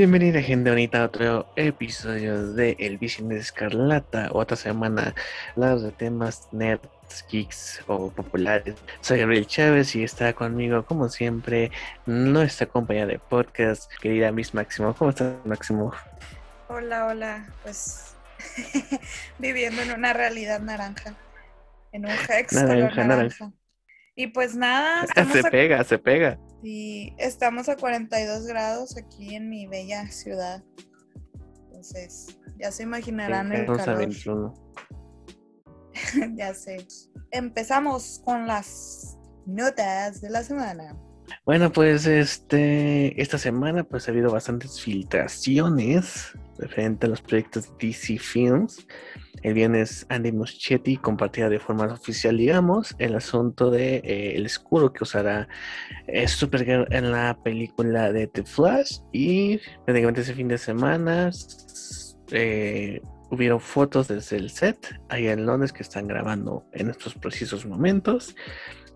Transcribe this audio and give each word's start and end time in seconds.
Bienvenida 0.00 0.40
gente 0.40 0.70
bonita 0.70 1.02
a 1.02 1.04
otro 1.04 1.46
episodio 1.56 2.54
de 2.54 2.74
El 2.78 2.96
Vision 2.96 3.28
de 3.28 3.36
Escarlata. 3.36 4.30
Otra 4.32 4.56
semana 4.56 5.14
hablar 5.50 5.78
de 5.80 5.92
temas 5.92 6.48
nerds, 6.52 6.88
geeks 7.30 7.82
o 7.86 8.10
populares. 8.10 8.76
Soy 9.02 9.18
Gabriel 9.18 9.46
Chávez 9.46 9.94
y 9.94 10.02
está 10.02 10.32
conmigo 10.32 10.86
como 10.86 11.10
siempre 11.10 11.70
nuestra 12.06 12.66
compañera 12.66 13.08
de 13.08 13.18
podcast, 13.18 13.92
querida 14.00 14.32
Miss 14.32 14.54
Máximo. 14.54 14.94
¿Cómo 14.94 15.10
estás 15.10 15.34
Máximo? 15.44 15.92
Hola, 16.68 17.04
hola. 17.04 17.46
Pues 17.62 18.16
viviendo 19.38 19.82
en 19.82 19.92
una 19.92 20.14
realidad 20.14 20.60
naranja. 20.60 21.14
En 21.92 22.06
un 22.06 22.12
hex 22.26 22.54
naranja, 22.54 23.04
naranja. 23.04 23.52
Y 24.16 24.28
pues 24.28 24.54
nada. 24.54 25.06
Se 25.32 25.42
pega, 25.44 25.82
se 25.84 25.98
pega. 25.98 26.38
Y 26.62 27.14
estamos 27.18 27.68
a 27.68 27.76
42 27.76 28.46
grados 28.46 28.96
aquí 28.96 29.34
en 29.34 29.48
mi 29.48 29.66
bella 29.66 30.06
ciudad. 30.08 30.62
Entonces, 31.66 32.38
ya 32.58 32.70
se 32.70 32.82
imaginarán 32.82 33.50
el 33.52 33.64
calor. 33.66 34.52
ya 36.36 36.52
sé. 36.52 36.86
Empezamos 37.30 38.20
con 38.24 38.46
las 38.46 39.16
notas 39.46 40.20
de 40.20 40.28
la 40.28 40.42
semana. 40.42 40.96
Bueno, 41.46 41.72
pues 41.72 42.06
este 42.06 43.20
esta 43.20 43.38
semana 43.38 43.84
pues 43.84 44.08
ha 44.08 44.10
habido 44.10 44.30
bastantes 44.30 44.80
filtraciones 44.80 46.32
referente 46.60 47.06
a 47.06 47.08
los 47.08 47.22
proyectos 47.22 47.72
DC 47.78 48.18
Films. 48.18 48.86
El 49.42 49.54
viernes 49.54 50.06
Andy 50.08 50.32
Muschietti 50.32 50.96
compartía 50.96 51.48
de 51.48 51.58
forma 51.58 51.86
oficial, 51.86 52.36
digamos, 52.36 52.94
el 52.98 53.14
asunto 53.14 53.70
de 53.70 53.96
eh, 53.96 54.36
el 54.36 54.46
escudo 54.46 54.92
que 54.92 55.04
usará 55.04 55.48
eh, 56.06 56.28
Supergirl 56.28 56.86
en 56.90 57.10
la 57.10 57.38
película 57.42 58.12
de 58.12 58.26
The 58.26 58.44
Flash 58.44 58.98
y 59.12 59.58
prácticamente 59.84 60.20
ese 60.20 60.34
fin 60.34 60.48
de 60.48 60.58
semana 60.58 61.30
eh, 62.32 63.00
hubieron 63.30 63.60
fotos 63.60 64.08
desde 64.08 64.36
el 64.36 64.50
set 64.50 64.94
allá 65.08 65.32
en 65.32 65.46
Londres 65.46 65.72
que 65.72 65.82
están 65.82 66.06
grabando 66.06 66.64
en 66.72 66.90
estos 66.90 67.14
precisos 67.14 67.64
momentos. 67.64 68.34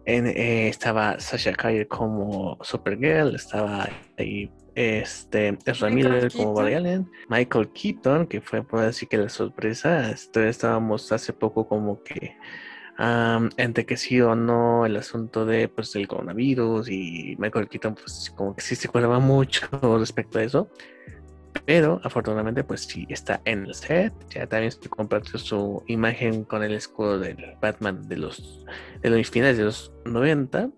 Eh, 0.07 0.69
estaba 0.69 1.19
Sasha 1.19 1.55
Calle 1.55 1.89
como 1.89 2.59
Supergirl, 2.61 3.35
estaba 3.35 3.89
ahí 4.19 4.51
este 4.75 5.59
Ezra 5.65 5.91
Miller 5.91 6.33
como 6.33 6.55
Barry 6.55 6.75
Allen, 6.75 7.11
Michael 7.29 7.69
Keaton, 7.69 8.27
que 8.27 8.41
fue 8.41 8.63
por 8.63 8.81
decir 8.81 9.09
que 9.09 9.19
la 9.19 9.29
sorpresa, 9.29 10.11
este, 10.11 10.49
estábamos 10.49 11.11
hace 11.13 11.33
poco 11.33 11.69
como 11.69 12.03
que 12.03 12.37
um, 12.99 13.51
sí 13.97 14.21
o 14.21 14.35
no 14.35 14.87
el 14.87 14.97
asunto 14.97 15.47
de 15.47 15.69
pues 15.69 15.95
el 15.97 16.09
coronavirus 16.09 16.89
y 16.89 17.37
Michael 17.39 17.69
Keaton 17.69 17.95
pues 17.95 18.33
como 18.37 18.55
que 18.55 18.63
sí 18.63 18.75
se 18.75 18.89
acuerda 18.89 19.19
mucho 19.19 19.69
respecto 19.99 20.39
a 20.39 20.43
eso 20.43 20.69
pero 21.65 22.01
afortunadamente, 22.05 22.63
pues 22.65 22.83
sí 22.83 23.07
está 23.09 23.41
en 23.45 23.65
el 23.65 23.75
set. 23.75 24.13
Ya 24.31 24.47
también 24.47 24.73
se 24.73 24.89
compartió 24.89 25.39
su 25.39 25.83
imagen 25.87 26.45
con 26.45 26.63
el 26.63 26.75
escudo 26.75 27.19
del 27.19 27.57
Batman 27.61 28.07
de 28.09 28.17
los, 28.19 28.65
de 29.01 29.11
los 29.11 29.31
finales 29.31 29.57
de 29.57 29.65
los 29.65 29.93
90. 30.05 30.71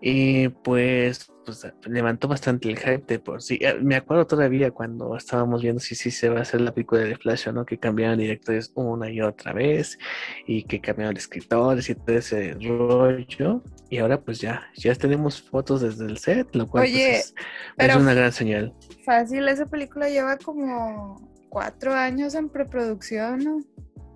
Y 0.00 0.48
pues, 0.48 1.31
pues, 1.44 1.66
levantó 1.86 2.28
bastante 2.28 2.68
el 2.68 2.78
hype 2.78 3.04
de 3.06 3.18
por 3.18 3.42
sí. 3.42 3.58
Eh, 3.60 3.78
me 3.80 3.96
acuerdo 3.96 4.26
todavía 4.26 4.70
cuando 4.70 5.16
estábamos 5.16 5.62
viendo 5.62 5.80
si 5.80 5.94
sí 5.94 6.10
se 6.10 6.28
va 6.28 6.38
a 6.38 6.42
hacer 6.42 6.60
la 6.60 6.72
película 6.72 7.02
de 7.02 7.16
Flash 7.16 7.48
o 7.48 7.52
no, 7.52 7.64
que 7.64 7.78
cambiaban 7.78 8.18
directores 8.18 8.70
una 8.74 9.10
y 9.10 9.20
otra 9.20 9.52
vez 9.52 9.98
y 10.46 10.64
que 10.64 10.80
cambiaban 10.80 11.16
escritores 11.16 11.88
y 11.88 11.94
todo 11.94 12.16
ese 12.16 12.54
rollo. 12.54 13.62
Y 13.90 13.98
ahora 13.98 14.20
pues 14.20 14.40
ya, 14.40 14.62
ya 14.74 14.94
tenemos 14.94 15.42
fotos 15.42 15.82
desde 15.82 16.06
el 16.06 16.18
set, 16.18 16.54
lo 16.54 16.66
cual 16.66 16.84
pues, 16.84 17.34
es, 17.78 17.96
una 17.96 18.14
gran 18.14 18.32
señal. 18.32 18.74
Fácil, 19.04 19.48
esa 19.48 19.66
película 19.66 20.08
lleva 20.08 20.36
como 20.38 21.16
cuatro 21.48 21.92
años 21.92 22.34
en 22.34 22.48
preproducción, 22.48 23.44
¿no? 23.44 23.60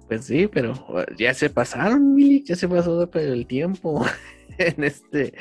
Pues 0.09 0.25
sí, 0.25 0.47
pero 0.47 0.73
ya 1.19 1.35
se 1.35 1.51
pasaron, 1.51 2.15
Willy, 2.15 2.45
ya 2.45 2.55
se 2.55 2.69
pasó 2.69 3.11
el 3.13 3.47
tiempo. 3.47 4.05
en 4.77 4.85
este 4.85 5.35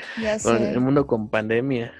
el 0.44 0.80
mundo 0.80 1.06
con 1.06 1.28
pandemia. 1.28 1.92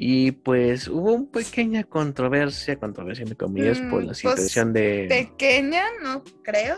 Y 0.00 0.30
pues 0.30 0.86
hubo 0.86 1.14
una 1.14 1.28
pequeña 1.28 1.82
controversia, 1.82 2.76
controversia 2.76 3.22
entre 3.22 3.36
comillas, 3.36 3.80
por 3.90 4.04
la 4.04 4.04
mm, 4.04 4.06
pues, 4.06 4.18
situación 4.18 4.72
de... 4.72 5.06
Pequeña, 5.08 5.86
no 6.00 6.22
creo. 6.44 6.76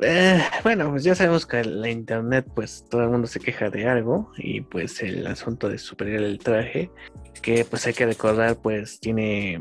Eh, 0.00 0.40
bueno, 0.64 0.90
pues 0.90 1.04
ya 1.04 1.14
sabemos 1.14 1.46
que 1.46 1.64
la 1.64 1.88
internet, 1.88 2.46
pues 2.54 2.84
todo 2.90 3.02
el 3.02 3.10
mundo 3.10 3.26
se 3.28 3.40
queja 3.40 3.70
de 3.70 3.88
algo 3.88 4.32
y 4.36 4.60
pues 4.60 5.00
el 5.02 5.26
asunto 5.26 5.68
de 5.68 5.78
superior 5.78 6.22
el 6.22 6.38
traje, 6.38 6.90
que 7.40 7.64
pues 7.64 7.86
hay 7.86 7.92
que 7.92 8.06
recordar, 8.06 8.56
pues 8.56 8.98
tiene, 8.98 9.60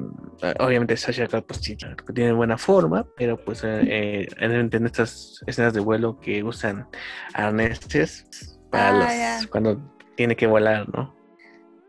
obviamente 0.59 0.97
Sasha 0.97 1.27
pues 1.27 1.61
tiene 1.61 2.31
buena 2.31 2.57
forma, 2.57 3.05
pero 3.15 3.37
pues 3.37 3.61
eh, 3.63 4.27
en, 4.39 4.85
estas 4.85 5.41
escenas 5.45 5.73
de 5.73 5.79
vuelo 5.79 6.19
que 6.19 6.43
usan 6.43 6.87
arneses, 7.33 8.59
para 8.71 9.37
ah, 9.37 9.39
cuando 9.51 9.79
tiene 10.15 10.35
que 10.35 10.47
volar, 10.47 10.89
¿no? 10.89 11.13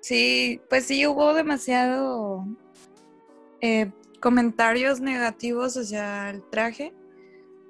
Sí, 0.00 0.60
pues 0.68 0.86
sí 0.86 1.06
hubo 1.06 1.32
demasiado 1.32 2.44
eh, 3.60 3.90
comentarios 4.20 5.00
negativos 5.00 5.76
hacia 5.76 6.30
el 6.30 6.42
traje. 6.50 6.92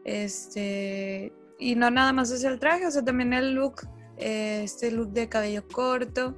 Este, 0.05 1.33
y 1.59 1.77
no 1.77 1.91
nada 1.91 2.12
más 2.12 2.33
hacia 2.33 2.49
el 2.49 2.59
traje, 2.59 2.87
o 2.87 2.91
sea, 2.91 3.05
también 3.05 3.33
el 3.33 3.55
look, 3.55 3.87
eh, 4.17 4.62
este 4.65 4.91
look 4.91 5.11
de 5.11 5.29
cabello 5.29 5.62
corto, 5.69 6.34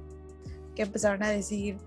que 0.75 0.83
empezaron 0.83 1.23
a 1.23 1.29
decir, 1.29 1.77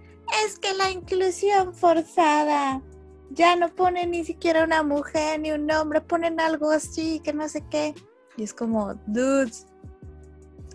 es 0.45 0.59
que 0.59 0.75
la 0.75 0.91
inclusión 0.91 1.75
forzada, 1.75 2.83
ya 3.31 3.55
no 3.55 3.69
ponen 3.69 4.11
ni 4.11 4.25
siquiera 4.25 4.65
una 4.65 4.83
mujer 4.83 5.39
ni 5.39 5.53
un 5.53 5.71
hombre, 5.71 6.01
ponen 6.01 6.41
algo 6.41 6.71
así, 6.71 7.21
que 7.21 7.33
no 7.33 7.49
sé 7.49 7.63
qué. 7.71 7.95
Y 8.37 8.45
es 8.45 8.55
como, 8.55 8.95
dudes, 9.07 9.67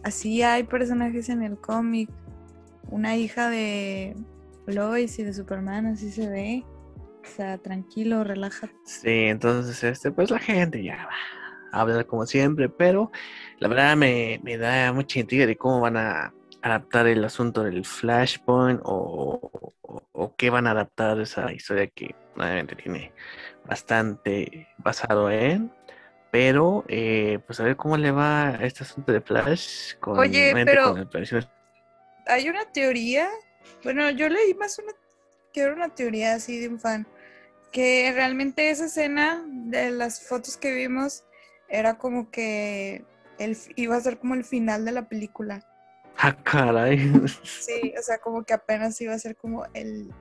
así 0.03 0.41
hay 0.44 0.64
personajes 0.64 1.30
en 1.30 1.44
el 1.44 1.58
cómic. 1.58 2.09
Una 2.90 3.16
hija 3.16 3.50
de 3.50 4.16
Lois 4.68 5.18
y 5.19 5.24
de 5.24 5.34
Superman, 5.34 5.88
así 5.88 6.12
se 6.12 6.30
ve. 6.30 6.64
O 7.24 7.25
sea, 7.25 7.58
tranquilo, 7.58 8.24
relájate. 8.24 8.74
Sí, 8.86 9.25
entonces, 9.28 9.84
este, 9.84 10.12
pues 10.12 10.30
la 10.30 10.40
gente 10.40 10.84
ya 10.84 11.06
va 11.06 11.13
a 11.72 11.81
hablar 11.81 12.06
como 12.06 12.25
siempre, 12.25 12.69
pero 12.69 13.12
la 13.59 13.68
verdad 13.68 13.96
me, 13.96 14.40
da 14.58 14.92
mucha 14.94 15.19
intriga 15.19 15.46
de 15.46 15.56
cómo 15.56 15.80
van 15.80 15.97
a 15.97 16.34
adaptar 16.62 17.08
el 17.08 17.24
asunto 17.24 17.63
del 17.63 17.86
Flashpoint 17.86 18.81
o, 18.84 19.72
o, 20.12 20.36
qué 20.36 20.50
van 20.50 20.68
a 20.68 20.72
adaptar 20.72 21.19
esa 21.19 21.52
historia 21.52 21.88
que 21.88 22.16
obviamente 22.36 22.75
tiene 22.75 23.12
bastante 23.66 24.68
basado 24.78 25.30
en 25.31 25.72
pero, 26.33 26.83
eh, 26.88 27.38
pues 27.45 27.59
a 27.59 27.63
ver 27.63 27.75
cómo 27.75 27.95
le 27.95 28.09
va 28.09 28.47
a 28.47 28.66
este 28.66 28.81
asunto 28.81 29.11
de 29.11 29.21
Flash 29.21 29.94
con, 29.99 30.17
Oye, 30.17 30.51
pero 30.66 30.95
hay 32.25 32.49
una 32.49 32.66
teoría, 32.71 33.29
bueno, 33.83 34.09
yo 34.09 34.27
leí 34.29 34.55
más 34.55 34.79
una, 34.79 34.94
que 35.53 35.61
era 35.61 35.73
una 35.73 35.89
teoría 35.89 36.33
así 36.33 36.57
de 36.57 36.69
un 36.69 36.79
fan, 36.79 37.05
que 37.71 38.11
realmente 38.16 38.71
esa 38.71 38.85
escena 38.85 39.45
de 39.47 39.91
las 39.91 40.27
fotos 40.27 40.57
que 40.57 40.73
vimos 40.73 41.23
era 41.69 41.99
como 41.99 42.31
que 42.31 43.05
el, 43.38 43.55
iba 43.75 43.95
a 43.95 44.01
ser 44.01 44.17
como 44.17 44.33
el 44.33 44.44
final 44.44 44.85
de 44.85 44.91
la 44.91 45.07
película. 45.07 45.63
Ah, 46.17 46.35
caray. 46.35 46.97
Sí, 47.44 47.94
o 47.95 48.01
sea, 48.01 48.18
como 48.18 48.44
que 48.44 48.56
apenas 48.56 49.00
iba 49.01 49.13
a 49.13 49.19
ser 49.19 49.36
como 49.36 49.68
el, 49.75 50.12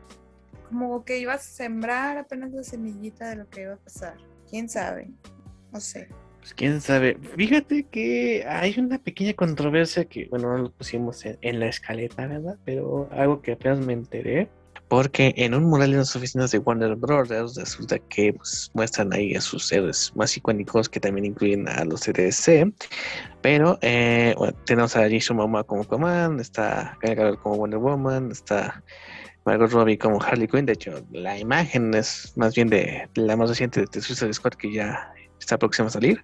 como 0.68 1.06
que 1.06 1.16
iba 1.16 1.32
a 1.32 1.38
sembrar 1.38 2.18
apenas 2.18 2.50
la 2.52 2.64
semillita 2.64 3.30
de 3.30 3.36
lo 3.36 3.48
que 3.48 3.62
iba 3.62 3.72
a 3.72 3.78
pasar. 3.78 4.18
¿Quién 4.50 4.68
sabe? 4.68 5.10
No 5.72 5.80
sé. 5.80 6.08
Pues 6.42 6.54
quién 6.54 6.80
sabe. 6.80 7.16
Fíjate 7.36 7.84
que 7.84 8.44
hay 8.48 8.74
una 8.76 8.98
pequeña 8.98 9.32
controversia 9.32 10.04
que, 10.04 10.26
bueno, 10.28 10.48
no 10.48 10.64
lo 10.64 10.72
pusimos 10.72 11.24
en, 11.24 11.60
la 11.60 11.68
escaleta, 11.68 12.26
¿verdad? 12.26 12.58
Pero 12.64 13.08
algo 13.12 13.40
que 13.40 13.52
apenas 13.52 13.78
me 13.86 13.92
enteré. 13.92 14.50
Porque 14.88 15.32
en 15.36 15.54
un 15.54 15.64
mural 15.64 15.92
en 15.92 15.98
las 15.98 16.16
oficinas 16.16 16.50
de 16.50 16.58
Warner 16.58 16.96
Brothers 16.96 17.54
resulta 17.54 17.98
que 17.98 18.32
pues, 18.32 18.72
muestran 18.74 19.12
ahí 19.12 19.36
a 19.36 19.40
sus 19.40 19.70
héroes 19.72 20.12
más 20.16 20.36
icónicos 20.36 20.88
que 20.88 20.98
también 20.98 21.26
incluyen 21.26 21.68
a 21.68 21.84
los 21.84 22.00
CDC. 22.00 22.74
Pero 23.40 23.78
eh, 23.80 24.34
tenemos 24.66 24.96
a 24.96 25.08
Jason 25.08 25.36
Momoa 25.36 25.62
como 25.62 25.84
Command, 25.84 26.40
está 26.40 26.98
Gal 27.00 27.38
como 27.38 27.56
Wonder 27.56 27.78
Woman, 27.78 28.32
está 28.32 28.82
Margot 29.44 29.70
Robbie 29.70 29.96
como 29.96 30.20
Harley 30.20 30.48
Quinn. 30.48 30.66
De 30.66 30.72
hecho, 30.72 31.06
la 31.12 31.38
imagen 31.38 31.94
es 31.94 32.32
más 32.36 32.56
bien 32.56 32.68
de 32.68 33.08
la 33.14 33.36
más 33.36 33.48
reciente 33.48 33.84
de 33.90 34.00
Suicide 34.00 34.32
Squad 34.32 34.54
que 34.54 34.72
ya 34.72 35.12
está 35.42 35.58
próximo 35.58 35.88
a 35.88 35.90
salir. 35.90 36.22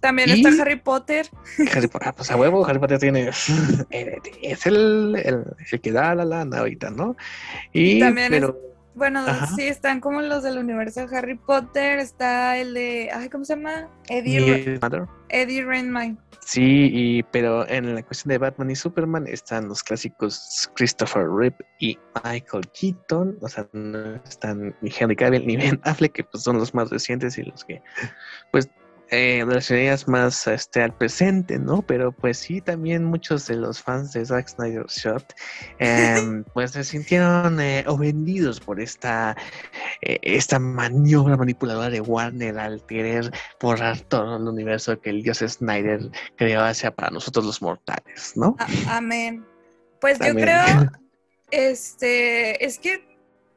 También 0.00 0.30
está 0.30 0.62
Harry 0.62 0.76
Potter. 0.76 1.26
Harry 1.74 1.86
Potter, 1.86 2.08
ah, 2.08 2.14
pues 2.14 2.30
a 2.30 2.36
huevo, 2.36 2.66
Harry 2.66 2.78
Potter 2.78 2.98
tiene. 2.98 3.30
Es 4.42 4.66
el, 4.66 5.16
el, 5.22 5.80
que 5.80 5.92
da 5.92 6.14
la 6.14 6.24
lana 6.24 6.58
ahorita, 6.58 6.90
¿no? 6.90 7.16
Y, 7.72 8.00
también, 8.00 8.30
pero, 8.30 8.58
Bueno, 8.94 9.20
Ajá. 9.20 9.46
sí, 9.54 9.62
están 9.62 10.00
como 10.00 10.20
los 10.20 10.42
del 10.42 10.58
universo 10.58 11.06
de 11.06 11.16
Harry 11.16 11.36
Potter, 11.36 11.98
está 11.98 12.58
el 12.58 12.74
de, 12.74 13.10
ay, 13.12 13.28
¿cómo 13.28 13.44
se 13.44 13.54
llama? 13.54 13.88
Eddie, 14.08 14.78
Mother. 14.82 15.06
Eddie 15.28 15.64
Redmayne. 15.64 16.18
Sí, 16.40 16.90
y, 16.92 17.22
pero 17.24 17.68
en 17.68 17.94
la 17.94 18.02
cuestión 18.02 18.30
de 18.30 18.38
Batman 18.38 18.70
y 18.70 18.76
Superman 18.76 19.26
están 19.28 19.68
los 19.68 19.84
clásicos 19.84 20.70
Christopher 20.74 21.28
Reeve 21.28 21.56
y 21.78 21.96
Michael 22.24 22.68
Keaton, 22.72 23.38
o 23.40 23.48
sea, 23.48 23.68
no 23.72 24.16
están 24.16 24.74
ni 24.80 24.90
Henry 24.98 25.14
Cavill 25.14 25.46
ni 25.46 25.56
Ben 25.56 25.80
Affleck, 25.84 26.12
que 26.12 26.24
pues 26.24 26.42
son 26.42 26.58
los 26.58 26.74
más 26.74 26.90
recientes 26.90 27.38
y 27.38 27.44
los 27.44 27.64
que, 27.64 27.80
pues, 28.50 28.68
eh, 29.10 29.42
relacionarías 29.46 30.06
más 30.08 30.46
este, 30.46 30.82
al 30.82 30.94
presente, 30.96 31.58
¿no? 31.58 31.82
Pero 31.82 32.12
pues 32.12 32.38
sí, 32.38 32.60
también 32.60 33.04
muchos 33.04 33.46
de 33.46 33.56
los 33.56 33.82
fans 33.82 34.12
de 34.12 34.24
Zack 34.24 34.48
Snyder 34.48 34.86
Shot, 34.86 35.34
em, 35.78 36.44
pues 36.54 36.70
se 36.72 36.84
sintieron 36.84 37.60
eh, 37.60 37.84
ofendidos 37.86 38.60
por 38.60 38.80
esta, 38.80 39.36
eh, 40.02 40.18
esta 40.22 40.58
maniobra 40.58 41.36
manipuladora 41.36 41.90
de 41.90 42.00
Warner 42.00 42.58
al 42.58 42.84
querer 42.86 43.30
borrar 43.60 44.00
todo 44.02 44.36
el 44.36 44.42
universo 44.48 45.00
que 45.00 45.10
el 45.10 45.22
dios 45.22 45.38
Snyder 45.38 46.10
creó 46.36 46.62
hacia 46.62 46.94
para 46.94 47.10
nosotros 47.10 47.44
los 47.44 47.60
mortales, 47.62 48.32
¿no? 48.36 48.56
A- 48.58 48.96
amén. 48.96 49.44
Pues 50.00 50.18
yo 50.18 50.32
creo, 50.34 50.64
este, 51.50 52.64
es 52.64 52.78
que 52.78 53.09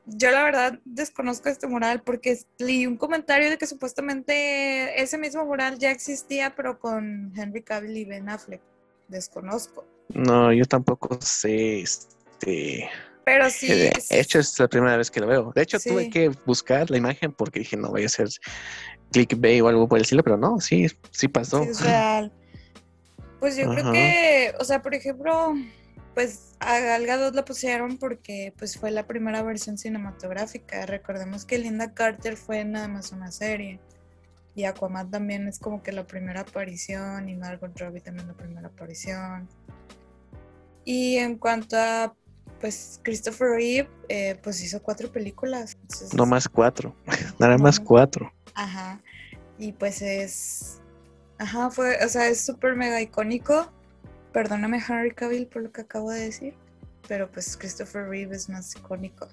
yo 0.05 0.31
la 0.31 0.43
verdad 0.43 0.79
desconozco 0.85 1.49
este 1.49 1.67
mural 1.67 2.01
porque 2.03 2.37
leí 2.57 2.85
un 2.85 2.97
comentario 2.97 3.49
de 3.49 3.57
que 3.57 3.67
supuestamente 3.67 5.01
ese 5.01 5.17
mismo 5.17 5.45
mural 5.45 5.77
ya 5.79 5.91
existía, 5.91 6.55
pero 6.55 6.79
con 6.79 7.31
Henry 7.35 7.63
Cavill 7.63 7.97
y 7.97 8.05
Ben 8.05 8.29
Affleck. 8.29 8.61
Desconozco. 9.07 9.85
No, 10.09 10.51
yo 10.51 10.65
tampoco 10.65 11.19
sé, 11.21 11.81
este, 11.81 12.89
Pero 13.25 13.49
sí. 13.49 13.67
de 13.67 13.87
es- 13.89 14.11
hecho 14.11 14.39
es 14.39 14.59
la 14.59 14.67
primera 14.67 14.97
vez 14.97 15.09
que 15.09 15.19
lo 15.21 15.27
veo. 15.27 15.51
De 15.55 15.61
hecho 15.61 15.79
tuve 15.79 16.09
que 16.09 16.29
buscar 16.45 16.89
la 16.91 16.97
imagen 16.97 17.31
porque 17.31 17.59
dije 17.59 17.77
no 17.77 17.91
vaya 17.91 18.07
a 18.07 18.09
ser 18.09 18.27
clickbait 19.11 19.61
o 19.61 19.67
algo 19.67 19.87
por 19.87 19.97
el 19.97 20.03
estilo, 20.03 20.23
pero 20.23 20.37
no, 20.37 20.59
sí, 20.59 20.87
sí 21.11 21.27
pasó. 21.27 21.63
Sí, 21.63 21.69
es 21.69 21.81
real. 21.81 22.31
Pues 23.39 23.57
yo 23.57 23.69
creo 23.69 23.91
que, 23.91 24.53
o 24.59 24.63
sea, 24.65 24.81
por 24.81 24.93
ejemplo, 24.95 25.53
pues 26.13 26.55
a 26.59 26.79
Gal 26.79 27.05
Gadot 27.05 27.35
la 27.35 27.45
pusieron 27.45 27.97
porque 27.97 28.53
pues 28.57 28.77
fue 28.77 28.91
la 28.91 29.07
primera 29.07 29.41
versión 29.43 29.77
cinematográfica. 29.77 30.85
Recordemos 30.85 31.45
que 31.45 31.57
Linda 31.57 31.93
Carter 31.93 32.37
fue 32.37 32.63
nada 32.65 32.87
más 32.87 33.11
una 33.11 33.31
serie. 33.31 33.79
Y 34.55 34.65
Aquaman 34.65 35.09
también 35.09 35.47
es 35.47 35.57
como 35.57 35.81
que 35.81 35.91
la 35.91 36.05
primera 36.05 36.41
aparición 36.41 37.27
y 37.27 37.35
Margot 37.35 37.77
Robbie 37.79 38.01
también 38.01 38.27
la 38.27 38.33
primera 38.33 38.67
aparición. 38.67 39.49
Y 40.85 41.17
en 41.17 41.37
cuanto 41.37 41.77
a 41.77 42.13
pues 42.59 42.99
Christopher 43.03 43.49
Reeve, 43.49 43.89
eh, 44.07 44.39
pues 44.41 44.63
hizo 44.63 44.81
cuatro 44.81 45.11
películas. 45.11 45.75
Entonces, 45.81 46.13
No 46.13 46.25
más 46.25 46.47
cuatro, 46.47 46.95
nada 47.39 47.57
más 47.57 47.79
cuatro. 47.79 48.31
Ajá. 48.53 49.01
Y 49.57 49.73
pues 49.73 50.01
es. 50.01 50.81
Ajá, 51.39 51.69
fue. 51.71 51.97
O 52.05 52.09
sea, 52.09 52.27
es 52.27 52.45
súper 52.45 52.75
mega 52.75 53.01
icónico. 53.01 53.69
Perdóname, 54.33 54.81
Henry 54.85 55.11
Cavill, 55.11 55.47
por 55.47 55.61
lo 55.63 55.71
que 55.71 55.81
acabo 55.81 56.11
de 56.11 56.21
decir. 56.21 56.55
Pero 57.07 57.29
pues 57.31 57.55
Christopher 57.55 58.07
Reeve 58.07 58.35
es 58.35 58.49
más 58.49 58.75
icónico. 58.75 59.27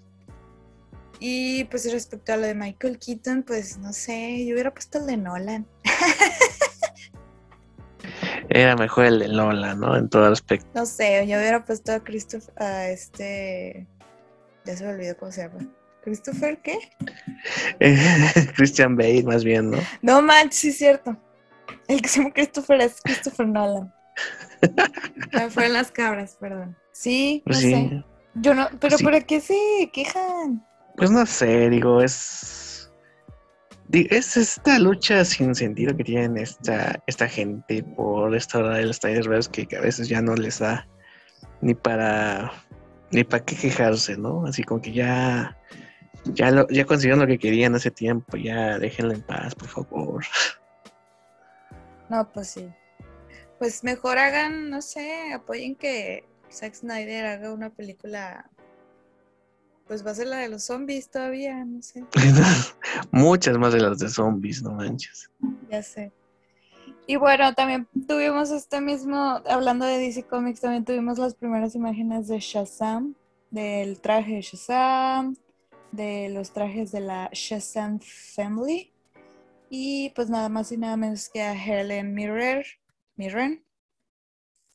Y 1.19 1.65
pues 1.65 1.91
respecto 1.93 2.33
a 2.33 2.37
lo 2.37 2.47
de 2.47 2.55
Michael 2.55 2.99
Keaton, 2.99 3.43
pues 3.43 3.79
no 3.79 3.93
sé, 3.93 4.45
yo 4.47 4.55
hubiera 4.55 4.73
puesto 4.73 4.99
el 4.99 5.07
de 5.07 5.17
Nolan. 5.17 5.67
Era 8.51 8.75
mejor 8.75 9.05
el 9.05 9.21
de 9.21 9.29
Lola, 9.29 9.75
¿no? 9.75 9.97
En 9.97 10.09
todo 10.09 10.27
aspecto. 10.27 10.67
No 10.75 10.85
sé, 10.85 11.25
yo 11.27 11.39
hubiera 11.39 11.65
puesto 11.65 11.93
a 11.93 12.01
Christopher. 12.01 12.53
A 12.57 12.89
este. 12.89 13.87
Ya 14.65 14.77
se 14.77 14.85
me 14.85 14.91
olvidó 14.91 15.17
cómo 15.17 15.31
se 15.31 15.43
llama. 15.43 15.67
¿Christopher 16.03 16.59
qué? 16.61 16.79
Christian 18.57 18.97
Bale, 18.97 19.23
más 19.23 19.45
bien, 19.45 19.71
¿no? 19.71 19.79
No 20.03 20.21
manches, 20.21 20.59
sí 20.59 20.69
es 20.71 20.79
cierto. 20.79 21.17
El 21.87 22.03
que 22.03 22.09
se 22.09 22.19
llama 22.19 22.33
Christopher 22.33 22.81
es 22.81 23.01
Christopher 23.03 23.47
Nolan. 23.47 23.95
Me 25.33 25.51
fue 25.51 25.67
en 25.67 25.73
las 25.73 25.91
cabras, 25.91 26.37
perdón. 26.39 26.77
Sí, 26.93 27.43
no 27.47 27.55
sí. 27.55 27.71
sé. 27.71 28.05
Yo 28.35 28.55
no, 28.55 28.69
pero 28.79 28.99
Sí. 28.99 29.05
¿por 29.05 29.25
qué 29.25 29.41
se 29.41 29.91
quejan? 29.93 30.65
Pues 30.97 31.11
no 31.11 31.25
sé, 31.27 31.71
digo, 31.71 32.01
es. 32.03 32.91
Es 33.93 34.37
esta 34.37 34.79
lucha 34.79 35.25
sin 35.25 35.53
sentido 35.55 35.97
que 35.97 36.05
tienen 36.05 36.37
esta, 36.37 37.03
esta 37.09 37.27
gente 37.27 37.83
por 37.83 38.31
restaurar 38.31 38.79
el 38.79 38.95
Snyderverse 38.95 39.51
que 39.51 39.77
a 39.77 39.81
veces 39.81 40.09
ya 40.09 40.23
no 40.23 40.37
les 40.37 40.61
da 40.61 40.87
ni 41.61 41.75
para 41.75 42.53
ni 43.11 43.25
para 43.25 43.45
qué 43.45 43.57
quejarse, 43.57 44.17
¿no? 44.17 44.47
Así 44.47 44.63
como 44.63 44.81
que 44.81 44.93
ya 44.93 45.57
ya 46.25 46.53
lo, 46.53 46.69
ya 46.69 46.85
consiguieron 46.85 47.21
lo 47.21 47.27
que 47.27 47.39
querían 47.39 47.75
hace 47.75 47.91
tiempo, 47.91 48.37
ya 48.37 48.79
déjenlo 48.79 49.13
en 49.13 49.23
paz, 49.23 49.57
por 49.57 49.69
favor. 49.69 50.25
No, 52.09 52.31
pues 52.33 52.51
sí. 52.51 52.69
Pues 53.61 53.85
mejor 53.85 54.17
hagan, 54.17 54.71
no 54.71 54.81
sé, 54.81 55.35
apoyen 55.35 55.77
que 55.77 56.25
Zack 56.51 56.77
Snyder 56.77 57.27
haga 57.27 57.53
una 57.53 57.69
película. 57.69 58.49
Pues 59.87 60.05
va 60.05 60.13
a 60.13 60.15
ser 60.15 60.29
la 60.29 60.39
de 60.39 60.49
los 60.49 60.65
zombies 60.65 61.11
todavía, 61.11 61.63
no 61.67 61.83
sé, 61.83 62.03
Muchas 63.11 63.59
más 63.59 63.75
de 63.75 63.81
las 63.81 63.99
de 63.99 64.09
zombies, 64.09 64.63
no 64.63 64.73
manches. 64.73 65.31
ya 65.71 65.83
sé. 65.83 66.11
Y 67.07 67.17
bueno, 67.17 67.53
también 67.55 67.87
tuvimos 68.09 68.51
este 68.51 68.81
mismo, 68.81 69.43
hablando 69.47 69.85
de 69.85 69.99
DC 69.99 70.23
Comics, 70.23 70.61
también 70.61 70.87
tuvimos 70.87 71.19
las 71.19 71.35
primeras 71.35 71.75
imágenes 71.75 72.29
de 72.29 72.41
Shazam, 72.41 73.15
del 73.51 74.01
traje 74.01 74.37
de 74.37 74.41
Shazam, 74.41 75.37
de 75.93 76.31
los 76.31 76.51
trajes 76.53 76.93
de 76.93 77.01
la 77.01 77.29
Shazam 77.35 78.01
Family. 78.01 78.91
Y 79.69 80.11
pues 80.17 80.31
nada 80.31 80.49
más 80.49 80.73
y 80.73 80.79
nada 80.79 80.97
menos 80.97 81.29
que 81.29 81.43
a 81.43 81.53
Helen 81.53 82.15
Mirren, 82.15 82.63
Mirren 83.25 83.63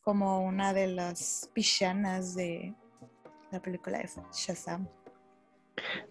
como 0.01 0.45
una 0.45 0.71
de 0.71 0.85
las 0.85 1.49
pichanas 1.53 2.35
de 2.35 2.75
la 3.49 3.59
película 3.59 3.97
de 3.97 4.07
Shazam. 4.31 4.87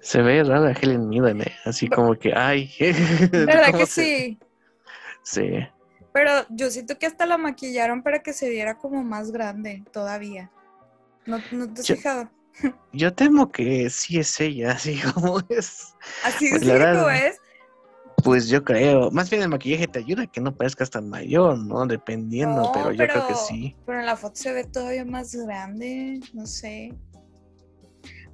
Se 0.01 0.21
ve 0.21 0.43
rara 0.43 0.73
Helen 0.73 1.09
Mirren, 1.09 1.43
¿eh? 1.43 1.55
así 1.65 1.87
como 1.89 2.17
que, 2.17 2.33
ay. 2.35 2.73
¿Verdad 3.31 3.67
¿cómo 3.67 3.79
que 3.79 3.87
sí? 3.87 4.39
Sí. 5.23 5.49
Pero 6.13 6.33
yo 6.51 6.71
siento 6.73 6.99
que 6.99 7.07
hasta 7.07 7.25
la 7.25 7.39
maquillaron 7.39 8.03
para 8.03 8.19
que 8.21 8.33
se 8.33 8.49
viera 8.51 8.79
como 8.79 9.05
más 9.05 9.31
grande 9.31 9.85
todavía. 9.93 10.51
¿No, 11.27 11.39
no 11.53 11.73
te 11.73 11.83
has 11.83 11.87
Yo- 11.87 11.95
fijado? 11.95 12.31
Yo 12.93 13.15
temo 13.15 13.53
que 13.53 13.89
sí 13.91 14.19
es 14.19 14.41
ella, 14.41 14.73
así 14.73 15.01
como 15.15 15.39
es. 15.51 15.95
Así 16.25 16.47
es 16.49 16.65
la 16.65 16.75
como 16.75 17.07
verdad- 17.07 17.27
es. 17.29 17.41
Pues 18.25 18.49
yo 18.49 18.65
creo. 18.65 19.11
Más 19.11 19.29
bien 19.29 19.43
el 19.43 19.49
maquillaje 19.51 19.87
te 19.87 19.99
ayuda 19.99 20.23
a 20.23 20.27
que 20.27 20.41
no 20.41 20.57
parezcas 20.57 20.89
tan 20.91 21.09
mayor, 21.11 21.59
¿no? 21.59 21.87
Dependiendo, 21.87 22.63
No, 22.63 22.73
pero 22.73 22.91
yo 22.93 23.07
creo 23.07 23.27
que 23.27 23.35
sí. 23.35 23.77
Pero 23.85 24.01
en 24.01 24.07
la 24.07 24.17
foto 24.17 24.35
se 24.37 24.53
ve 24.53 24.65
todavía 24.65 25.05
más 25.05 25.35
grande. 25.35 26.21
No 26.33 26.47
sé. 26.47 26.93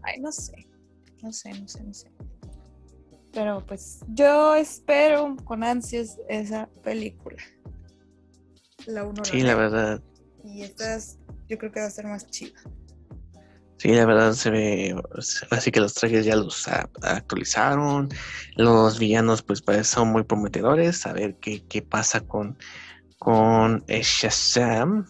Ay, 0.02 0.20
no 0.20 0.30
sé. 0.30 0.68
No 1.22 1.32
sé, 1.32 1.50
no 1.60 1.66
sé, 1.68 1.82
no 1.82 1.92
sé. 1.92 2.10
Pero 3.32 3.64
pues 3.66 4.00
yo 4.08 4.54
espero 4.54 5.36
con 5.44 5.62
ansias 5.64 6.16
esa 6.28 6.68
película. 6.82 7.36
La 8.86 9.04
uno 9.04 9.24
Sí, 9.24 9.40
la 9.42 9.54
verdad. 9.56 10.02
Y 10.44 10.62
esta 10.62 10.94
es- 10.96 11.18
yo 11.48 11.58
creo 11.58 11.70
que 11.72 11.80
va 11.80 11.86
a 11.86 11.90
ser 11.90 12.06
más 12.06 12.26
chida. 12.28 12.58
Sí, 13.80 13.88
la 13.94 14.04
verdad 14.04 14.34
se 14.34 14.50
ve. 14.50 14.94
Así 15.48 15.70
que 15.70 15.80
los 15.80 15.94
trajes 15.94 16.26
ya 16.26 16.36
los 16.36 16.68
actualizaron. 16.68 18.10
Los 18.54 18.98
villanos, 18.98 19.42
pues, 19.42 19.62
son 19.84 20.08
muy 20.08 20.22
prometedores. 20.22 21.06
A 21.06 21.14
ver 21.14 21.36
qué, 21.40 21.64
qué 21.66 21.80
pasa 21.80 22.20
con, 22.20 22.58
con 23.18 23.82
Shazam. 23.88 25.06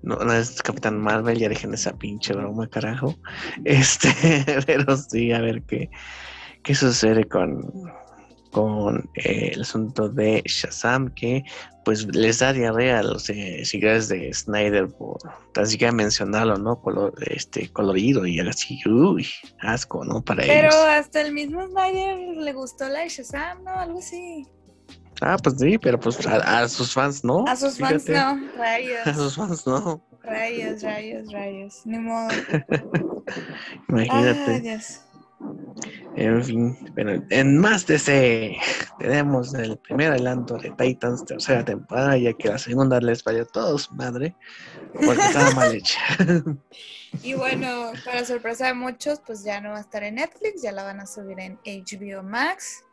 No, 0.00 0.16
no 0.16 0.32
es 0.32 0.62
Capitán 0.62 0.98
Marvel, 0.98 1.38
ya 1.38 1.50
dejen 1.50 1.74
esa 1.74 1.98
pinche 1.98 2.32
broma, 2.32 2.66
carajo. 2.68 3.14
Este, 3.66 4.08
pero 4.66 4.96
sí, 4.96 5.32
a 5.32 5.42
ver 5.42 5.62
qué, 5.64 5.90
qué 6.62 6.74
sucede 6.74 7.24
con, 7.24 7.60
con 8.58 9.08
eh, 9.14 9.52
el 9.54 9.60
asunto 9.60 10.08
de 10.08 10.42
Shazam, 10.44 11.14
que 11.14 11.44
pues 11.84 12.04
les 12.12 12.40
da 12.40 12.52
diarrea 12.52 12.98
a 12.98 13.02
los 13.04 13.30
eh, 13.30 13.62
de 13.62 14.34
Snyder 14.34 14.88
por 14.88 15.18
tan 15.54 15.64
siquiera 15.64 15.92
mencionarlo, 15.92 16.56
¿no? 16.56 16.80
Color, 16.80 17.14
este, 17.30 17.68
colorido 17.72 18.26
y 18.26 18.40
así, 18.40 18.80
uy, 18.84 19.28
asco, 19.60 20.04
¿no? 20.04 20.22
Para 20.22 20.42
Pero 20.42 20.70
ellos. 20.70 20.74
hasta 20.74 21.20
el 21.20 21.32
mismo 21.32 21.64
Snyder 21.68 22.18
le 22.36 22.52
gustó 22.52 22.88
la 22.88 23.02
de 23.02 23.10
Shazam, 23.10 23.62
¿no? 23.62 23.78
Algo 23.78 24.00
así. 24.00 24.44
Ah, 25.20 25.36
pues 25.40 25.54
sí, 25.60 25.78
pero 25.78 26.00
pues 26.00 26.26
a, 26.26 26.62
a 26.62 26.68
sus 26.68 26.92
fans 26.92 27.22
no. 27.22 27.44
A 27.46 27.54
sus 27.54 27.78
fans 27.78 28.08
no. 28.08 28.18
A 28.54 28.58
Rayos. 28.58 29.16
sus 29.16 29.36
fans 29.36 29.64
no. 29.68 30.04
Rayos, 30.24 30.82
rayos, 30.82 31.30
rayos. 31.32 31.82
Ni 31.84 31.98
modo. 32.00 32.28
Imagínate. 33.88 34.50
Ay, 34.50 34.60
Dios. 34.62 35.00
En 36.20 36.42
fin, 36.44 36.76
pero 36.96 37.22
en 37.30 37.58
más 37.58 37.86
de 37.86 37.94
ese 37.94 38.56
tenemos 38.98 39.54
el 39.54 39.78
primer 39.78 40.10
adelanto 40.10 40.56
de 40.56 40.70
Titans 40.70 41.24
tercera 41.24 41.64
temporada, 41.64 42.16
ya 42.16 42.32
que 42.32 42.48
la 42.48 42.58
segunda 42.58 43.00
les 43.00 43.22
valió 43.22 43.46
todos 43.46 43.92
madre, 43.92 44.34
porque 44.92 45.20
estaba 45.22 45.50
mal 45.52 45.74
hecha. 45.74 46.00
Y 47.22 47.32
bueno, 47.32 47.92
para 48.04 48.22
sorpresa 48.26 48.66
de 48.66 48.74
muchos, 48.74 49.20
pues 49.26 49.42
ya 49.42 49.62
no 49.62 49.70
va 49.70 49.78
a 49.78 49.80
estar 49.80 50.02
en 50.02 50.16
Netflix, 50.16 50.60
ya 50.60 50.72
la 50.72 50.84
van 50.84 51.00
a 51.00 51.06
subir 51.06 51.40
en 51.40 51.58
HBO 51.64 52.22
Max. 52.22 52.84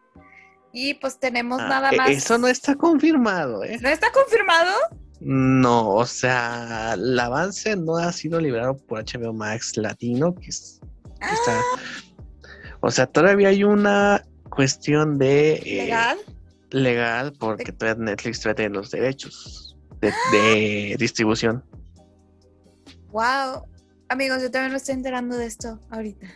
Y 0.72 0.94
pues 0.94 1.20
tenemos 1.20 1.60
Ah, 1.60 1.68
nada 1.68 1.90
e- 1.92 1.98
más. 1.98 2.10
Eso 2.12 2.38
no 2.38 2.48
está 2.48 2.76
confirmado, 2.76 3.62
¿eh? 3.66 3.78
¿No 3.82 3.90
está 3.90 4.12
confirmado? 4.14 4.72
No, 5.20 5.90
o 5.96 6.06
sea, 6.06 6.94
el 6.94 7.20
avance 7.20 7.76
no 7.76 7.98
ha 7.98 8.14
sido 8.14 8.40
liberado 8.40 8.78
por 8.78 9.04
HBO 9.04 9.34
Max 9.34 9.76
Latino, 9.76 10.34
que, 10.34 10.48
es- 10.48 10.80
que 11.20 11.34
está... 11.34 11.62
O 12.86 12.92
sea, 12.92 13.08
todavía 13.08 13.48
hay 13.48 13.64
una 13.64 14.24
cuestión 14.52 15.18
de... 15.18 15.54
eh, 15.56 15.86
¿Legal? 15.86 16.20
legal 16.70 17.34
porque 17.40 17.72
todavía 17.72 18.04
Netflix 18.04 18.42
todavía 18.42 18.56
tiene 18.56 18.76
los 18.76 18.92
derechos 18.92 19.76
de, 20.02 20.14
de 20.32 20.96
distribución. 21.00 21.64
Wow. 23.10 23.64
Amigos, 24.10 24.44
yo 24.44 24.52
también 24.52 24.72
me 24.72 24.78
estoy 24.78 24.94
enterando 24.94 25.36
de 25.36 25.48
esto 25.48 25.80
ahorita. 25.90 26.28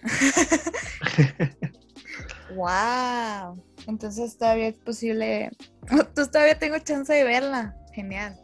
wow. 2.56 3.64
Entonces 3.86 4.36
todavía 4.36 4.70
es 4.70 4.78
posible. 4.80 5.52
Entonces 5.88 6.32
todavía 6.32 6.58
tengo 6.58 6.80
chance 6.80 7.14
de 7.14 7.26
verla. 7.26 7.76
Genial. 7.94 8.36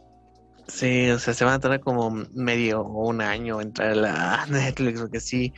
Sí, 0.68 1.10
o 1.10 1.18
sea, 1.18 1.34
se 1.34 1.44
van 1.44 1.54
a 1.54 1.58
tardar 1.58 1.80
como 1.80 2.10
medio 2.34 2.82
o 2.82 3.08
un 3.08 3.20
año 3.20 3.60
en 3.60 3.68
entrar 3.68 3.90
a 3.90 3.94
la 3.96 4.46
Netflix, 4.50 5.00
porque 5.00 5.18
sí, 5.18 5.52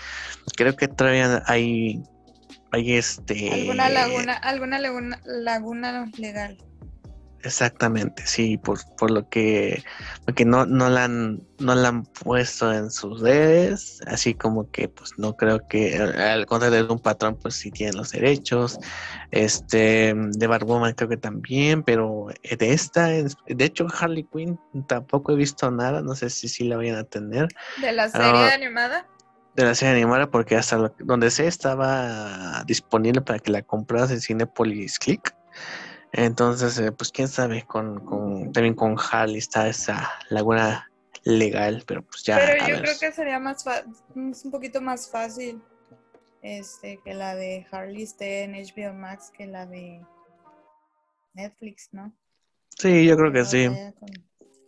creo 0.56 0.74
que 0.74 0.88
todavía 0.88 1.42
hay, 1.44 2.02
hay 2.72 2.94
este... 2.94 3.50
Alguna 3.52 3.88
laguna, 3.88 4.34
alguna 4.34 4.78
laguna, 4.78 5.20
laguna 5.24 6.10
legal. 6.18 6.58
Exactamente, 7.42 8.24
sí, 8.26 8.58
por, 8.58 8.80
por 8.96 9.12
lo 9.12 9.28
que, 9.28 9.84
porque 10.24 10.44
no, 10.44 10.66
no 10.66 10.88
la 10.90 11.04
han, 11.04 11.46
no 11.60 11.76
la 11.76 11.88
han 11.88 12.02
puesto 12.02 12.72
en 12.72 12.90
sus 12.90 13.20
redes, 13.20 14.00
así 14.08 14.34
como 14.34 14.68
que 14.72 14.88
pues 14.88 15.12
no 15.18 15.34
creo 15.36 15.60
que 15.68 15.96
al- 15.98 16.46
contrario 16.46 16.84
de 16.84 16.92
un 16.92 16.98
patrón 16.98 17.38
pues 17.40 17.54
sí 17.54 17.70
tienen 17.70 17.96
los 17.96 18.10
derechos, 18.10 18.80
este 19.30 20.14
de 20.16 20.46
Batwoman 20.48 20.94
creo 20.94 21.08
que 21.08 21.16
también, 21.16 21.84
pero 21.84 22.26
de 22.42 22.72
esta, 22.72 23.06
de 23.06 23.64
hecho 23.64 23.86
Harley 23.96 24.24
Quinn 24.24 24.58
tampoco 24.88 25.30
he 25.32 25.36
visto 25.36 25.70
nada, 25.70 26.02
no 26.02 26.16
sé 26.16 26.30
si 26.30 26.48
sí 26.48 26.64
la 26.64 26.76
vayan 26.76 26.96
a 26.96 27.04
tener 27.04 27.46
¿De 27.80 27.92
la 27.92 28.08
serie 28.08 28.28
Ah. 28.30 28.52
animada? 28.52 29.06
De 29.58 29.68
la 29.68 29.74
serie 29.74 29.94
animada 29.94 30.30
porque 30.30 30.56
hasta 30.56 30.76
lo- 30.76 30.94
donde 31.00 31.30
sé 31.30 31.46
estaba 31.46 32.62
disponible 32.64 33.20
para 33.20 33.38
que 33.40 33.50
la 33.50 33.62
compras 33.62 34.10
en 34.10 34.20
Cinepolis 34.20 34.98
Click. 34.98 35.34
Entonces, 36.12 36.78
eh, 36.78 36.92
pues 36.92 37.10
quién 37.10 37.28
sabe, 37.28 37.64
con, 37.66 38.04
con 38.04 38.52
también 38.52 38.74
con 38.74 38.96
Harley 38.98 39.38
está 39.38 39.68
esa 39.68 40.10
laguna 40.30 40.90
legal, 41.24 41.82
pero 41.86 42.02
pues 42.02 42.22
ya. 42.22 42.36
Pero 42.36 42.56
yo 42.66 42.74
ver. 42.74 42.82
creo 42.82 42.94
que 43.00 43.12
sería 43.12 43.38
más 43.38 43.64
es 43.66 44.44
un 44.44 44.50
poquito 44.50 44.80
más 44.80 45.10
fácil 45.10 45.60
este 46.40 47.00
que 47.04 47.12
la 47.14 47.34
de 47.34 47.66
Harley 47.70 48.04
esté 48.04 48.44
en 48.44 48.54
HBO 48.54 48.94
Max 48.94 49.30
que 49.36 49.46
la 49.46 49.66
de 49.66 50.00
Netflix, 51.34 51.88
¿no? 51.92 52.12
Sí, 52.78 53.04
yo 53.06 53.16
creo 53.16 53.32
que 53.32 53.44
sí. 53.44 53.66
con 53.98 54.12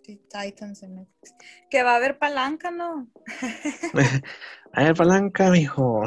Titans 0.02 0.82
en 0.82 0.96
Netflix. 0.96 1.34
Que 1.70 1.82
va 1.82 1.92
a 1.92 1.96
haber 1.96 2.18
palanca, 2.18 2.70
¿no? 2.70 3.08
A 4.72 4.84
ver, 4.84 4.94
palanca, 4.94 5.50
mijo. 5.50 6.02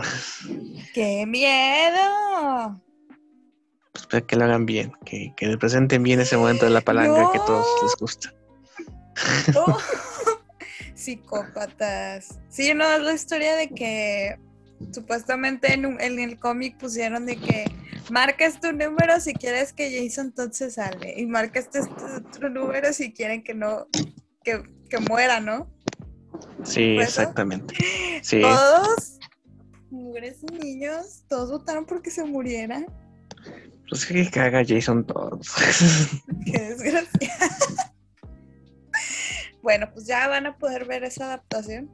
¡Qué 0.93 1.25
miedo! 1.25 2.81
Pues 4.09 4.23
que 4.23 4.35
lo 4.35 4.45
hagan 4.45 4.65
bien, 4.65 4.93
que, 5.05 5.33
que 5.35 5.57
presenten 5.57 6.01
bien 6.01 6.19
ese 6.21 6.37
momento 6.37 6.65
de 6.65 6.71
la 6.71 6.81
palanca 6.81 7.29
que 7.31 7.37
a 7.39 7.45
todos 7.45 7.67
les 7.83 7.95
gusta. 7.95 8.33
Oh, 9.55 9.77
Psicópatas. 10.95 12.39
Sí, 12.49 12.73
no, 12.73 12.85
es 12.85 13.01
la 13.01 13.13
historia 13.13 13.55
de 13.55 13.69
que 13.69 14.37
supuestamente 14.91 15.73
en, 15.73 15.85
un- 15.85 16.01
en 16.01 16.19
el 16.19 16.39
cómic 16.39 16.77
pusieron 16.77 17.25
de 17.25 17.35
que 17.37 17.65
marcas 18.09 18.59
tu 18.59 18.71
número 18.71 19.19
si 19.19 19.33
quieres 19.33 19.73
que 19.73 20.07
Jason 20.07 20.33
se 20.51 20.71
salve 20.71 21.13
y 21.17 21.25
marcas 21.25 21.67
este 21.73 21.81
otro 21.81 22.49
número 22.49 22.93
si 22.93 23.13
quieren 23.13 23.43
que 23.43 23.53
no, 23.53 23.87
que, 24.43 24.63
que 24.89 24.97
muera, 24.99 25.39
¿no? 25.39 25.69
Sí, 26.63 26.97
exactamente. 26.99 27.75
Sí. 28.23 28.39
Todos, 28.39 29.19
mujeres 29.89 30.37
y 30.49 30.55
niños, 30.57 31.25
todos 31.27 31.51
votaron 31.51 31.85
porque 31.85 32.09
se 32.09 32.23
muriera. 32.23 32.85
Pues 33.89 34.05
que 34.05 34.29
caga 34.31 34.63
Jason 34.65 35.05
todos. 35.05 35.53
Qué 36.45 36.57
desgracia. 36.57 37.33
bueno, 39.61 39.89
pues 39.93 40.07
ya 40.07 40.25
van 40.29 40.45
a 40.45 40.57
poder 40.57 40.85
ver 40.85 41.03
esa 41.03 41.25
adaptación. 41.25 41.91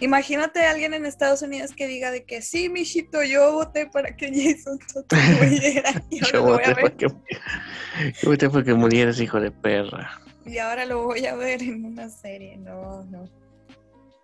Imagínate 0.00 0.64
a 0.64 0.70
alguien 0.70 0.94
en 0.94 1.06
Estados 1.06 1.42
Unidos 1.42 1.72
que 1.74 1.86
diga 1.86 2.10
de 2.10 2.24
que 2.24 2.42
sí, 2.42 2.68
mijito, 2.68 3.22
yo 3.22 3.52
voté 3.52 3.86
para 3.86 4.16
que 4.16 4.28
Jason 4.34 4.78
Todd 4.92 5.04
muriera 5.40 6.02
y 6.10 6.18
ahora 6.24 6.32
Yo 6.32 6.32
lo 6.32 6.42
voy 6.42 6.52
voté 6.52 6.64
a 6.64 6.74
ver 6.74 6.80
porque, 6.80 7.06
yo 7.06 8.30
voté 8.30 8.50
porque 8.50 8.74
murieras, 8.74 9.20
hijo 9.20 9.40
de 9.40 9.50
perra. 9.50 10.20
y 10.44 10.58
ahora 10.58 10.84
lo 10.84 11.04
voy 11.04 11.26
a 11.26 11.34
ver 11.34 11.62
en 11.62 11.84
una 11.84 12.08
serie. 12.08 12.56
No, 12.56 13.04
no. 13.04 13.28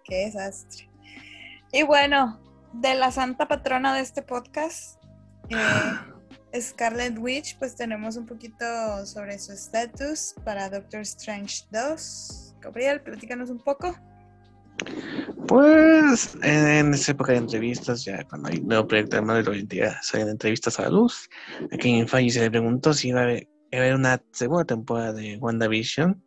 Qué 0.04 0.26
desastre. 0.26 0.88
Y 1.72 1.82
bueno, 1.82 2.40
de 2.72 2.94
la 2.94 3.10
santa 3.10 3.48
patrona 3.48 3.94
de 3.94 4.00
este 4.02 4.22
podcast, 4.22 5.02
eh, 5.50 6.60
Scarlet 6.60 7.18
Witch, 7.18 7.58
pues 7.58 7.74
tenemos 7.74 8.16
un 8.16 8.26
poquito 8.26 9.06
sobre 9.06 9.38
su 9.38 9.52
estatus 9.52 10.34
para 10.44 10.68
Doctor 10.68 11.00
Strange 11.00 11.64
2. 11.70 12.56
Gabriel, 12.60 13.00
platícanos 13.00 13.50
un 13.50 13.58
poco. 13.58 13.96
Pues 15.46 16.36
en, 16.42 16.94
esa 16.94 17.12
época 17.12 17.32
de 17.32 17.38
entrevistas, 17.38 18.04
ya 18.04 18.24
cuando 18.24 18.48
hay 18.48 18.60
nuevo 18.60 18.86
proyecto 18.86 19.20
de 19.20 19.66
ya 19.68 20.00
salen 20.02 20.28
entrevistas 20.28 20.78
a 20.78 20.84
la 20.84 20.90
luz. 20.90 21.28
A 21.70 21.76
Kevin 21.76 22.08
Feige 22.08 22.30
se 22.30 22.40
le 22.40 22.50
preguntó 22.50 22.94
si 22.94 23.08
iba 23.08 23.20
a 23.20 23.24
haber, 23.24 23.48
iba 23.70 23.82
a 23.82 23.84
haber 23.84 23.94
una 23.94 24.22
segunda 24.32 24.64
temporada 24.64 25.12
de 25.12 25.36
WandaVision. 25.36 26.22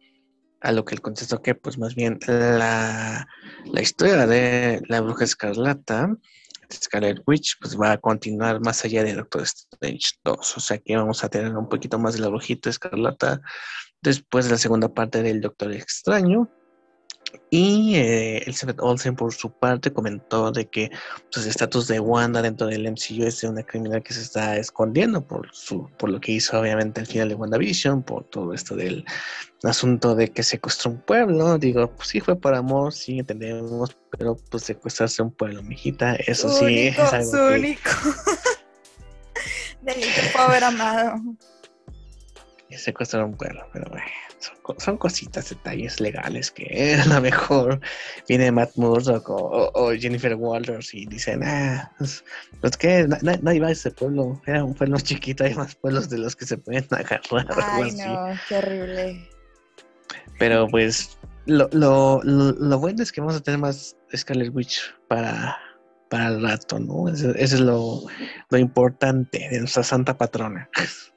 A 0.62 0.72
lo 0.72 0.86
que 0.86 0.96
él 0.96 1.02
contestó 1.02 1.42
que, 1.42 1.56
pues 1.56 1.78
más 1.78 1.96
bien, 1.96 2.20
la, 2.28 3.28
la 3.66 3.82
historia 3.82 4.26
de 4.26 4.82
la 4.88 5.02
bruja 5.02 5.24
escarlata, 5.24 6.16
Scarlet 6.74 7.22
Witch, 7.26 7.58
pues 7.60 7.80
va 7.80 7.94
a 7.94 7.98
continuar 7.98 8.60
más 8.62 8.84
allá 8.84 9.04
de 9.04 9.14
Doctor 9.14 9.44
Strange 9.44 10.16
2. 10.24 10.58
O 10.58 10.60
sea 10.60 10.78
que 10.80 10.96
vamos 10.96 11.24
a 11.24 11.30
tener 11.30 11.56
un 11.56 11.70
poquito 11.70 12.00
más 12.00 12.16
de 12.16 12.22
la 12.22 12.30
brujita 12.30 12.70
escarlata 12.70 13.42
después 14.02 14.46
de 14.46 14.52
la 14.52 14.58
segunda 14.58 14.94
parte 14.94 15.22
del 15.22 15.42
Doctor 15.42 15.72
Extraño. 15.72 16.50
Y 17.50 17.96
eh, 17.96 18.38
Elizabeth 18.40 18.80
Olsen, 18.82 19.16
por 19.16 19.34
su 19.34 19.52
parte, 19.52 19.92
comentó 19.92 20.52
de 20.52 20.68
que 20.68 20.92
pues, 21.32 21.46
el 21.46 21.52
estatus 21.52 21.88
de 21.88 22.00
Wanda 22.00 22.42
dentro 22.42 22.68
del 22.68 22.90
MCU 22.92 23.24
es 23.24 23.42
de 23.42 23.50
una 23.50 23.64
criminal 23.64 24.04
que 24.04 24.14
se 24.14 24.22
está 24.22 24.58
escondiendo 24.58 25.26
por, 25.26 25.50
su, 25.54 25.90
por 25.98 26.10
lo 26.10 26.20
que 26.20 26.34
hizo, 26.34 26.60
obviamente, 26.60 27.00
al 27.00 27.08
final 27.08 27.30
de 27.30 27.36
WandaVision, 27.36 28.04
por 28.04 28.26
todo 28.26 28.54
esto 28.54 28.76
del 28.76 29.06
asunto 29.64 30.16
de 30.16 30.30
que 30.30 30.44
secuestró 30.44 30.92
un 30.92 31.02
pueblo. 31.02 31.58
Digo, 31.58 31.90
pues 31.96 32.10
sí 32.10 32.20
fue 32.20 32.36
por 32.36 32.54
amor, 32.54 32.94
sí 32.94 33.20
entendemos, 33.20 33.98
pero 34.18 34.38
pues 34.50 34.64
secuestrarse 34.64 35.22
un 35.22 35.32
pueblo, 35.32 35.64
mijita, 35.64 36.16
eso 36.16 36.50
su 36.50 36.60
sí 36.60 36.66
único, 36.66 37.04
es 37.04 37.14
algo 37.14 37.32
su 37.32 37.38
que 37.38 37.60
único 37.60 37.90
delito 39.82 40.40
haber 40.40 40.64
amado. 40.64 41.22
Que 42.70 42.78
secuestrar 42.78 43.24
un 43.24 43.36
pueblo, 43.36 43.66
pero 43.72 43.90
bueno, 43.90 44.06
son, 44.40 44.56
co- 44.62 44.76
son 44.80 44.98
cositas, 44.98 45.50
detalles 45.50 46.00
legales 46.02 46.52
que 46.52 46.96
a 47.02 47.06
lo 47.06 47.22
mejor 47.22 47.80
viene 48.28 48.52
Matt 48.52 48.72
Murdock 48.76 49.30
o, 49.30 49.92
Jennifer 49.98 50.36
Walters 50.36 50.94
y 50.94 51.06
dicen, 51.06 51.44
ah, 51.44 51.92
pues, 51.98 52.24
pues 52.62 52.76
que 52.78 53.08
na- 53.08 53.20
na- 53.22 53.40
nadie 53.42 53.60
va 53.62 53.68
a 53.68 53.72
ese 53.72 53.92
pueblo, 53.92 54.42
era 54.46 54.64
un 54.64 54.74
pueblo 54.74 55.00
chiquito, 55.00 55.44
hay 55.46 55.56
más 55.56 55.76
pueblos 55.76 56.10
de 56.10 56.18
los 56.18 56.36
que 56.36 56.46
se 56.46 56.58
pueden 56.58 56.86
agarrar. 56.92 57.22
Ay, 57.74 57.84
así. 57.90 57.98
no, 57.98 58.20
qué 58.50 58.58
horrible. 58.58 59.30
Pero 60.40 60.68
pues 60.68 61.18
lo, 61.46 61.70
lo, 61.72 62.22
lo, 62.24 62.52
lo 62.52 62.80
bueno 62.80 63.02
es 63.02 63.12
que 63.12 63.22
vamos 63.22 63.36
a 63.36 63.42
tener 63.42 63.60
más 63.60 63.96
Scarlet 64.16 64.54
Witch 64.54 64.82
para, 65.08 65.58
para 66.10 66.28
el 66.28 66.42
rato, 66.44 66.80
¿no? 66.80 67.08
Eso, 67.10 67.32
eso 67.32 67.56
es 67.56 67.62
lo, 67.62 68.02
lo 68.50 68.58
importante 68.58 69.48
de 69.50 69.60
nuestra 69.60 69.84
santa 69.84 70.18
patrona. 70.18 70.70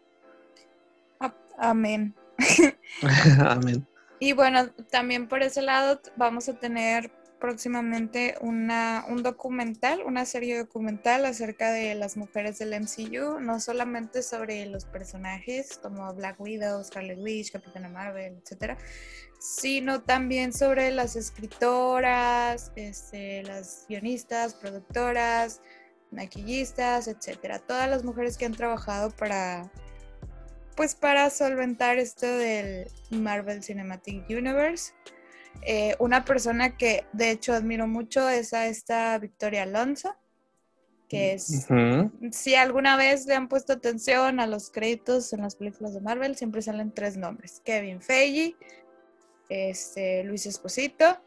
Amén. 1.61 2.15
Amén. 3.47 3.87
Y 4.19 4.33
bueno, 4.33 4.71
también 4.91 5.29
por 5.29 5.43
ese 5.43 5.63
lado 5.63 6.01
vamos 6.17 6.49
a 6.49 6.59
tener 6.59 7.11
próximamente 7.41 8.37
una, 8.41 9.05
un 9.09 9.23
documental, 9.23 10.03
una 10.05 10.27
serie 10.27 10.59
documental 10.59 11.25
acerca 11.25 11.73
de 11.73 11.95
las 11.95 12.17
mujeres 12.17 12.59
del 12.59 12.79
MCU, 12.79 13.41
no 13.41 13.59
solamente 13.61 14.23
sobre 14.23 14.67
los 14.67 14.85
personajes 14.85 15.79
como 15.83 16.15
Black 16.15 16.39
Widow, 16.39 16.85
Scarlet 16.85 17.19
Witch, 17.19 17.51
Capitana 17.51 17.89
Marvel, 17.89 18.39
etcétera, 18.43 18.77
sino 19.41 20.03
también 20.03 20.53
sobre 20.53 20.91
las 20.91 21.17
escritoras, 21.17 22.73
este, 22.77 23.43
las 23.43 23.87
guionistas, 23.89 24.55
productoras, 24.55 25.63
maquillistas, 26.11 27.09
etcétera. 27.09 27.59
Todas 27.59 27.89
las 27.89 28.05
mujeres 28.05 28.37
que 28.37 28.45
han 28.45 28.53
trabajado 28.53 29.11
para 29.11 29.71
pues 30.77 30.95
para 30.95 31.31
solventar 31.31 31.99
esto 31.99 32.27
del 32.27 32.87
Marvel 33.11 33.63
Cinematic 33.63 34.29
Universe. 34.29 34.93
Eh, 35.63 35.95
una 35.99 36.25
persona 36.25 36.77
que 36.77 37.05
de 37.13 37.31
hecho 37.31 37.53
admiro 37.53 37.87
mucho 37.87 38.29
es 38.29 38.53
a 38.55 38.67
esta 38.67 39.19
Victoria 39.19 39.65
Alonso, 39.65 40.17
que 41.09 41.33
es, 41.33 41.67
si 42.31 42.55
alguna 42.55 42.97
vez 42.97 43.27
le 43.27 43.35
han 43.35 43.49
puesto 43.49 43.73
atención 43.73 44.39
a 44.39 44.47
los 44.47 44.71
créditos 44.71 45.33
en 45.33 45.41
las 45.41 45.57
películas 45.57 45.93
de 45.93 46.01
Marvel, 46.01 46.37
siempre 46.37 46.63
salen 46.63 46.93
tres 46.93 47.17
nombres, 47.17 47.61
Kevin 47.65 48.01
Feige, 48.01 48.55
este, 49.49 50.23
Luis 50.23 50.47
Esposito 50.47 51.21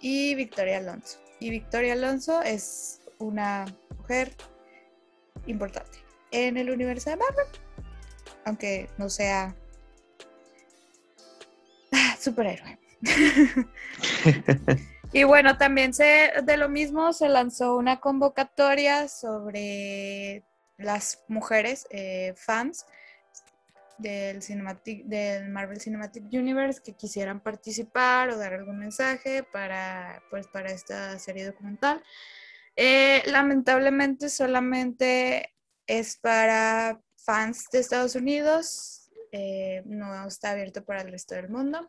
y 0.00 0.34
Victoria 0.34 0.78
Alonso. 0.78 1.20
Y 1.38 1.50
Victoria 1.50 1.92
Alonso 1.92 2.42
es 2.42 3.02
una 3.18 3.66
mujer 3.96 4.32
importante 5.46 5.98
en 6.32 6.56
el 6.56 6.70
universo 6.70 7.10
de 7.10 7.16
Marvel, 7.16 7.46
aunque 8.44 8.88
no 8.98 9.08
sea 9.08 9.54
superhéroe. 12.20 12.78
y 15.12 15.24
bueno, 15.24 15.58
también 15.58 15.92
se, 15.92 16.32
de 16.42 16.56
lo 16.56 16.68
mismo 16.68 17.12
se 17.12 17.28
lanzó 17.28 17.76
una 17.76 18.00
convocatoria 18.00 19.08
sobre 19.08 20.44
las 20.76 21.22
mujeres 21.28 21.86
eh, 21.90 22.34
fans 22.36 22.86
del, 23.98 24.42
Cinematic, 24.42 25.04
del 25.04 25.48
Marvel 25.50 25.80
Cinematic 25.80 26.24
Universe 26.32 26.80
que 26.82 26.94
quisieran 26.94 27.40
participar 27.40 28.30
o 28.30 28.38
dar 28.38 28.54
algún 28.54 28.78
mensaje 28.78 29.42
para, 29.44 30.22
pues, 30.30 30.48
para 30.48 30.72
esta 30.72 31.18
serie 31.18 31.46
documental. 31.46 32.02
Eh, 32.76 33.22
lamentablemente 33.26 34.28
solamente 34.28 35.54
es 35.86 36.16
para 36.16 37.00
fans 37.24 37.66
de 37.72 37.80
Estados 37.80 38.14
Unidos, 38.14 39.10
eh, 39.32 39.82
no 39.86 40.26
está 40.26 40.50
abierto 40.50 40.84
para 40.84 41.02
el 41.02 41.10
resto 41.10 41.34
del 41.34 41.48
mundo. 41.48 41.88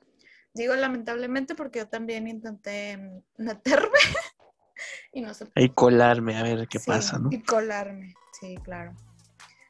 Digo 0.53 0.73
lamentablemente 0.75 1.53
porque 1.55 1.79
yo 1.79 1.87
también 1.87 2.27
intenté 2.27 2.97
meterme 3.37 3.99
y 5.13 5.21
no 5.21 5.33
se 5.33 5.47
Y 5.55 5.69
colarme 5.69 6.37
a 6.37 6.43
ver 6.43 6.67
qué 6.67 6.79
pasa, 6.79 7.19
¿no? 7.19 7.29
Y 7.31 7.41
colarme, 7.41 8.13
sí, 8.39 8.57
claro. 8.63 8.93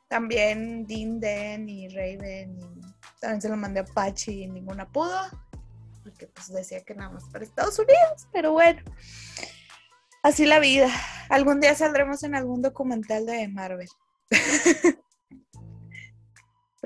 También 0.08 0.86
Dean 0.86 1.20
Den 1.20 1.68
y 1.68 1.90
Raven 1.90 2.60
y 2.60 3.20
también 3.20 3.42
se 3.42 3.50
lo 3.50 3.58
mandé 3.58 3.80
a 3.80 3.86
Pachi 3.86 4.44
y 4.44 4.48
ninguna 4.48 4.88
pudo 4.88 5.20
porque 6.06 6.28
pues 6.28 6.54
decía 6.54 6.82
que 6.82 6.94
nada 6.94 7.10
más 7.10 7.24
para 7.26 7.44
Estados 7.44 7.80
Unidos, 7.80 8.28
pero 8.32 8.52
bueno. 8.52 8.80
Así 10.22 10.46
la 10.46 10.60
vida. 10.60 10.88
Algún 11.30 11.60
día 11.60 11.74
saldremos 11.74 12.22
en 12.24 12.36
algún 12.36 12.62
documental 12.62 13.26
de 13.26 13.48
Marvel. 13.48 13.90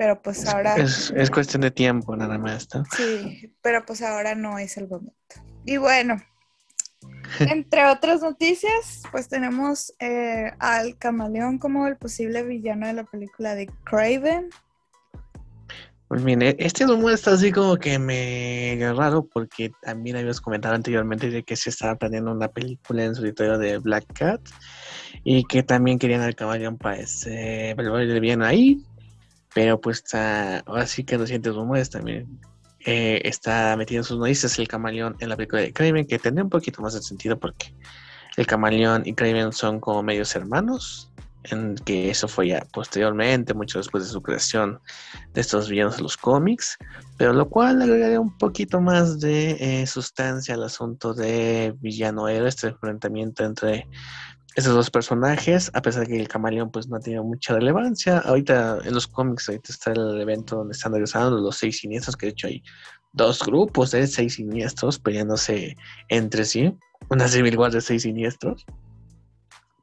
pero 0.00 0.22
pues 0.22 0.46
ahora... 0.46 0.76
Es, 0.76 1.30
cuestión 1.30 1.60
de 1.60 1.70
tiempo 1.70 2.16
nada 2.16 2.38
más, 2.38 2.66
¿no? 2.74 2.84
Sí, 2.96 3.52
pero 3.60 3.84
pues 3.84 4.00
ahora 4.00 4.34
no 4.34 4.58
es 4.58 4.78
el 4.78 4.88
momento. 4.88 5.12
Y 5.66 5.76
bueno, 5.76 6.16
entre 7.40 7.84
otras 7.84 8.22
noticias, 8.22 9.02
pues 9.12 9.28
tenemos 9.28 9.92
eh, 9.98 10.52
al 10.58 10.96
camaleón 10.96 11.58
como 11.58 11.86
el 11.86 11.98
posible 11.98 12.42
villano 12.44 12.86
de 12.86 12.94
la 12.94 13.04
película 13.04 13.54
de 13.54 13.66
Craven. 13.84 14.48
Pues 16.08 16.22
mire, 16.22 16.56
este 16.58 16.86
rumor 16.86 17.12
está 17.12 17.32
así 17.32 17.52
como 17.52 17.76
que 17.76 17.98
me 17.98 18.78
raro 18.96 19.28
porque 19.30 19.70
también 19.82 20.16
habíamos 20.16 20.40
comentado 20.40 20.76
anteriormente 20.76 21.28
de 21.28 21.42
que 21.42 21.56
se 21.56 21.68
estaba 21.68 21.96
planeando 21.96 22.32
una 22.32 22.48
película 22.48 23.04
en 23.04 23.14
solitario 23.14 23.58
de 23.58 23.76
Black 23.76 24.06
Cat 24.14 24.40
y 25.24 25.44
que 25.44 25.62
también 25.62 25.98
querían 25.98 26.22
al 26.22 26.34
camaleón 26.34 26.78
para 26.78 26.96
ese 26.96 27.72
el 27.72 28.20
villano 28.20 28.46
ahí, 28.46 28.82
pero 29.54 29.80
pues 29.80 29.98
está, 29.98 30.60
ahora 30.60 30.86
sí 30.86 31.04
que 31.04 31.18
recientes 31.18 31.54
rumores 31.54 31.90
también. 31.90 32.40
Eh, 32.86 33.20
está 33.24 33.76
metido 33.76 34.00
en 34.00 34.04
sus 34.04 34.18
noticias 34.18 34.58
el 34.58 34.66
camaleón 34.66 35.14
en 35.20 35.28
la 35.28 35.36
película 35.36 35.60
de 35.60 35.72
Kraven, 35.72 36.06
que 36.06 36.18
tendría 36.18 36.44
un 36.44 36.50
poquito 36.50 36.80
más 36.80 36.94
de 36.94 37.02
sentido 37.02 37.38
porque 37.38 37.74
el 38.36 38.46
camaleón 38.46 39.02
y 39.04 39.12
Kraven 39.12 39.52
son 39.52 39.80
como 39.80 40.02
medios 40.02 40.34
hermanos, 40.34 41.10
en 41.44 41.74
que 41.74 42.10
eso 42.10 42.28
fue 42.28 42.48
ya 42.48 42.66
posteriormente, 42.72 43.54
mucho 43.54 43.78
después 43.78 44.04
de 44.04 44.10
su 44.10 44.22
creación 44.22 44.80
de 45.32 45.40
estos 45.40 45.68
villanos 45.68 45.96
de 45.96 46.02
los 46.02 46.16
cómics, 46.16 46.76
pero 47.16 47.32
lo 47.32 47.48
cual 47.48 47.80
agregaría 47.82 48.20
un 48.20 48.36
poquito 48.36 48.80
más 48.80 49.20
de 49.20 49.56
eh, 49.60 49.86
sustancia 49.86 50.54
al 50.54 50.64
asunto 50.64 51.14
de 51.14 51.74
villano 51.80 52.28
héroe, 52.28 52.48
este 52.48 52.68
enfrentamiento 52.68 53.44
entre 53.44 53.86
esos 54.56 54.74
dos 54.74 54.90
personajes, 54.90 55.70
a 55.74 55.82
pesar 55.82 56.02
de 56.02 56.08
que 56.08 56.20
el 56.20 56.28
camaleón 56.28 56.70
pues 56.70 56.88
no 56.88 56.96
ha 56.96 57.00
tenido 57.00 57.22
mucha 57.24 57.54
relevancia. 57.54 58.18
Ahorita 58.18 58.78
en 58.84 58.94
los 58.94 59.06
cómics, 59.06 59.48
ahorita 59.48 59.72
está 59.72 59.92
el 59.92 60.20
evento 60.20 60.56
donde 60.56 60.72
están 60.72 60.92
regresando 60.92 61.38
los 61.38 61.56
seis 61.56 61.78
siniestros, 61.78 62.16
que 62.16 62.26
de 62.26 62.32
hecho 62.32 62.46
hay 62.48 62.62
dos 63.12 63.40
grupos 63.44 63.92
de 63.92 64.06
seis 64.06 64.34
siniestros 64.34 64.98
peleándose 64.98 65.76
entre 66.08 66.44
sí, 66.44 66.74
una 67.08 67.28
civil 67.28 67.56
war 67.58 67.70
de 67.70 67.80
seis 67.80 68.02
siniestros. 68.02 68.66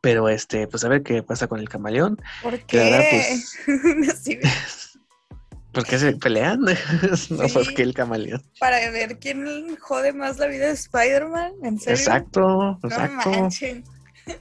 Pero 0.02 0.30
este, 0.30 0.68
pues 0.68 0.84
a 0.84 0.90
ver 0.90 1.02
qué 1.02 1.24
pasa 1.24 1.48
con 1.48 1.60
el 1.60 1.68
camaleón. 1.68 2.22
¿Por 2.44 2.60
qué? 2.62 3.56
Pues, 3.66 4.38
porque 5.72 5.98
se 5.98 6.14
pelean? 6.14 6.62
no, 7.30 7.48
sí, 7.48 7.74
el 7.78 7.94
camaleón. 7.94 8.44
Para 8.60 8.78
ver 8.92 9.18
quién 9.20 9.78
jode 9.78 10.14
más 10.14 10.38
la 10.38 10.48
vida 10.48 10.68
de 10.68 10.74
Spider-Man, 10.74 11.54
¿en 11.64 11.80
serio? 11.80 12.00
Exacto, 12.00 12.80
exacto. 12.84 13.50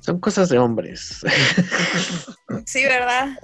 Son 0.01 0.20
cosas 0.20 0.49
de 0.49 0.59
hombres. 0.59 1.22
Sí, 2.64 2.85
¿verdad? 2.85 3.38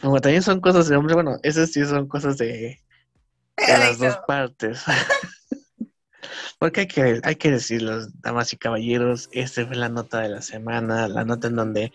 Como 0.00 0.20
también 0.20 0.42
son 0.42 0.60
cosas 0.60 0.88
de 0.88 0.96
hombres, 0.96 1.14
bueno, 1.14 1.38
esas 1.42 1.70
sí 1.70 1.84
son 1.84 2.08
cosas 2.08 2.38
de, 2.38 2.80
las 3.56 3.98
dos 3.98 4.18
partes. 4.26 4.82
Porque 6.58 6.80
hay 6.80 6.86
que, 6.86 7.20
hay 7.22 7.36
que 7.36 7.50
decirlo, 7.50 8.06
damas 8.20 8.52
y 8.52 8.56
caballeros, 8.56 9.28
esta 9.32 9.66
fue 9.66 9.76
la 9.76 9.88
nota 9.88 10.20
de 10.20 10.30
la 10.30 10.42
semana, 10.42 11.08
la 11.08 11.24
nota 11.24 11.48
en 11.48 11.56
donde 11.56 11.92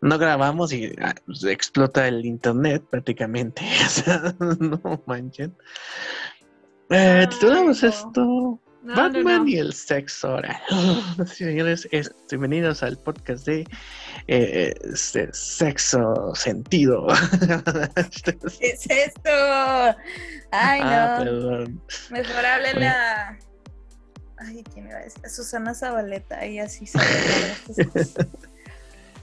no 0.00 0.18
grabamos 0.18 0.72
y 0.72 0.92
ah, 1.00 1.14
explota 1.48 2.06
el 2.06 2.26
internet 2.26 2.84
prácticamente. 2.90 3.62
no 4.38 5.02
manchen. 5.06 5.56
Eh, 6.90 7.26
titulamos 7.30 7.82
esto 7.82 8.60
Batman 8.82 9.46
y 9.46 9.58
el 9.58 9.74
sexo 9.74 10.34
oral. 10.34 10.56
señores, 11.26 11.88
bienvenidos 12.30 12.82
al 12.82 12.96
podcast 12.98 13.46
de 13.46 13.66
eh, 14.26 14.74
este, 14.84 15.28
sexo 15.32 16.34
sentido. 16.34 17.06
¿Qué 18.58 18.70
es 18.70 18.86
esto? 18.88 19.30
Ay, 20.50 20.80
ah, 20.82 21.16
no. 21.18 21.24
Perdón. 21.24 21.82
Mejor 22.10 22.46
háblele 22.46 22.88
a. 22.88 23.38
Ay, 24.38 24.64
¿quién 24.72 24.86
iba 24.86 24.96
a 24.96 25.02
decir? 25.02 25.28
Susana 25.28 25.74
Zabaleta, 25.74 26.42
ella 26.42 26.66
sí 26.66 26.86
sabe 26.86 27.06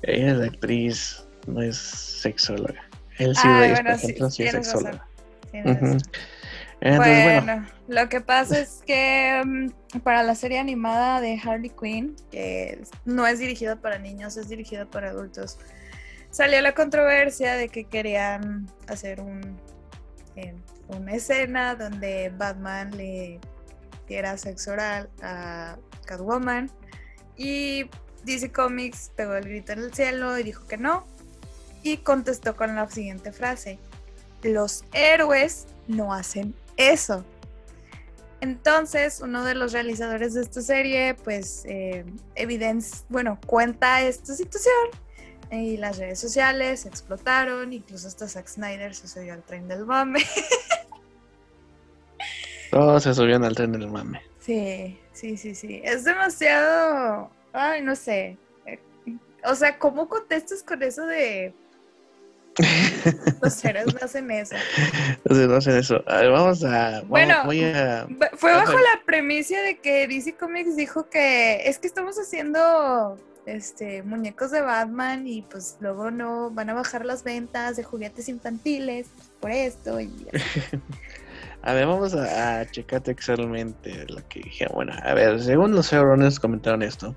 Ella 0.03 0.31
es 0.33 0.49
actriz, 0.49 1.27
no 1.47 1.63
es 1.63 1.77
sexóloga. 1.77 2.87
Él 3.17 3.35
sí, 3.35 3.41
ah, 3.45 3.57
bueno, 3.57 3.75
por 3.77 3.91
ejemplo, 3.93 4.29
sí, 4.29 4.43
es 4.43 4.51
sexóloga. 4.51 5.07
Bueno, 6.81 7.65
lo 7.87 8.09
que 8.09 8.21
pasa 8.21 8.59
es 8.59 8.83
que 8.85 9.41
mm, 9.43 9.99
para 9.99 10.23
la 10.23 10.35
serie 10.35 10.59
animada 10.59 11.21
de 11.21 11.39
Harley 11.43 11.71
Quinn, 11.71 12.15
que 12.31 12.83
no 13.05 13.25
es 13.25 13.39
dirigida 13.39 13.77
para 13.77 13.97
niños, 13.97 14.37
es 14.37 14.49
dirigida 14.49 14.85
para 14.85 15.09
adultos, 15.09 15.57
salió 16.29 16.61
la 16.61 16.73
controversia 16.73 17.55
de 17.55 17.69
que 17.69 17.85
querían 17.85 18.67
hacer 18.87 19.21
un, 19.21 19.57
eh, 20.35 20.53
una 20.87 21.13
escena 21.13 21.75
donde 21.75 22.31
Batman 22.37 22.95
le 22.95 23.39
diera 24.07 24.37
sexo 24.37 24.71
oral 24.71 25.09
a 25.21 25.77
Catwoman 26.05 26.69
y 27.35 27.89
DC 28.23 28.51
Comics 28.51 29.11
pegó 29.15 29.35
el 29.35 29.45
grito 29.45 29.73
en 29.73 29.79
el 29.79 29.93
cielo 29.93 30.37
y 30.37 30.43
dijo 30.43 30.65
que 30.67 30.77
no 30.77 31.05
y 31.83 31.97
contestó 31.97 32.55
con 32.55 32.75
la 32.75 32.89
siguiente 32.89 33.31
frase, 33.31 33.79
los 34.43 34.83
héroes 34.93 35.67
no 35.87 36.13
hacen 36.13 36.53
eso. 36.77 37.25
Entonces, 38.39 39.19
uno 39.21 39.43
de 39.43 39.55
los 39.55 39.73
realizadores 39.73 40.35
de 40.35 40.41
esta 40.41 40.61
serie, 40.61 41.15
pues, 41.15 41.63
eh, 41.65 42.05
bueno, 43.09 43.39
cuenta 43.47 44.01
esta 44.01 44.35
situación 44.35 44.75
y 45.51 45.77
las 45.77 45.97
redes 45.97 46.19
sociales 46.19 46.85
explotaron, 46.85 47.73
incluso 47.73 48.07
hasta 48.07 48.27
Zack 48.27 48.47
Snyder 48.47 48.93
se 48.93 49.07
subió 49.07 49.33
al 49.33 49.43
tren 49.43 49.67
del 49.67 49.85
mame. 49.85 50.23
Todos 52.71 53.03
se 53.03 53.13
subieron 53.13 53.43
al 53.43 53.55
tren 53.55 53.71
del 53.71 53.87
mame. 53.87 54.21
Sí, 54.39 54.99
sí, 55.13 55.37
sí, 55.37 55.55
sí. 55.55 55.81
Es 55.83 56.03
demasiado, 56.03 57.31
ay, 57.53 57.81
no 57.81 57.95
sé. 57.95 58.37
O 59.45 59.55
sea, 59.55 59.79
¿cómo 59.79 60.09
contestas 60.09 60.63
con 60.63 60.83
eso 60.83 61.05
de 61.05 61.53
Los 63.41 63.63
héroes 63.65 63.93
no 63.93 63.99
hacen 64.01 64.31
eso. 64.31 64.55
Entonces 65.23 65.47
no 65.47 65.55
hacen 65.55 65.77
eso. 65.77 66.03
A 66.07 66.17
ver, 66.17 66.31
vamos 66.31 66.63
a. 66.63 66.69
vamos- 66.91 67.07
Bueno, 67.09 67.35
voy 67.45 67.63
a. 67.63 68.07
Fue 68.37 68.51
Ah, 68.51 68.57
bajo 68.57 68.73
la 68.73 69.01
premisa 69.05 69.59
de 69.61 69.77
que 69.79 70.07
DC 70.07 70.35
Comics 70.35 70.75
dijo 70.75 71.09
que 71.09 71.67
es 71.69 71.77
que 71.79 71.87
estamos 71.87 72.17
haciendo 72.17 73.17
este 73.45 74.03
muñecos 74.03 74.51
de 74.51 74.59
Batman 74.61 75.25
y 75.25 75.41
pues 75.43 75.77
luego 75.79 76.11
no 76.11 76.51
van 76.51 76.69
a 76.69 76.73
bajar 76.73 77.05
las 77.05 77.23
ventas 77.23 77.77
de 77.77 77.83
juguetes 77.83 78.27
infantiles 78.29 79.07
por 79.39 79.51
esto 79.51 79.99
y. 79.99 80.11
A 81.63 81.73
ver, 81.73 81.85
vamos 81.85 82.13
a, 82.13 82.59
a 82.59 82.65
checar 82.71 83.01
textualmente 83.01 84.05
lo 84.07 84.25
que 84.29 84.39
dije. 84.41 84.67
Bueno, 84.73 84.93
a 85.03 85.13
ver, 85.13 85.41
según 85.41 85.73
los 85.73 85.91
showrunners 85.91 86.39
comentaron 86.39 86.81
esto. 86.81 87.13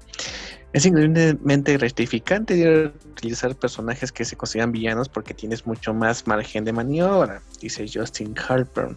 Es 0.73 0.87
increíblemente 0.87 1.77
gratificante 1.77 2.93
utilizar 3.11 3.57
personajes 3.57 4.13
que 4.13 4.25
se 4.25 4.37
consideran 4.37 4.71
villanos 4.71 5.09
porque 5.09 5.35
tienes 5.35 5.67
mucho 5.67 5.93
más 5.93 6.29
margen 6.29 6.65
de 6.65 6.73
maniobra, 6.73 7.43
dice 7.61 7.87
Justin 7.93 8.35
Harper. 8.49 8.97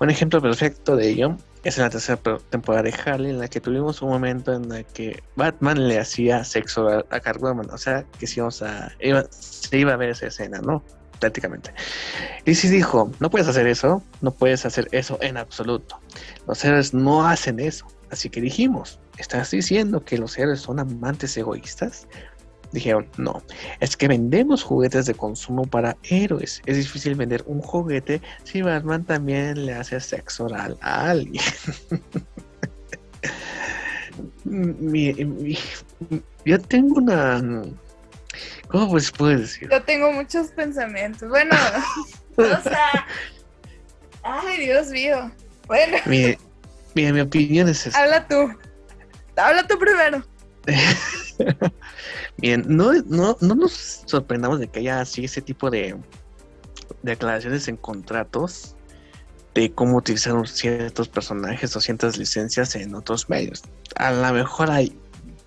Un 0.00 0.10
ejemplo 0.10 0.42
perfecto 0.42 0.96
de 0.96 1.08
ello 1.08 1.36
es 1.64 1.78
en 1.78 1.84
la 1.84 1.90
tercera 1.90 2.20
temporada 2.50 2.82
de 2.82 2.94
Harley, 3.04 3.30
en 3.30 3.38
la 3.38 3.48
que 3.48 3.60
tuvimos 3.60 4.02
un 4.02 4.10
momento 4.10 4.52
en 4.52 4.70
el 4.70 4.84
que 4.84 5.22
Batman 5.34 5.88
le 5.88 5.98
hacía 5.98 6.44
sexo 6.44 6.88
a, 6.88 6.98
a 7.10 7.20
o 7.72 7.78
sea, 7.78 8.04
que 8.18 8.26
si 8.26 8.40
a, 8.40 8.92
iba- 9.00 9.24
se 9.30 9.78
iba 9.78 9.94
a 9.94 9.96
ver 9.96 10.10
esa 10.10 10.26
escena, 10.26 10.60
¿no? 10.60 10.84
Prácticamente. 11.20 11.72
Y 12.44 12.54
si 12.54 12.68
dijo, 12.68 13.10
no 13.18 13.30
puedes 13.30 13.48
hacer 13.48 13.66
eso, 13.66 14.02
no 14.20 14.30
puedes 14.30 14.64
hacer 14.66 14.88
eso 14.92 15.18
en 15.20 15.36
absoluto. 15.36 15.98
Los 16.46 16.64
héroes 16.64 16.94
no 16.94 17.26
hacen 17.26 17.58
eso. 17.60 17.86
Así 18.10 18.30
que 18.30 18.40
dijimos, 18.40 19.00
¿estás 19.18 19.50
diciendo 19.50 20.04
que 20.04 20.18
los 20.18 20.36
héroes 20.38 20.60
son 20.60 20.78
amantes 20.80 21.36
egoístas? 21.36 22.06
Dijeron, 22.72 23.08
no, 23.16 23.42
es 23.80 23.96
que 23.96 24.08
vendemos 24.08 24.62
juguetes 24.62 25.06
de 25.06 25.14
consumo 25.14 25.62
para 25.64 25.96
héroes. 26.10 26.60
Es 26.66 26.76
difícil 26.76 27.14
vender 27.14 27.42
un 27.46 27.62
juguete 27.62 28.20
si 28.44 28.60
Batman 28.60 29.04
también 29.04 29.64
le 29.64 29.72
hace 29.74 29.98
sexo 30.00 30.44
oral 30.44 30.76
a 30.82 31.10
alguien. 31.10 31.42
Mi- 34.44 35.12
mi- 35.14 35.58
yo 36.44 36.58
tengo 36.60 36.96
una... 36.96 37.40
¿Cómo 38.68 38.90
pues 38.90 39.10
puedo 39.10 39.38
decir? 39.38 39.68
Yo 39.70 39.82
tengo 39.82 40.12
muchos 40.12 40.48
pensamientos. 40.48 41.28
Bueno, 41.28 41.54
o 42.36 42.62
sea, 42.62 43.06
ay 44.22 44.58
Dios 44.58 44.88
mío. 44.88 45.30
Bueno, 45.66 45.96
Mi, 46.06 46.36
mi, 46.94 47.12
mi 47.12 47.20
opinión 47.20 47.68
es 47.68 47.86
esta. 47.86 48.02
habla 48.02 48.26
tú. 48.28 48.50
Habla 49.38 49.66
tú 49.66 49.78
primero. 49.78 50.22
Bien, 52.38 52.64
no, 52.66 52.92
no, 53.06 53.36
no 53.40 53.54
nos 53.54 54.02
sorprendamos 54.06 54.60
de 54.60 54.68
que 54.68 54.80
haya 54.80 55.00
así 55.00 55.24
ese 55.24 55.40
tipo 55.40 55.70
de 55.70 55.96
declaraciones 57.02 57.68
en 57.68 57.76
contratos 57.76 58.74
de 59.54 59.72
cómo 59.72 59.96
utilizar 59.96 60.46
ciertos 60.46 61.08
personajes 61.08 61.74
o 61.74 61.80
ciertas 61.80 62.18
licencias 62.18 62.74
en 62.74 62.94
otros 62.94 63.28
medios. 63.28 63.62
A 63.96 64.12
lo 64.12 64.32
mejor 64.32 64.70
hay 64.70 64.96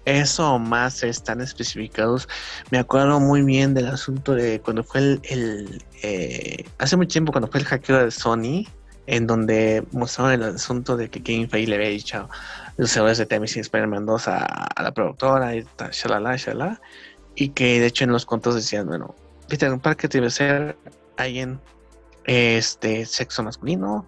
eso 0.06 0.56
o 0.56 0.60
más 0.60 1.04
están 1.04 1.42
especificados. 1.42 2.28
Me 2.72 2.80
acuerdo 2.80 3.20
muy 3.20 3.44
bien 3.44 3.74
del 3.74 3.88
asunto 3.88 4.34
de 4.34 4.60
cuando 4.60 4.84
fue 4.84 5.02
el, 5.02 5.22
el, 5.30 5.84
eh, 6.02 6.66
hace 6.80 6.98
mucho 6.98 7.10
tiempo 7.10 7.32
cuando 7.32 7.48
fue 7.50 7.60
el 7.60 7.66
hackeo 7.66 8.04
de 8.04 8.12
Sony, 8.12 8.66
en 9.08 9.28
donde 9.28 9.84
mostraron 9.92 10.34
el 10.34 10.56
asunto 10.56 10.98
de 10.98 11.10
que 11.10 11.22
Kevin 11.22 11.50
Feige 11.50 11.70
le 11.70 11.76
había 11.76 11.90
dicho 11.90 12.30
los 12.78 12.96
errores 12.96 13.18
de 13.18 13.26
Temis 13.26 13.56
y 13.58 13.60
Spider-Man 13.60 14.06
2 14.06 14.28
a, 14.28 14.38
a 14.46 14.84
la 14.84 14.92
productora 14.94 15.56
y 15.56 15.64
tal, 15.76 15.92
shalala, 15.92 16.36
shalala, 16.38 16.82
y 17.36 17.50
que 17.50 17.80
de 17.80 17.86
hecho 17.88 18.04
en 18.04 18.12
los 18.12 18.26
contratos 18.26 18.56
decían, 18.62 18.88
bueno, 18.88 19.16
Peter 19.48 19.78
Parker 19.80 20.10
debe 20.10 20.30
ser 20.30 20.78
alguien 21.18 21.60
este 22.26 23.06
sexo 23.06 23.44
masculino, 23.44 24.08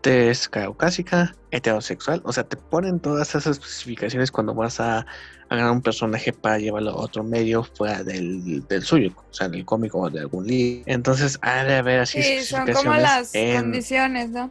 tez 0.00 0.48
caucásica, 0.48 1.34
heterosexual, 1.50 2.20
o 2.24 2.32
sea, 2.32 2.44
te 2.44 2.56
ponen 2.56 2.98
todas 3.00 3.28
esas 3.30 3.46
especificaciones 3.58 4.30
cuando 4.32 4.54
vas 4.54 4.80
a 4.80 5.06
agarrar 5.48 5.70
un 5.72 5.82
personaje 5.82 6.32
para 6.32 6.58
llevarlo 6.58 6.90
a 6.90 6.96
otro 6.96 7.22
medio 7.22 7.62
fuera 7.62 8.02
del, 8.02 8.66
del 8.66 8.82
suyo, 8.82 9.10
o 9.16 9.32
sea, 9.32 9.48
del 9.48 9.64
cómico 9.64 10.00
o 10.00 10.10
de 10.10 10.20
algún 10.20 10.46
libro. 10.46 10.82
Entonces, 10.86 11.38
ha 11.42 11.62
de 11.64 11.76
haber 11.76 12.00
así 12.00 12.22
Sí, 12.22 12.44
son 12.44 12.60
como 12.60 12.70
especificaciones 12.70 13.02
las 13.02 13.34
en- 13.34 13.62
condiciones, 13.62 14.30
¿no? 14.30 14.50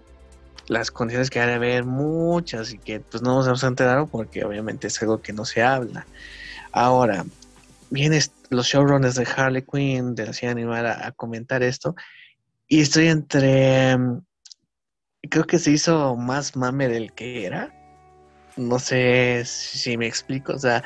Las 0.67 0.91
condiciones 0.91 1.29
que 1.29 1.39
ha 1.39 1.47
de 1.47 1.53
haber 1.53 1.85
muchas 1.85 2.71
y 2.73 2.79
que 2.79 2.99
pues 3.01 3.21
no 3.23 3.35
nos 3.35 3.47
hemos 3.47 3.63
enterado 3.63 4.07
porque 4.07 4.43
obviamente 4.45 4.87
es 4.87 5.01
algo 5.01 5.21
que 5.21 5.33
no 5.33 5.45
se 5.45 5.61
habla. 5.61 6.07
Ahora, 6.71 7.25
vienen 7.89 8.21
los 8.49 8.67
showrunners 8.67 9.15
de 9.15 9.27
Harley 9.35 9.63
Quinn, 9.63 10.15
de 10.15 10.27
la 10.27 10.33
serie 10.33 10.51
animada, 10.51 11.05
a 11.05 11.11
comentar 11.11 11.63
esto 11.63 11.95
y 12.67 12.81
estoy 12.81 13.07
entre... 13.07 13.97
mm, 13.97 14.21
Creo 15.29 15.45
que 15.45 15.59
se 15.59 15.71
hizo 15.71 16.15
más 16.15 16.55
mame 16.55 16.87
del 16.87 17.13
que 17.13 17.45
era. 17.45 17.71
No 18.57 18.79
sé 18.79 19.43
si 19.45 19.97
me 19.97 20.07
explico, 20.07 20.53
o 20.53 20.59
sea... 20.59 20.83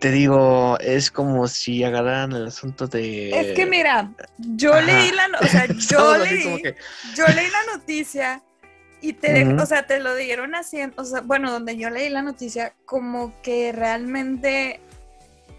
Te 0.00 0.10
digo, 0.10 0.76
es 0.80 1.12
como 1.12 1.46
si 1.46 1.84
agarraran 1.84 2.32
el 2.32 2.48
asunto 2.48 2.88
de... 2.88 3.30
Es 3.30 3.52
que 3.52 3.66
mira, 3.66 4.12
yo 4.36 4.72
Ajá. 4.74 4.82
leí 4.82 5.12
la, 5.12 5.28
o 5.40 5.46
sea, 5.46 5.66
yo 5.90 6.18
leí, 6.18 6.60
que- 6.60 6.74
yo 7.14 7.24
leí 7.28 7.46
la 7.48 7.76
noticia 7.76 8.42
y 9.02 9.12
te, 9.14 9.46
Ujú. 9.46 9.60
o 9.62 9.66
sea, 9.66 9.86
te 9.86 10.00
lo 10.00 10.14
dieron 10.14 10.54
haciendo, 10.54 11.02
o 11.02 11.04
sea, 11.04 11.20
bueno, 11.20 11.50
donde 11.50 11.76
yo 11.76 11.90
leí 11.90 12.08
la 12.08 12.22
noticia, 12.22 12.74
como 12.86 13.34
que 13.42 13.72
realmente 13.72 14.80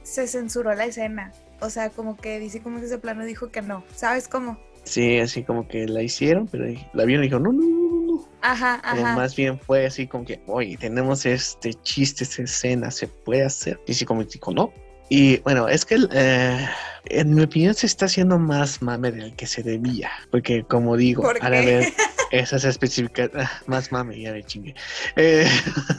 se 0.04 0.28
censuró 0.28 0.74
la 0.74 0.86
escena. 0.86 1.32
O 1.60 1.70
sea, 1.70 1.90
como 1.90 2.18
que 2.18 2.40
dice 2.40 2.62
como 2.62 2.80
que 2.80 2.86
ese 2.88 2.98
plano 2.98 3.24
dijo 3.26 3.50
que 3.50 3.62
no. 3.62 3.84
¿Sabes 3.96 4.28
cómo? 4.28 4.58
Sí, 4.84 5.20
así 5.20 5.44
como 5.44 5.68
que 5.68 5.88
la 5.88 6.02
hicieron, 6.02 6.48
pero 6.48 6.66
la 6.94 7.06
vieron 7.06 7.24
y 7.24 7.28
dijo, 7.28 7.40
no, 7.40 7.54
no, 7.54 7.62
no, 7.62 7.68
no, 7.68 8.02
no. 8.14 8.30
Ajá, 8.42 8.82
Pero 8.92 9.04
ajá. 9.04 9.16
más 9.16 9.36
bien 9.36 9.58
fue 9.60 9.86
así 9.86 10.08
como 10.08 10.26
que, 10.26 10.42
oye, 10.48 10.76
tenemos 10.78 11.26
este 11.26 11.74
chiste, 11.74 12.26
esta 12.26 12.44
escena, 12.44 12.92
se 12.92 13.08
puede 13.08 13.44
hacer. 13.46 13.80
Y 13.88 13.94
sí, 13.94 14.04
como 14.04 14.24
dijo, 14.26 14.52
no. 14.54 14.74
Y 15.10 15.38
bueno, 15.38 15.68
es 15.70 15.86
que 15.86 15.98
eh, 16.12 16.68
en 17.06 17.34
mi 17.34 17.44
opinión 17.44 17.74
se 17.76 17.86
está 17.86 18.06
haciendo 18.06 18.38
más 18.40 18.82
mame 18.82 19.12
del 19.12 19.36
que 19.36 19.48
se 19.48 19.64
debía. 19.64 20.12
Porque 20.32 20.64
como 20.64 20.98
digo, 20.98 21.22
¿Por 21.24 21.42
ahora 21.42 21.62
qué? 21.62 21.66
ver 21.66 21.94
esas 22.34 22.66
especificaciones, 22.66 23.48
más 23.68 23.92
mame, 23.92 24.20
ya 24.20 24.32
me 24.32 24.44
chingue. 24.44 24.74
Eh, 25.16 25.48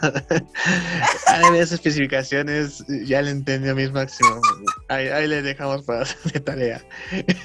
especificaciones, 1.70 2.84
ya 3.04 3.22
le 3.22 3.30
entendí 3.30 3.68
a 3.68 3.74
mis 3.74 3.92
máximos. 3.92 4.40
Ahí, 4.88 5.06
ahí 5.08 5.28
le 5.28 5.42
dejamos 5.42 5.82
para 5.84 6.02
hacer 6.02 6.32
de 6.32 6.40
tarea. 6.40 6.84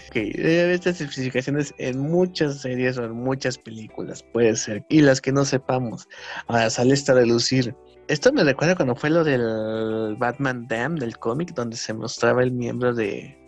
Ok, 0.07 0.15
haber 0.15 0.71
estas 0.71 1.01
especificaciones 1.01 1.73
en 1.77 1.99
muchas 1.99 2.61
series 2.61 2.97
o 2.97 3.05
en 3.05 3.11
muchas 3.11 3.59
películas, 3.59 4.23
puede 4.33 4.55
ser. 4.55 4.83
Y 4.89 5.01
las 5.01 5.21
que 5.21 5.31
no 5.31 5.45
sepamos. 5.45 6.07
Ahora 6.47 6.69
sale 6.71 6.95
esta 6.95 7.13
de 7.13 7.27
lucir. 7.27 7.75
Esto 8.07 8.33
me 8.33 8.43
recuerda 8.43 8.75
cuando 8.75 8.95
fue 8.95 9.11
lo 9.11 9.23
del 9.23 10.15
Batman 10.17 10.67
Dam 10.67 10.95
del 10.95 11.19
cómic, 11.19 11.53
donde 11.53 11.77
se 11.77 11.93
mostraba 11.93 12.41
el 12.41 12.51
miembro 12.51 12.95
de, 12.95 13.38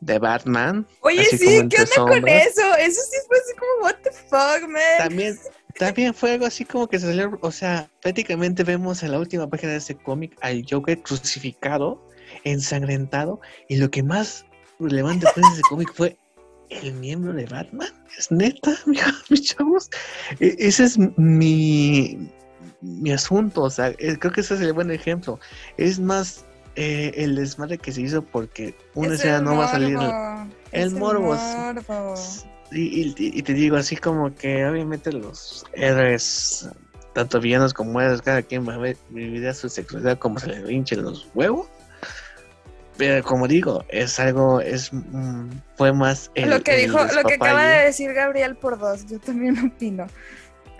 de 0.00 0.18
Batman. 0.18 0.86
Oye, 1.00 1.24
sí, 1.24 1.68
¿qué 1.68 1.82
onda 1.82 1.96
con 1.96 2.28
eso? 2.28 2.74
Eso 2.78 3.00
sí 3.10 3.16
fue 3.26 3.36
así 3.38 3.54
como, 3.58 3.84
what 3.84 3.96
the 4.02 4.10
fuck, 4.10 4.68
man. 4.68 4.82
También, 4.98 5.38
también 5.78 6.14
fue 6.14 6.32
algo 6.32 6.46
así 6.46 6.64
como 6.64 6.88
que 6.88 6.98
se 6.98 7.06
salió, 7.06 7.38
o 7.42 7.52
sea, 7.52 7.90
prácticamente 8.02 8.64
vemos 8.64 9.02
en 9.02 9.12
la 9.12 9.18
última 9.18 9.48
página 9.48 9.72
de 9.72 9.78
ese 9.78 9.96
cómic 9.96 10.36
al 10.40 10.64
Joker 10.68 11.00
crucificado, 11.02 12.02
ensangrentado, 12.44 13.40
y 13.68 13.76
lo 13.76 13.90
que 13.90 14.02
más 14.02 14.46
relevante 14.78 15.26
fue 15.34 15.42
en 15.42 15.52
ese 15.52 15.62
cómic 15.62 15.92
fue 15.94 16.16
el 16.70 16.94
miembro 16.94 17.32
de 17.32 17.44
Batman. 17.46 17.88
Es 18.16 18.30
neta, 18.30 18.76
mis, 18.86 19.02
mis 19.28 19.42
chavos. 19.42 19.90
E- 20.38 20.56
ese 20.58 20.84
es 20.84 20.98
mi, 20.98 22.30
mi 22.80 23.12
asunto, 23.12 23.62
o 23.62 23.70
sea, 23.70 23.88
eh, 23.98 24.16
creo 24.18 24.32
que 24.32 24.40
ese 24.40 24.54
es 24.54 24.60
el 24.60 24.72
buen 24.72 24.90
ejemplo. 24.90 25.38
Es 25.76 25.98
más 25.98 26.46
eh, 26.82 27.12
el 27.16 27.36
desmadre 27.36 27.76
que 27.78 27.92
se 27.92 28.00
hizo 28.00 28.22
porque 28.22 28.74
una 28.94 29.08
Es 29.14 29.20
escena 29.20 29.36
el 29.38 29.44
no 29.44 29.56
va 29.56 29.64
a 29.66 29.68
salir. 29.68 29.98
el 30.72 30.86
es 30.86 30.92
morbo. 30.94 31.36
Y, 32.72 32.80
y- 33.02 33.14
y 33.18 33.42
te 33.42 33.52
digo, 33.52 33.76
así 33.76 33.96
como 33.96 34.34
que 34.34 34.64
obviamente 34.64 35.12
los 35.12 35.66
héroes, 35.74 36.68
tanto 37.14 37.40
villanos 37.40 37.74
como 37.74 38.00
héroes, 38.00 38.22
cada 38.22 38.42
quien 38.42 38.66
va 38.66 38.74
a 38.74 38.78
ver- 38.78 38.96
vivir 39.10 39.46
a 39.48 39.54
su 39.54 39.68
sexualidad 39.68 40.18
como 40.18 40.38
se 40.38 40.46
le 40.48 40.72
hinchen 40.72 41.02
los 41.02 41.28
huevos. 41.34 41.66
Pero 42.96 43.24
como 43.24 43.48
digo, 43.48 43.84
es 43.88 44.20
algo, 44.20 44.60
es 44.60 44.92
mm, 44.92 45.48
fue 45.76 45.92
más 45.92 46.30
el, 46.34 46.50
lo 46.50 46.60
que 46.62 46.74
el 46.74 46.82
dijo, 46.82 46.98
lo 47.02 47.22
que 47.24 47.34
acaba 47.34 47.64
de 47.66 47.84
decir 47.86 48.12
Gabriel 48.12 48.56
por 48.56 48.78
dos, 48.78 49.06
yo 49.06 49.18
también 49.18 49.58
opino. 49.74 50.06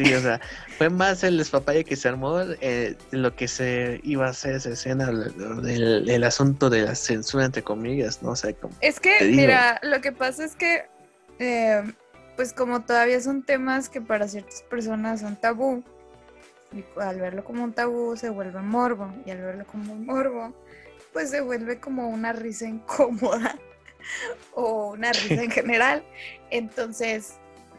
Sí, 0.00 0.14
o 0.14 0.20
sea, 0.20 0.40
fue 0.78 0.88
más 0.88 1.22
el 1.24 1.36
despapalle 1.36 1.84
que 1.84 1.96
se 1.96 2.08
armó 2.08 2.40
eh, 2.40 2.96
lo 3.10 3.34
que 3.36 3.48
se 3.48 4.00
iba 4.02 4.26
a 4.26 4.30
hacer 4.30 4.54
esa 4.54 4.70
escena 4.70 5.06
del, 5.06 6.04
del 6.06 6.24
asunto 6.24 6.70
de 6.70 6.82
la 6.82 6.94
censura 6.94 7.44
entre 7.44 7.62
comillas, 7.62 8.22
¿no? 8.22 8.30
O 8.30 8.36
sea, 8.36 8.52
como, 8.54 8.74
Es 8.80 8.98
que, 8.98 9.22
mira, 9.24 9.78
lo 9.82 10.00
que 10.00 10.12
pasa 10.12 10.44
es 10.44 10.56
que, 10.56 10.86
eh, 11.38 11.82
pues 12.36 12.52
como 12.52 12.80
todavía 12.82 13.20
son 13.20 13.42
temas 13.42 13.88
que 13.88 14.00
para 14.00 14.26
ciertas 14.26 14.62
personas 14.62 15.20
son 15.20 15.36
tabú, 15.36 15.84
y 16.72 16.84
al 17.00 17.20
verlo 17.20 17.44
como 17.44 17.64
un 17.64 17.72
tabú 17.72 18.16
se 18.16 18.30
vuelve 18.30 18.60
morbo, 18.62 19.12
y 19.26 19.30
al 19.32 19.42
verlo 19.42 19.66
como 19.66 19.92
un 19.92 20.06
morbo, 20.06 20.54
pues 21.12 21.30
se 21.30 21.40
vuelve 21.40 21.78
como 21.78 22.08
una 22.08 22.32
risa 22.32 22.66
incómoda. 22.66 23.58
o 24.54 24.92
una 24.92 25.12
risa 25.12 25.42
en 25.42 25.50
general. 25.50 26.04
Entonces, 26.50 27.34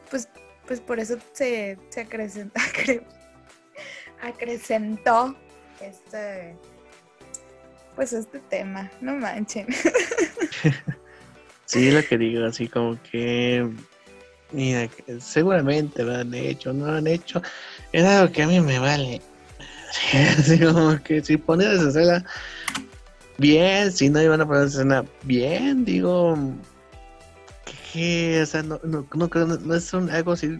pues, 0.09 0.29
pues 0.71 0.79
por 0.79 1.01
eso 1.01 1.17
se, 1.33 1.77
se 1.89 1.99
acrecentó, 1.99 2.57
acrecentó 4.21 5.35
este, 5.81 6.55
pues 7.93 8.13
este 8.13 8.39
tema, 8.39 8.89
no 9.01 9.15
manchen. 9.15 9.67
sí, 11.65 11.91
lo 11.91 12.01
que 12.05 12.17
digo, 12.17 12.45
así 12.45 12.69
como 12.69 12.97
que, 13.03 13.67
mira, 14.53 14.87
seguramente 15.19 16.05
lo 16.05 16.15
han 16.15 16.33
hecho, 16.33 16.71
no 16.71 16.87
lo 16.87 16.93
han 16.93 17.07
hecho, 17.07 17.41
es 17.91 18.05
algo 18.05 18.31
que 18.31 18.43
a 18.43 18.47
mí 18.47 18.61
me 18.61 18.79
vale. 18.79 19.21
Así 20.39 20.57
como 20.57 21.03
que 21.03 21.21
si 21.21 21.35
pones 21.35 21.67
esa 21.67 21.89
escena 21.89 22.25
bien, 23.37 23.91
si 23.91 24.07
no 24.07 24.21
iban 24.21 24.39
a 24.39 24.47
poner 24.47 24.67
esa 24.67 24.77
escena 24.77 25.03
bien, 25.23 25.83
digo, 25.83 26.37
que, 27.91 28.41
o 28.41 28.45
sea, 28.45 28.63
no, 28.63 28.79
no, 28.83 29.07
no, 29.13 29.27
no 29.27 29.75
es 29.75 29.93
un, 29.93 30.09
algo 30.09 30.33
así 30.33 30.59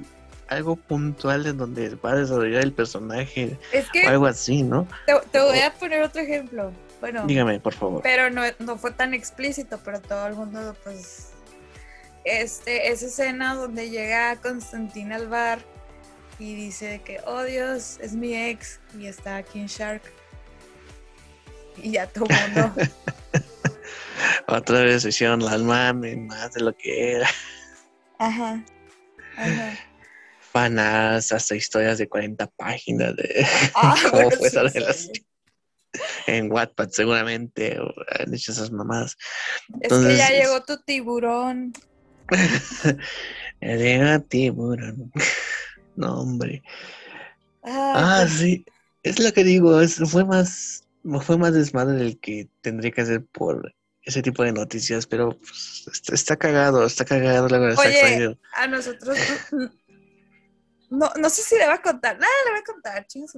algo 0.52 0.76
puntual 0.76 1.48
en 1.48 1.58
donde 1.58 1.96
va 1.96 2.12
a 2.12 2.16
desarrollar 2.16 2.62
el 2.62 2.74
personaje 2.74 3.58
o 4.06 4.10
algo 4.10 4.26
así, 4.26 4.64
¿no? 4.64 4.86
Te, 5.06 5.40
voy 5.40 5.60
a 5.60 5.74
poner 5.74 6.04
otro 6.04 6.22
ejemplo. 6.22 6.74
Bueno, 7.00 7.26
dígame, 7.26 7.60
por 7.62 7.74
favor. 7.74 8.02
Pero 8.04 8.30
no, 8.30 8.42
no 8.60 8.78
fue 8.78 8.92
tan 8.92 9.14
explícito, 9.14 9.80
pero 9.84 10.02
todo 10.02 10.28
el 10.28 10.36
mundo, 10.36 10.76
pues, 10.84 11.30
este, 12.26 12.92
esa 12.92 13.06
escena 13.06 13.56
donde 13.56 13.90
llega 13.90 14.36
Constantina 14.36 15.16
al 15.16 15.30
bar 15.30 15.60
y 16.38 16.54
dice 16.54 17.02
que, 17.06 17.22
oh 17.26 17.44
Dios, 17.44 17.98
es 18.02 18.14
mi 18.14 18.36
ex 18.36 18.82
y 19.00 19.06
está 19.06 19.42
King 19.44 19.68
Shark. 19.68 20.04
Y 21.78 21.92
ya 21.92 22.08
todo 22.08 22.26
el 22.30 22.52
mundo. 22.52 22.74
Otra 24.52 24.82
vez 24.82 25.06
hicieron 25.06 25.44
la 25.44 25.58
mame 25.58 26.16
más 26.18 26.54
de 26.54 26.62
lo 26.62 26.76
que 26.76 27.14
era. 27.14 27.30
Ajá. 28.20 28.64
Ajá 29.38 29.78
fanas, 30.52 31.32
hasta 31.32 31.56
historias 31.56 31.98
de 31.98 32.08
40 32.08 32.46
páginas 32.58 33.16
de 33.16 33.46
ah, 33.76 33.96
cómo 34.12 34.30
fue 34.32 34.48
esa 34.48 34.64
relación. 34.64 35.14
En 36.26 36.52
Wattpad 36.52 36.90
seguramente 36.90 37.78
han 38.20 38.34
hecho 38.34 38.52
esas 38.52 38.72
mamadas. 38.72 39.18
es 39.82 39.92
que 39.92 40.18
ya 40.18 40.30
llegó 40.30 40.64
tu 40.64 40.78
tiburón. 40.84 41.74
llegó 43.62 44.22
tiburón. 44.22 45.12
no, 45.96 46.22
hombre. 46.22 46.64
Ah, 47.64 48.22
pues 48.22 48.40
sí. 48.40 48.66
Es 49.04 49.20
lo 49.20 49.34
que 49.34 49.44
digo, 49.44 49.82
es, 49.82 49.98
fue 50.10 50.24
más 50.24 50.88
fue 51.22 51.38
más 51.38 51.54
desmadre 51.54 51.96
del 51.96 52.20
que 52.20 52.48
tendría 52.62 52.92
que 52.92 53.02
hacer 53.02 53.26
por 53.26 53.74
ese 54.04 54.22
tipo 54.22 54.44
de 54.44 54.52
noticias, 54.52 55.06
pero 55.06 55.38
pues, 55.38 55.86
está, 56.12 56.36
cagado, 56.36 56.86
está 56.86 57.06
cagado 57.06 57.48
la 57.48 57.60
verdad. 57.60 57.80
Oye, 57.80 58.38
a 58.54 58.68
nosotros 58.68 59.18
no, 60.92 61.10
no 61.18 61.30
sé 61.30 61.42
si 61.42 61.56
le 61.58 61.68
va 61.68 61.76
a 61.76 61.82
contar. 61.82 62.20
Nada, 62.20 62.32
le 62.46 62.52
voy 62.52 62.60
a 62.60 62.64
contar, 62.64 63.08
chingos 63.08 63.34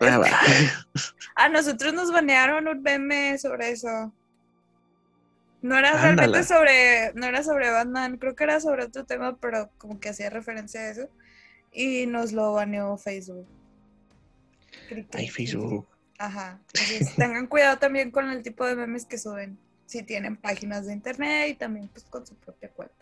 ah, 0.00 0.20
a 1.34 1.48
nosotros 1.48 1.94
nos 1.94 2.12
banearon 2.12 2.68
un 2.68 2.82
meme 2.82 3.38
sobre 3.38 3.70
eso. 3.70 4.12
No 5.62 5.78
era 5.78 5.92
realmente 5.92 6.44
sobre, 6.44 7.14
no 7.14 7.24
era 7.24 7.42
sobre 7.42 7.70
Batman, 7.70 8.18
creo 8.18 8.36
que 8.36 8.44
era 8.44 8.60
sobre 8.60 8.84
otro 8.84 9.06
tema, 9.06 9.38
pero 9.38 9.70
como 9.78 9.98
que 9.98 10.10
hacía 10.10 10.28
referencia 10.28 10.82
a 10.82 10.90
eso. 10.90 11.08
Y 11.72 12.04
nos 12.06 12.32
lo 12.32 12.52
baneó 12.52 12.98
Facebook. 12.98 13.48
Ay, 15.12 15.30
Facebook. 15.30 15.88
Ajá. 16.18 16.60
Entonces, 16.74 17.16
tengan 17.16 17.46
cuidado 17.46 17.78
también 17.78 18.10
con 18.10 18.28
el 18.28 18.42
tipo 18.42 18.66
de 18.66 18.76
memes 18.76 19.06
que 19.06 19.16
suben. 19.16 19.58
Si 19.86 20.02
tienen 20.02 20.36
páginas 20.36 20.86
de 20.86 20.92
internet 20.92 21.50
y 21.50 21.54
también 21.54 21.88
pues 21.88 22.04
con 22.04 22.26
su 22.26 22.34
propia 22.36 22.70
cuenta. 22.70 22.94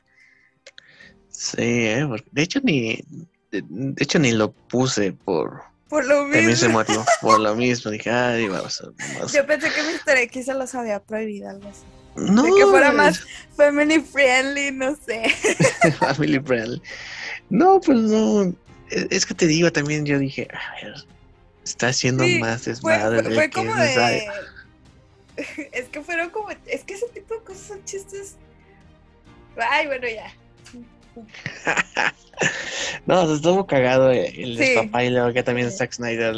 Sí, 1.29 1.63
¿eh? 1.63 2.07
de 2.31 2.43
hecho 2.43 2.61
ni, 2.63 3.03
de, 3.51 3.95
hecho 3.99 4.19
ni 4.19 4.33
lo 4.33 4.53
puse 4.53 5.13
por... 5.13 5.63
Por 5.89 6.07
lo 6.07 6.25
mismo. 6.25 6.83
por 7.21 7.41
lo 7.41 7.55
mismo. 7.57 7.91
Dije, 7.91 8.11
ay, 8.11 8.49
vamos 8.49 8.81
a, 8.81 9.27
Yo 9.27 9.47
pensé 9.47 9.69
que 9.71 9.83
Mr. 9.83 10.19
X 10.19 10.47
se 10.47 10.55
los 10.55 10.75
había 10.75 11.01
prohibido, 11.01 11.51
algo 11.51 11.69
así. 11.69 11.83
No. 12.17 12.45
De 12.45 12.51
que 12.55 12.67
fuera 12.67 12.93
más 12.93 13.27
family 13.57 14.01
friendly, 14.01 14.71
no 14.73 14.97
sé. 14.97 15.25
family 15.99 16.41
friendly. 16.41 16.83
No, 17.51 17.81
pues 17.81 17.99
no. 17.99 18.55
Es 18.89 19.27
que 19.27 19.35
te 19.35 19.47
digo 19.47 19.71
también, 19.71 20.05
yo 20.07 20.19
dije, 20.19 20.49
a 20.53 20.85
ver, 20.85 20.95
está 21.65 21.89
haciendo 21.89 22.27
más 22.41 22.65
desmadre. 22.65 23.23
Fue, 23.23 23.35
fue 23.35 23.51
como 23.51 23.75
de... 23.75 24.27
Es 25.73 25.89
que 25.89 26.01
fueron 26.03 26.31
como. 26.31 26.51
Es 26.67 26.85
que 26.85 26.95
ese 26.95 27.09
tipo 27.09 27.35
de 27.35 27.41
cosas 27.41 27.63
son 27.63 27.85
chistes. 27.85 28.37
Ay, 29.57 29.87
bueno, 29.87 30.07
ya. 30.09 30.33
no, 33.07 33.27
se 33.27 33.35
estuvo 33.35 33.67
cagado 33.67 34.11
el 34.11 34.57
sí. 34.57 34.75
y 34.75 35.11
luego 35.11 35.33
que 35.35 35.43
también 35.43 35.71
Zack 35.71 35.93
Snyder, 35.93 36.35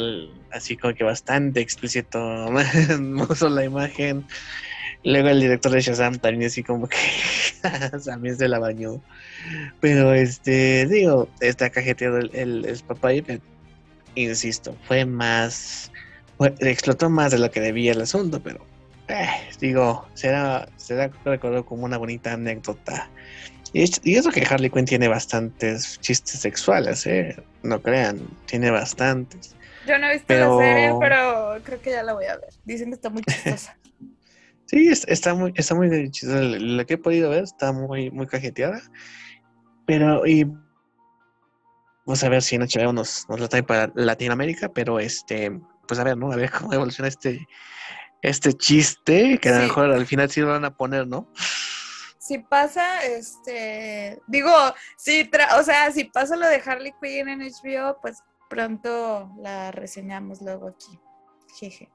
así 0.51 0.75
como 0.75 0.93
que 0.93 1.05
bastante 1.05 1.61
explícito, 1.61 2.47
puso 3.27 3.49
la 3.49 3.63
imagen. 3.63 4.25
Luego 5.03 5.29
el 5.29 5.39
director 5.39 5.71
de 5.71 5.81
Shazam 5.81 6.17
también 6.17 6.47
así 6.47 6.63
como 6.63 6.87
que 6.89 6.97
también 8.05 8.37
se 8.37 8.47
la 8.47 8.59
bañó. 8.59 9.01
Pero 9.79 10.13
este, 10.13 10.87
digo, 10.87 11.29
está 11.39 11.69
cajeteado 11.69 12.17
el, 12.17 12.31
el, 12.33 12.65
el 12.65 13.41
insisto, 14.15 14.75
fue 14.87 15.05
más, 15.05 15.91
explotó 16.59 17.09
más 17.09 17.31
de 17.31 17.39
lo 17.39 17.51
que 17.51 17.61
debía 17.61 17.91
el 17.91 18.01
asunto, 18.01 18.41
pero 18.41 18.65
eh, 19.07 19.27
digo, 19.59 20.07
será, 20.13 20.67
será 20.77 21.11
recordado 21.23 21.65
como 21.65 21.85
una 21.85 21.97
bonita 21.97 22.33
anécdota 22.33 23.09
y, 23.75 24.15
eso 24.15 24.31
que 24.31 24.41
Harley 24.49 24.69
Quinn 24.69 24.85
tiene 24.85 25.09
bastantes 25.09 25.99
chistes 25.99 26.39
sexuales, 26.39 27.05
¿eh? 27.05 27.35
No 27.61 27.81
crean, 27.81 28.21
tiene 28.45 28.71
bastantes. 28.71 29.53
Yo 29.85 29.99
no 29.99 30.07
he 30.07 30.13
visto 30.13 30.33
la 30.33 30.57
serie, 30.57 30.93
pero 30.97 31.57
creo 31.61 31.81
que 31.81 31.91
ya 31.91 32.01
la 32.01 32.13
voy 32.13 32.23
a 32.23 32.37
ver. 32.37 32.53
Dicen 32.63 32.87
que 32.87 32.95
está 32.95 33.09
muy 33.09 33.21
chistosa. 33.23 33.77
sí, 34.67 34.87
está 34.87 35.33
muy, 35.33 35.51
está 35.57 35.75
muy 35.75 36.09
chistosa. 36.09 36.39
Lo 36.39 36.85
que 36.85 36.93
he 36.93 36.97
podido 36.97 37.29
ver 37.31 37.43
está 37.43 37.73
muy, 37.73 38.09
muy 38.11 38.27
cajeteada. 38.27 38.81
Pero, 39.85 40.25
y 40.25 40.45
vamos 42.05 42.23
a 42.23 42.29
ver 42.29 42.43
si 42.43 42.55
en 42.55 42.61
HBO 42.61 42.93
nos, 42.93 43.27
nos 43.27 43.41
lo 43.41 43.49
trae 43.49 43.61
para 43.61 43.91
Latinoamérica, 43.93 44.69
pero 44.69 45.01
este, 45.01 45.51
pues 45.85 45.99
a 45.99 46.05
ver, 46.05 46.15
¿no? 46.15 46.31
A 46.31 46.37
ver 46.37 46.49
cómo 46.49 46.71
evoluciona 46.71 47.09
este, 47.09 47.45
este 48.29 48.53
chiste, 48.53 49.37
que 49.39 49.49
a 49.49 49.53
lo 49.53 49.63
mejor 49.63 49.91
al 49.91 50.05
final 50.05 50.29
sí 50.29 50.41
lo 50.41 50.47
van 50.47 50.65
a 50.65 50.75
poner, 50.75 51.07
¿no? 51.07 51.27
si 52.25 52.39
pasa, 52.39 53.03
este, 53.05 54.19
digo, 54.25 54.51
si, 54.97 55.29
o 55.59 55.63
sea, 55.63 55.91
si 55.91 56.05
pasa 56.05 56.35
lo 56.35 56.47
de 56.47 56.59
Harley 56.65 56.91
Quinn 56.99 57.29
en 57.29 57.41
HBO, 57.41 57.99
pues 58.01 58.23
pronto 58.49 59.31
la 59.37 59.71
reseñamos 59.71 60.41
luego 60.41 60.69
aquí. 60.69 60.99
Jeje. 61.59 61.87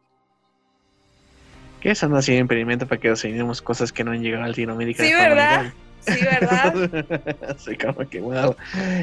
Que 1.80 1.90
eso 1.90 2.08
no 2.08 2.16
ha 2.16 2.22
sido 2.22 2.38
impedimento 2.38 2.86
para 2.86 3.00
que 3.00 3.08
reseñemos 3.08 3.60
cosas 3.60 3.92
que 3.92 4.04
no 4.04 4.12
han 4.12 4.22
llegado 4.22 4.44
a 4.44 4.48
Latinoamérica. 4.48 5.02
Sí, 5.02 5.12
¿verdad? 5.12 5.72
Sí, 5.98 6.24
¿verdad? 6.24 7.44
Así 7.56 7.76
como 7.76 8.08
que, 8.08 8.20
wow, 8.20 8.54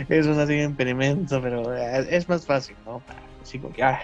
eso 0.08 0.30
no 0.30 0.42
ha 0.42 0.48
sido 0.48 0.64
impedimento, 0.64 1.42
pero 1.42 1.74
es 1.76 2.30
más 2.30 2.46
fácil, 2.46 2.78
¿no? 2.86 3.02
Así 3.44 3.60
como 3.60 3.74
que, 3.74 3.84
ah, 3.84 4.02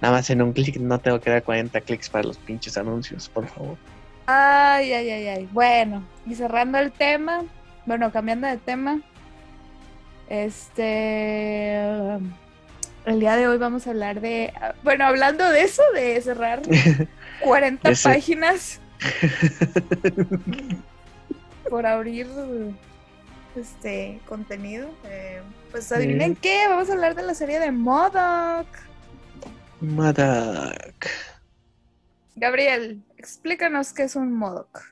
nada 0.00 0.14
más 0.14 0.30
en 0.30 0.42
un 0.42 0.52
clic 0.52 0.76
no 0.76 0.98
tengo 0.98 1.20
que 1.20 1.30
dar 1.30 1.42
40 1.42 1.80
clics 1.82 2.08
para 2.08 2.24
los 2.24 2.38
pinches 2.38 2.76
anuncios, 2.76 3.28
por 3.28 3.46
favor. 3.46 3.76
Ay, 4.26 4.92
ay, 4.92 5.10
ay, 5.10 5.28
ay. 5.28 5.48
Bueno, 5.52 6.02
y 6.26 6.34
cerrando 6.34 6.78
el 6.78 6.92
tema, 6.92 7.44
bueno, 7.86 8.10
cambiando 8.10 8.46
de 8.46 8.56
tema, 8.56 9.00
este, 10.28 11.76
el 13.06 13.20
día 13.20 13.36
de 13.36 13.46
hoy 13.46 13.58
vamos 13.58 13.86
a 13.86 13.90
hablar 13.90 14.20
de, 14.20 14.52
bueno, 14.82 15.04
hablando 15.04 15.48
de 15.48 15.62
eso, 15.62 15.82
de 15.94 16.20
cerrar 16.20 16.62
40 17.40 17.92
páginas 18.02 18.80
por 21.70 21.86
abrir 21.86 22.26
este 23.54 24.18
contenido. 24.26 24.88
Eh, 25.04 25.40
pues 25.70 25.92
adivinen 25.92 26.34
qué, 26.34 26.66
vamos 26.68 26.90
a 26.90 26.94
hablar 26.94 27.14
de 27.14 27.22
la 27.22 27.34
serie 27.34 27.60
de 27.60 27.70
Modoc. 27.70 28.66
Modoc. 29.80 31.06
Gabriel, 32.34 33.02
explícanos 33.18 33.92
qué 33.92 34.04
es 34.04 34.16
un 34.16 34.32
Modoc. 34.32 34.82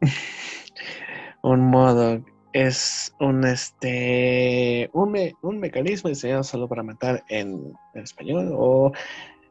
un 1.42 1.60
Modoc 1.60 2.24
es 2.52 3.12
un 3.18 3.44
este 3.44 4.88
un, 4.92 5.16
un, 5.42 5.58
mecanismo 5.58 6.08
diseñado 6.08 6.44
solo 6.44 6.68
para 6.68 6.82
matar 6.82 7.24
en, 7.28 7.72
español 7.94 8.50
o 8.52 8.92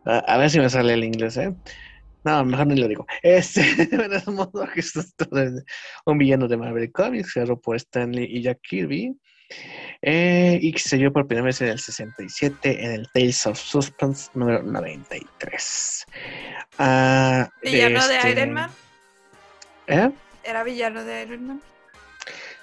a, 0.06 0.38
ver 0.38 0.50
si 0.50 0.60
me 0.60 0.70
sale 0.70 0.94
el 0.94 1.04
inglés, 1.04 1.36
¿eh? 1.36 1.54
No, 2.24 2.46
mejor 2.46 2.68
no 2.68 2.76
lo 2.76 2.88
digo. 2.88 3.06
Este 3.24 3.62
es 3.62 4.26
un 6.06 6.18
villano 6.18 6.48
de 6.48 6.58
Marvel 6.58 6.92
Comics 6.94 7.34
creado 7.34 7.60
por 7.60 7.76
Stanley 7.76 8.26
y 8.26 8.42
Jack 8.42 8.62
Kirby. 8.62 9.18
Eh, 10.02 10.60
y 10.62 10.72
que 10.74 10.80
se 10.80 10.98
dio 10.98 11.12
por 11.12 11.28
primera 11.28 11.46
vez 11.46 11.62
en 11.62 11.70
el 11.70 11.80
67 11.80 12.84
en 12.84 12.92
el 12.92 13.10
Tales 13.12 13.46
of 13.48 13.60
Suspense 13.60 14.30
número 14.34 14.62
93. 14.62 16.06
Ah, 16.78 17.50
¿Villano 17.64 18.08
de, 18.08 18.14
de, 18.14 18.18
este 18.18 18.32
Iron 18.32 18.54
Man? 18.54 18.72
¿Eh? 19.88 20.12
era 20.44 20.64
villano 20.64 21.04
de 21.04 21.24
Iron 21.24 21.48
Man. 21.48 21.62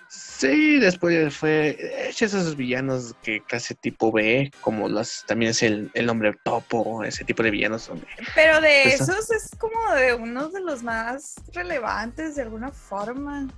Sí, 0.08 0.78
después 0.78 1.34
fue 1.36 1.78
esos 2.08 2.56
villanos 2.56 3.14
que 3.22 3.40
clase 3.40 3.74
tipo 3.74 4.12
B, 4.12 4.50
como 4.60 4.88
los 4.88 5.24
también 5.26 5.52
es 5.52 5.62
el, 5.62 5.90
el 5.94 6.08
hombre 6.08 6.34
topo, 6.44 7.04
ese 7.04 7.24
tipo 7.24 7.42
de 7.42 7.50
villanos. 7.50 7.88
Donde, 7.88 8.06
Pero 8.34 8.60
de 8.60 8.82
Pues, 8.84 9.00
esos 9.00 9.30
es 9.30 9.50
como 9.58 9.94
de 9.94 10.14
uno 10.14 10.48
de 10.48 10.60
los 10.60 10.82
más 10.82 11.36
relevantes 11.52 12.36
de 12.36 12.42
alguna 12.42 12.70
forma. 12.70 13.48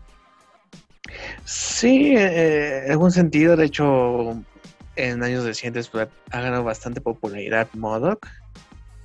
Sí, 1.44 2.14
eh, 2.16 2.84
en 2.86 2.92
algún 2.92 3.10
sentido, 3.12 3.56
de 3.56 3.66
hecho, 3.66 4.42
en 4.96 5.22
años 5.22 5.44
recientes 5.44 5.88
pues, 5.88 6.08
ha 6.30 6.40
ganado 6.40 6.64
bastante 6.64 7.00
popularidad 7.00 7.68
Modoc. 7.74 8.26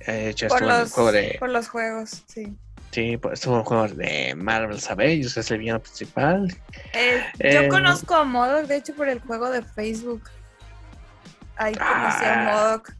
Eh, 0.06 0.34
Por 0.48 0.62
los, 0.62 0.92
juego 0.92 1.12
de, 1.12 1.36
por 1.38 1.50
los 1.50 1.68
juegos, 1.68 2.24
sí. 2.26 2.56
sí, 2.90 3.16
pues, 3.18 3.34
estuvo 3.34 3.62
juego 3.62 3.86
de 3.88 4.34
Marvel 4.34 4.78
Avengers, 4.88 5.36
es 5.36 5.50
el 5.52 5.58
villano 5.58 5.80
principal. 5.80 6.52
Eh, 6.92 7.22
Eh, 7.38 7.54
yo 7.54 7.68
conozco 7.68 8.16
a 8.16 8.24
Modoc, 8.24 8.66
de 8.66 8.76
hecho, 8.76 8.94
por 8.96 9.08
el 9.08 9.20
juego 9.20 9.48
de 9.50 9.62
Facebook. 9.62 10.28
Ahí 11.56 11.74
conocí 11.74 12.24
a 12.24 12.32
Ah. 12.32 12.52
Modoc. 12.52 12.92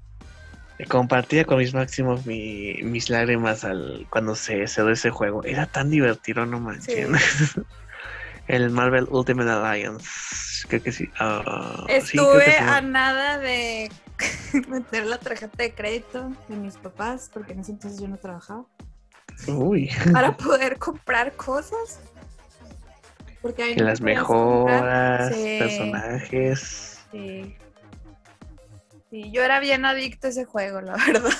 Compartía 0.88 1.44
con 1.44 1.58
mis 1.58 1.74
máximos 1.74 2.26
mi- 2.26 2.74
mis 2.82 3.08
lágrimas 3.08 3.62
al, 3.64 4.06
cuando 4.10 4.34
se 4.34 4.66
cerró 4.66 4.90
ese 4.92 5.10
juego. 5.10 5.44
Era 5.44 5.66
tan 5.66 5.90
divertido, 5.90 6.44
no 6.46 6.58
manches. 6.60 7.08
el 8.48 8.70
Marvel 8.70 9.06
Ultimate 9.10 9.50
Alliance. 9.50 10.66
Creo 10.68 10.82
que 10.82 10.92
sí. 10.92 11.08
Ah, 11.18 11.84
sí, 12.02 12.16
creo 12.18 12.38
Estuve 12.38 12.44
que 12.44 12.58
a 12.58 12.80
nada 12.80 13.38
de 13.38 13.90
meter 14.68 15.06
la 15.06 15.18
tarjeta 15.18 15.62
de 15.62 15.72
crédito 15.74 16.30
de 16.48 16.56
mis 16.56 16.76
papás, 16.76 17.30
porque 17.32 17.52
en 17.52 17.60
ese 17.60 17.72
entonces 17.72 18.00
yo 18.00 18.08
no 18.08 18.16
trabajaba, 18.18 18.64
Uy, 19.48 19.90
para 20.12 20.36
poder 20.36 20.78
comprar 20.78 21.32
cosas. 21.32 22.00
Porque 23.40 23.74
no 23.74 23.84
las 23.84 24.00
mejoras, 24.00 25.34
Sí. 25.34 25.56
personajes. 25.58 27.00
Sí. 27.10 27.56
Sí, 29.10 29.30
yo 29.32 29.42
era 29.42 29.58
bien 29.60 29.84
adicto 29.84 30.28
a 30.28 30.30
ese 30.30 30.44
juego, 30.44 30.80
la 30.80 30.96
verdad. 31.06 31.32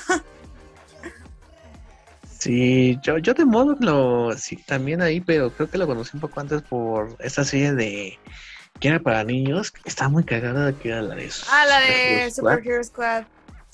Sí, 2.43 2.99
yo, 3.03 3.19
yo 3.19 3.35
de 3.35 3.45
modo 3.45 3.77
lo 3.79 4.37
sí 4.37 4.57
también 4.57 5.01
ahí, 5.01 5.21
pero 5.21 5.53
creo 5.53 5.71
que 5.71 5.79
lo 5.79 5.87
conocí 5.87 6.11
un 6.15 6.23
poco 6.23 6.41
antes 6.41 6.61
por 6.63 7.15
esta 7.21 7.45
serie 7.45 7.73
de 7.73 8.19
que 8.81 8.89
era 8.89 8.99
para 8.99 9.23
niños, 9.23 9.73
estaba 9.85 10.11
muy 10.11 10.25
cagada, 10.25 10.73
que 10.73 10.89
era 10.89 11.03
la 11.03 11.15
de 11.15 11.31
Ah, 11.49 11.67
la 11.67 11.81
de 11.81 12.29
Squad. 12.33 13.27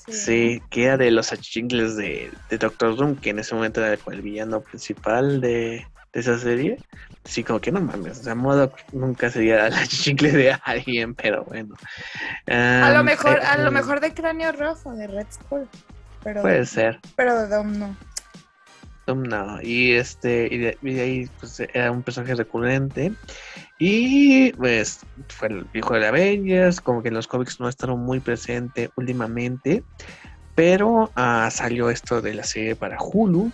Sí, 0.07 0.61
que 0.69 0.83
era 0.83 0.97
de 0.97 1.09
los 1.09 1.33
achichingles 1.33 1.95
de, 1.95 2.31
de 2.51 2.57
Doctor 2.59 2.95
Doom, 2.95 3.15
que 3.15 3.31
en 3.31 3.39
ese 3.39 3.55
momento 3.55 3.83
era 3.83 3.97
el 4.05 4.21
villano 4.21 4.61
principal 4.61 5.41
de, 5.41 5.87
de 6.13 6.19
esa 6.19 6.37
serie. 6.37 6.77
Sí, 7.25 7.43
como 7.43 7.59
que 7.59 7.71
no 7.71 7.81
mames, 7.81 8.19
o 8.19 8.23
sea, 8.23 8.35
modo 8.35 8.71
nunca 8.93 9.31
sería 9.31 9.65
el 9.65 9.73
achichingle 9.73 10.31
de 10.31 10.55
alguien, 10.63 11.15
pero 11.15 11.43
bueno. 11.45 11.75
A 12.45 12.91
lo 12.91 13.03
mejor, 13.03 13.39
eh, 13.39 13.45
a 13.47 13.57
lo 13.57 13.71
mm, 13.71 13.73
mejor 13.73 13.99
de 13.99 14.13
cráneo 14.13 14.51
rojo, 14.51 14.93
de 14.93 15.07
Red 15.07 15.27
Skull. 15.31 15.67
Pero, 16.23 16.41
Puede 16.41 16.65
ser. 16.65 16.99
pero 17.15 17.35
de 17.41 17.47
Dom 17.47 17.79
no. 17.79 17.95
No. 19.15 19.61
Y 19.61 19.93
este, 19.93 20.47
y 20.51 20.57
de, 20.57 21.01
ahí 21.01 21.29
pues, 21.39 21.59
era 21.59 21.91
un 21.91 22.03
personaje 22.03 22.35
recurrente. 22.35 23.13
Y 23.77 24.51
pues 24.53 24.99
fue 25.29 25.47
el 25.49 25.65
hijo 25.73 25.93
de 25.93 26.07
Avengers, 26.07 26.81
como 26.81 27.01
que 27.01 27.11
los 27.11 27.27
cómics 27.27 27.59
no 27.59 27.67
ha 27.67 27.95
muy 27.95 28.19
presente 28.19 28.89
últimamente. 28.95 29.83
Pero 30.55 31.11
ah, 31.15 31.49
salió 31.51 31.89
esto 31.89 32.21
de 32.21 32.33
la 32.33 32.43
serie 32.43 32.75
para 32.75 32.97
Hulu, 32.99 33.51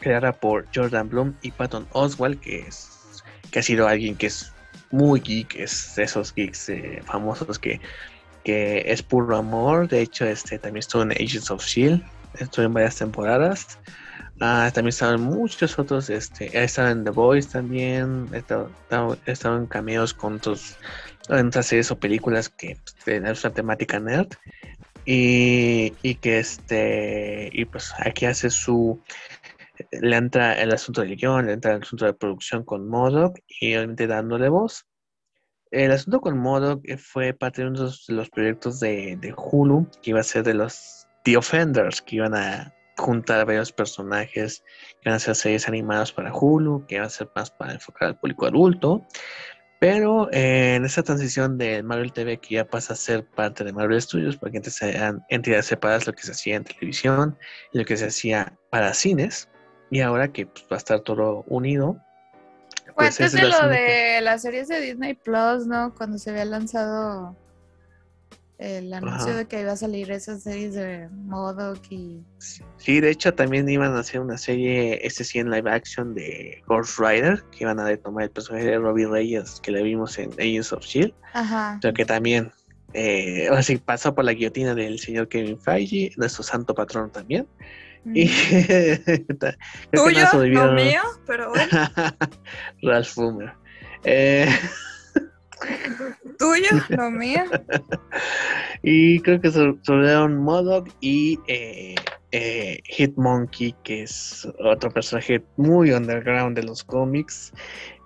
creada 0.00 0.32
por 0.32 0.66
Jordan 0.74 1.08
Bloom 1.08 1.34
y 1.40 1.50
Patton 1.50 1.86
Oswald, 1.92 2.38
que 2.40 2.60
es 2.60 2.92
que 3.50 3.58
ha 3.58 3.62
sido 3.62 3.86
alguien 3.86 4.16
que 4.16 4.26
es 4.26 4.52
muy 4.90 5.20
geek, 5.20 5.56
es 5.56 5.94
de 5.96 6.04
esos 6.04 6.34
geeks 6.34 6.68
eh, 6.68 7.02
famosos 7.04 7.58
que, 7.58 7.80
que 8.44 8.82
es 8.86 9.02
puro 9.02 9.36
amor. 9.36 9.88
De 9.88 10.00
hecho, 10.00 10.24
este 10.24 10.58
también 10.58 10.80
estuvo 10.80 11.02
en 11.02 11.12
Agents 11.12 11.50
of 11.50 11.64
Shield, 11.64 12.02
estuvo 12.38 12.64
en 12.66 12.74
varias 12.74 12.96
temporadas. 12.96 13.78
Ah, 14.44 14.72
también 14.74 14.88
estaban 14.88 15.20
muchos 15.20 15.78
otros, 15.78 16.10
este, 16.10 16.58
ha 16.58 16.64
estado 16.64 16.88
en 16.88 17.04
The 17.04 17.10
Voice 17.10 17.48
también, 17.48 18.28
en 18.32 19.66
cameos 19.68 20.12
con 20.14 20.34
otros, 20.34 20.76
otras 21.28 21.64
series 21.64 21.92
o 21.92 22.00
películas 22.00 22.48
que 22.48 22.76
pues, 23.04 23.20
una 23.20 23.54
temática 23.54 24.00
nerd. 24.00 24.26
Y, 25.04 25.94
y 26.02 26.16
que 26.16 26.40
este, 26.40 27.50
y 27.52 27.64
pues 27.66 27.94
aquí 27.98 28.26
hace 28.26 28.50
su, 28.50 29.00
le 29.92 30.16
entra 30.16 30.60
el 30.60 30.72
asunto 30.72 31.02
del 31.02 31.14
guion, 31.14 31.46
le 31.46 31.52
entra 31.52 31.74
el 31.74 31.82
asunto 31.82 32.06
de 32.06 32.14
producción 32.14 32.64
con 32.64 32.88
Modoc 32.88 33.38
y 33.60 33.76
obviamente 33.76 34.08
dándole 34.08 34.48
voz. 34.48 34.86
El 35.70 35.92
asunto 35.92 36.20
con 36.20 36.36
Modoc 36.36 36.80
eh, 36.88 36.96
fue 36.96 37.32
parte 37.32 37.62
de 37.62 37.68
uno 37.68 37.88
de 37.88 38.14
los 38.14 38.30
proyectos 38.30 38.80
de, 38.80 39.16
de 39.20 39.32
Hulu, 39.36 39.88
que 40.02 40.10
iba 40.10 40.18
a 40.18 40.24
ser 40.24 40.42
de 40.42 40.54
los 40.54 41.06
The 41.22 41.36
Offenders, 41.36 42.02
que 42.02 42.16
iban 42.16 42.34
a 42.34 42.74
juntar 43.02 43.44
varios 43.44 43.72
personajes, 43.72 44.62
que 45.00 45.08
iban 45.08 45.14
a 45.14 45.16
hacer 45.16 45.34
series 45.34 45.68
animadas 45.68 46.12
para 46.12 46.34
Hulu, 46.34 46.86
que 46.86 46.94
iban 46.94 47.06
a 47.06 47.10
ser 47.10 47.28
más 47.34 47.50
para 47.50 47.72
enfocar 47.72 48.08
al 48.08 48.18
público 48.18 48.46
adulto. 48.46 49.06
Pero 49.80 50.30
eh, 50.30 50.76
en 50.76 50.84
esta 50.84 51.02
transición 51.02 51.58
de 51.58 51.82
Marvel 51.82 52.12
TV, 52.12 52.38
que 52.38 52.54
ya 52.54 52.64
pasa 52.64 52.92
a 52.92 52.96
ser 52.96 53.26
parte 53.26 53.64
de 53.64 53.72
Marvel 53.72 54.00
Studios, 54.00 54.36
porque 54.36 54.58
antes 54.58 54.80
eran 54.80 55.24
entidades 55.28 55.66
separadas 55.66 56.06
lo 56.06 56.12
que 56.12 56.22
se 56.22 56.30
hacía 56.30 56.54
en 56.54 56.62
televisión 56.62 57.36
y 57.72 57.78
lo 57.78 57.84
que 57.84 57.96
se 57.96 58.06
hacía 58.06 58.56
para 58.70 58.94
cines, 58.94 59.48
y 59.90 60.00
ahora 60.00 60.32
que 60.32 60.46
pues, 60.46 60.64
va 60.70 60.76
a 60.76 60.78
estar 60.78 61.00
todo 61.00 61.44
unido. 61.48 61.96
Pues, 62.94 63.20
es 63.20 63.32
de 63.32 63.42
lo 63.42 63.68
de 63.68 64.20
las 64.20 64.42
series 64.42 64.68
de 64.68 64.80
Disney 64.80 65.14
Plus, 65.14 65.66
¿no? 65.66 65.92
Cuando 65.96 66.16
se 66.16 66.30
había 66.30 66.44
lanzado 66.44 67.36
el 68.62 68.94
anuncio 68.94 69.30
Ajá. 69.30 69.36
de 69.38 69.46
que 69.46 69.60
iba 69.60 69.72
a 69.72 69.76
salir 69.76 70.10
esas 70.10 70.42
series 70.44 70.74
de 70.74 71.08
Modoc 71.10 71.78
y... 71.90 72.22
Sí, 72.78 73.00
de 73.00 73.10
hecho 73.10 73.34
también 73.34 73.68
iban 73.68 73.94
a 73.94 74.00
hacer 74.00 74.20
una 74.20 74.38
serie, 74.38 75.04
este 75.06 75.24
sí 75.24 75.38
en 75.40 75.50
live 75.50 75.70
action 75.70 76.14
de 76.14 76.62
Ghost 76.66 76.98
Rider, 76.98 77.42
que 77.50 77.64
iban 77.64 77.80
a 77.80 77.84
retomar 77.86 78.24
el 78.24 78.30
personaje 78.30 78.66
de 78.66 78.78
Robbie 78.78 79.06
Reyes 79.08 79.60
que 79.60 79.72
le 79.72 79.82
vimos 79.82 80.18
en 80.18 80.32
Agents 80.34 80.72
of 80.72 80.84
Shield, 80.84 81.12
Ajá. 81.32 81.78
pero 81.82 81.92
que 81.92 82.04
también, 82.04 82.52
eh, 82.94 83.48
ahora 83.48 83.62
sí, 83.62 83.76
pasó 83.78 84.14
por 84.14 84.24
la 84.24 84.32
guillotina 84.32 84.74
del 84.74 84.98
señor 84.98 85.28
Kevin 85.28 85.58
Feige, 85.60 86.12
nuestro 86.16 86.42
santo 86.44 86.74
patrón 86.74 87.10
también. 87.10 87.46
Y 88.04 88.28
Mm. 89.24 89.38
no 89.92 90.04
Tuyo, 90.04 90.26
sobrevivió 90.26 90.66
no 90.66 90.72
mío, 90.72 91.00
pero 91.26 91.50
bueno. 91.50 91.70
Ralph 92.82 93.08
Fumer. 93.08 93.52
Eh, 94.04 94.46
Tuyo, 96.38 96.68
no 96.96 97.10
mío. 97.10 97.42
y 98.82 99.20
creo 99.20 99.40
que 99.40 99.50
so- 99.50 99.78
sobraron 99.82 100.38
Modoc 100.38 100.88
y 101.00 101.38
eh, 101.46 101.94
eh, 102.32 102.80
Hitmonkey, 102.84 103.74
que 103.84 104.02
es 104.02 104.48
otro 104.64 104.90
personaje 104.90 105.42
muy 105.56 105.92
underground 105.92 106.56
de 106.56 106.64
los 106.64 106.82
cómics. 106.84 107.52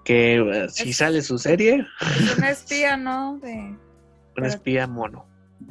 Que 0.04 0.36
eh, 0.36 0.66
si 0.68 0.90
Es- 0.90 0.96
sale 0.98 1.22
su 1.22 1.38
serie, 1.38 1.84
Es 2.00 2.38
un 2.38 2.44
espía, 2.44 2.96
¿no? 2.96 3.38
De 3.42 3.52
un 3.54 3.78
Pero- 4.34 4.46
espía 4.46 4.86
mono. 4.86 5.26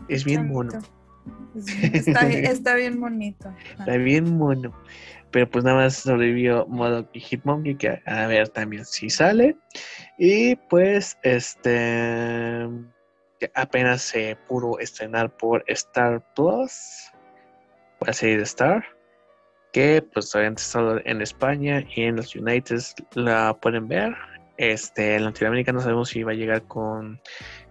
Es 0.10 0.26
bien 0.26 0.48
mono. 0.48 0.72
Está, 1.94 2.26
bien- 2.26 2.46
está 2.46 2.76
bien 2.76 3.00
bonito. 3.00 3.54
Está 3.80 3.98
bien 3.98 4.38
mono. 4.38 4.74
Pero 5.32 5.50
pues 5.50 5.66
nada 5.66 5.78
más 5.78 5.96
sobrevivió 5.98 6.66
Modoc 6.68 7.10
y 7.14 7.20
Hitmonkey, 7.20 7.76
que 7.76 8.02
a 8.06 8.28
ver 8.28 8.48
también 8.50 8.86
si 8.86 9.10
sale. 9.10 9.58
Y 10.18 10.56
pues 10.56 11.18
este 11.24 12.68
apenas 13.54 14.02
se 14.02 14.38
pudo 14.48 14.80
estrenar 14.80 15.30
por 15.36 15.64
Star 15.68 16.24
Plus, 16.36 17.12
por 18.00 18.08
la 18.08 18.14
serie 18.14 18.38
de 18.38 18.44
Star, 18.44 18.86
que 19.74 20.02
pues 20.14 20.34
obviamente 20.34 20.64
solo 20.64 21.02
en 21.04 21.22
España 21.22 21.84
y 21.96 22.04
en 22.04 22.16
los 22.16 22.36
United 22.36 22.82
la 23.14 23.54
pueden 23.62 23.88
ver. 23.88 24.16
Este, 24.58 25.16
en 25.16 25.26
Latinoamérica 25.26 25.74
no 25.74 25.82
sabemos 25.82 26.08
si 26.10 26.24
va 26.24 26.32
a 26.32 26.36
llegar 26.36 26.64
con, 26.64 27.20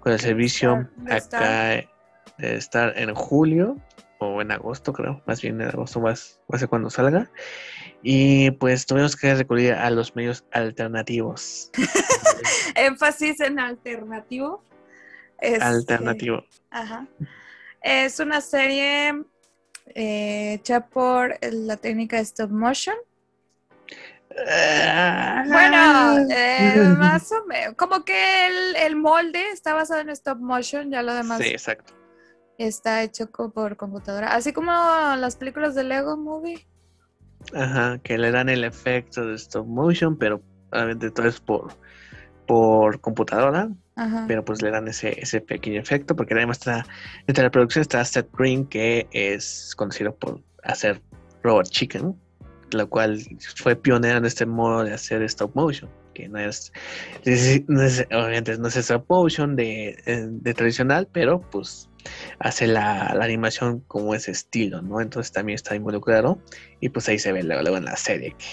con 0.01 0.13
el 0.13 0.21
servicio 0.21 0.87
Star- 1.09 1.79
acá 1.79 1.89
de 2.37 2.57
Star 2.57 2.93
en 2.97 3.15
julio 3.15 3.79
o 4.19 4.43
en 4.43 4.53
agosto, 4.53 4.93
creo, 4.93 5.23
más 5.27 5.41
bien 5.41 5.61
en 5.63 5.69
agosto 5.69 6.01
va 6.03 6.11
a 6.13 6.59
ser 6.59 6.69
cuando 6.69 6.91
salga. 6.91 7.31
Y 8.07 8.51
pues 8.51 8.85
tuvimos 8.85 9.17
que 9.17 9.35
recurrir 9.35 9.73
a 9.73 9.89
los 9.89 10.15
medios 10.15 10.45
alternativos. 10.53 11.71
Énfasis 12.75 13.41
en 13.41 13.59
alternativo. 13.59 14.63
Este, 15.41 15.65
Alternativo. 15.65 16.45
Ajá. 16.71 17.07
Es 17.81 18.21
una 18.21 18.43
serie 18.43 19.25
eh, 19.95 20.53
hecha 20.53 20.87
por 20.87 21.39
la 21.51 21.79
técnica 21.79 22.19
de 22.19 22.25
stop 22.25 22.51
motion. 22.51 22.95
Bueno, 24.29 26.27
eh, 26.31 26.95
más 26.99 27.33
o 27.33 27.47
menos. 27.47 27.75
Como 27.77 28.05
que 28.05 28.47
el, 28.47 28.77
el 28.77 28.97
molde 28.97 29.49
está 29.51 29.73
basado 29.73 30.03
en 30.03 30.11
stop 30.11 30.41
motion, 30.41 30.91
ya 30.91 31.03
lo 31.03 31.15
demás 31.15 31.41
Sí, 31.41 31.49
exacto. 31.49 31.95
está 32.59 33.03
hecho 33.03 33.31
por 33.31 33.79
computadora. 33.79 34.35
Así 34.35 34.53
como 34.53 34.73
las 34.73 35.37
películas 35.37 35.75
de 35.75 35.85
Lego 35.85 36.19
Movie. 36.19 36.67
Ajá, 37.53 37.99
que 37.99 38.19
le 38.19 38.31
dan 38.31 38.49
el 38.49 38.65
efecto 38.65 39.27
de 39.27 39.35
stop 39.35 39.67
motion, 39.67 40.17
pero 40.17 40.41
obviamente 40.73 41.11
todo 41.11 41.29
es 41.29 41.41
por, 41.41 41.73
por 42.47 43.01
computadora, 43.01 43.69
Ajá. 43.97 44.25
pero 44.27 44.45
pues 44.45 44.63
le 44.63 44.71
dan 44.71 44.89
ese, 44.89 45.21
ese 45.21 45.41
pequeño 45.41 45.81
efecto, 45.81 46.17
porque 46.17 46.35
además 46.35 46.59
está, 46.59 46.87
entre 47.27 47.45
la 47.45 47.51
producción 47.51 47.83
está 47.83 48.05
Seth 48.05 48.31
Green, 48.37 48.67
que 48.67 49.07
es 49.13 49.75
conocido 49.77 50.15
por 50.15 50.41
hacer 50.63 51.01
Robot 51.43 51.69
Chicken, 51.69 52.17
lo 52.73 52.89
cual 52.89 53.21
fue 53.57 53.77
pionero 53.77 54.19
en 54.19 54.25
este 54.25 54.47
modo 54.47 54.85
de 54.85 54.95
hacer 54.95 55.23
stop 55.23 55.55
motion, 55.55 55.91
que 56.15 56.29
no 56.29 56.39
es, 56.39 56.73
no 57.69 57.83
obviamente 57.83 58.57
no 58.59 58.69
es 58.69 58.77
stop 58.77 59.05
motion 59.09 59.57
de, 59.57 59.97
eh, 60.07 60.27
de 60.29 60.55
tradicional, 60.55 61.09
pero 61.13 61.41
pues 61.51 61.91
hace 62.39 62.67
la, 62.67 63.15
la 63.15 63.25
animación 63.25 63.81
como 63.81 64.15
ese 64.15 64.31
estilo, 64.31 64.83
¿no? 64.83 65.01
Entonces 65.01 65.33
también 65.33 65.57
está 65.57 65.75
involucrado 65.75 66.39
y 66.81 66.89
pues 66.89 67.09
ahí 67.09 67.19
se 67.19 67.33
ve 67.33 67.43
luego, 67.43 67.77
en 67.77 67.85
la 67.85 67.97
serie 67.97 68.35
que 68.39 68.47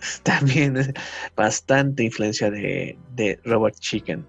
también 0.22 0.76
es 0.76 0.92
bastante 1.36 2.04
influencia 2.04 2.50
de, 2.50 2.98
de 3.14 3.40
Robot 3.44 3.74
Chicken. 3.78 4.26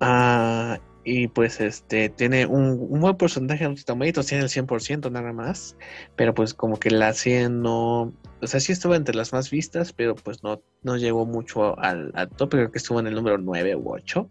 Ah, 0.00 0.78
y 1.04 1.28
pues 1.28 1.60
este 1.60 2.08
tiene 2.08 2.46
un, 2.46 2.78
un 2.90 3.00
buen 3.00 3.16
porcentaje 3.16 3.62
de 3.62 3.70
Rotten 3.70 3.84
Tomatoes, 3.84 4.26
tiene 4.26 4.42
el 4.42 4.50
100% 4.50 5.10
nada 5.10 5.32
más, 5.32 5.76
pero 6.16 6.34
pues 6.34 6.52
como 6.52 6.78
que 6.78 6.90
la 6.90 7.12
serie 7.12 7.48
no, 7.48 8.12
o 8.40 8.46
sea, 8.46 8.60
sí 8.60 8.72
estuvo 8.72 8.94
entre 8.94 9.14
las 9.14 9.32
más 9.32 9.50
vistas, 9.50 9.92
pero 9.92 10.14
pues 10.14 10.42
no, 10.42 10.62
no 10.82 10.96
llegó 10.96 11.26
mucho 11.26 11.78
al, 11.78 12.10
al 12.14 12.28
tope, 12.28 12.56
creo 12.56 12.70
que 12.70 12.78
estuvo 12.78 13.00
en 13.00 13.06
el 13.06 13.14
número 13.14 13.38
9 13.38 13.76
u 13.76 13.92
8. 13.94 14.30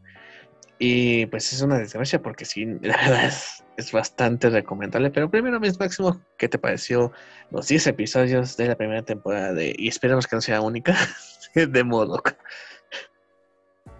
Y 0.78 1.26
pues 1.28 1.54
es 1.54 1.62
una 1.62 1.78
desgracia 1.78 2.22
porque 2.22 2.44
sí, 2.44 2.66
la 2.82 2.98
verdad 2.98 3.26
es, 3.26 3.64
es 3.78 3.92
bastante 3.92 4.50
recomendable. 4.50 5.10
Pero 5.10 5.30
primero, 5.30 5.60
Miss 5.60 5.80
Máximo, 5.80 6.22
¿qué 6.38 6.50
te 6.50 6.58
pareció 6.58 7.12
los 7.52 7.68
10 7.68 7.88
episodios 7.88 8.58
de 8.58 8.68
la 8.68 8.76
primera 8.76 9.02
temporada 9.02 9.54
de, 9.54 9.74
y 9.78 9.88
esperemos 9.88 10.28
que 10.28 10.36
no 10.36 10.42
sea 10.42 10.62
única, 10.62 10.96
de 11.56 11.84
Modoc? 11.84 12.36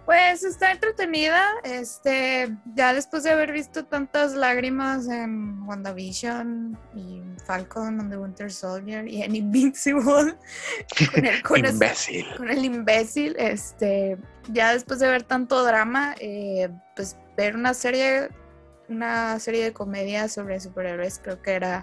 Pues 0.06 0.44
está 0.44 0.70
entretenida. 0.70 1.44
Este, 1.64 2.56
ya 2.76 2.94
después 2.94 3.24
de 3.24 3.30
haber 3.30 3.50
visto 3.50 3.84
tantas 3.84 4.34
lágrimas 4.34 5.08
en 5.08 5.62
WandaVision 5.64 6.78
y 6.94 7.22
Falcon 7.44 8.00
and 8.00 8.10
the 8.10 8.16
Winter 8.16 8.52
Soldier 8.52 9.06
y 9.08 9.22
en 9.22 9.34
Invincible 9.34 10.36
con 11.12 11.26
el, 11.26 11.42
con 11.42 11.66
Imbécil. 11.66 12.24
con 12.36 12.48
el 12.48 12.64
imbécil, 12.64 13.34
este, 13.36 14.16
ya 14.52 14.72
después 14.72 15.00
de 15.00 15.08
ver 15.08 15.24
tanto 15.24 15.64
drama, 15.64 16.14
eh, 16.20 16.68
pues 16.94 17.16
ver 17.36 17.56
una 17.56 17.74
serie, 17.74 18.28
una 18.88 19.40
serie 19.40 19.64
de 19.64 19.72
comedia 19.72 20.28
sobre 20.28 20.60
superhéroes 20.60 21.18
creo 21.18 21.42
que 21.42 21.52
era 21.52 21.82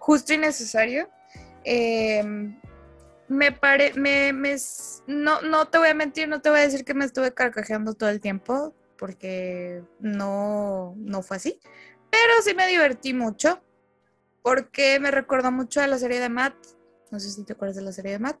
justo 0.00 0.34
y 0.34 0.38
necesario. 0.38 1.08
Eh, 1.62 2.52
me 3.28 3.52
pare, 3.52 3.94
me, 3.94 4.32
me 4.32 4.56
no, 5.06 5.40
no 5.42 5.66
te 5.68 5.78
voy 5.78 5.88
a 5.88 5.94
mentir, 5.94 6.28
no 6.28 6.40
te 6.40 6.50
voy 6.50 6.58
a 6.58 6.62
decir 6.62 6.84
que 6.84 6.94
me 6.94 7.04
estuve 7.04 7.32
carcajeando 7.32 7.94
todo 7.94 8.10
el 8.10 8.20
tiempo, 8.20 8.74
porque 8.98 9.82
no, 10.00 10.94
no 10.96 11.22
fue 11.22 11.38
así. 11.38 11.60
Pero 12.10 12.32
sí 12.42 12.54
me 12.54 12.66
divertí 12.68 13.14
mucho, 13.14 13.62
porque 14.42 15.00
me 15.00 15.10
recordó 15.10 15.50
mucho 15.50 15.80
a 15.80 15.86
la 15.86 15.98
serie 15.98 16.20
de 16.20 16.28
Matt. 16.28 16.54
No 17.10 17.18
sé 17.18 17.30
si 17.30 17.44
te 17.44 17.54
acuerdas 17.54 17.76
de 17.76 17.82
la 17.82 17.92
serie 17.92 18.12
de 18.12 18.18
Matt. 18.18 18.38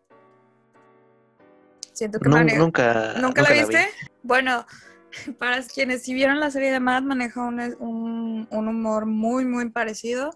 Siento 1.92 2.18
que 2.20 2.28
Nu- 2.28 2.36
mane- 2.36 2.56
nunca, 2.58 3.14
¿Nunca 3.14 3.42
la 3.42 3.50
vi. 3.52 3.60
viste? 3.60 3.86
Bueno, 4.22 4.66
para 5.38 5.62
quienes 5.62 6.02
sí 6.02 6.12
vieron 6.14 6.40
la 6.40 6.50
serie 6.50 6.70
de 6.72 6.80
Matt, 6.80 7.04
maneja 7.04 7.40
un, 7.42 7.60
un- 7.78 8.48
un 8.50 8.68
humor 8.68 9.06
muy, 9.06 9.44
muy 9.44 9.70
parecido. 9.70 10.30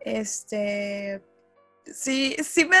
Este, 0.00 1.22
sí, 1.84 2.36
sí 2.42 2.64
me... 2.64 2.76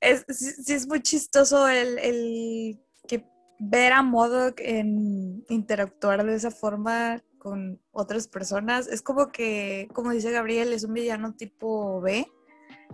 Es, 0.00 0.24
sí, 0.28 0.72
es 0.72 0.86
muy 0.86 1.02
chistoso 1.02 1.68
el, 1.68 1.98
el 1.98 2.80
que 3.06 3.24
ver 3.58 3.92
a 3.92 4.02
Modok 4.02 4.60
en 4.60 5.44
interactuar 5.48 6.24
de 6.24 6.34
esa 6.34 6.50
forma 6.50 7.22
con 7.38 7.80
otras 7.92 8.28
personas. 8.28 8.86
Es 8.86 9.02
como 9.02 9.30
que, 9.32 9.88
como 9.92 10.10
dice 10.10 10.30
Gabriel, 10.30 10.72
es 10.72 10.84
un 10.84 10.94
villano 10.94 11.34
tipo 11.34 12.00
B, 12.00 12.26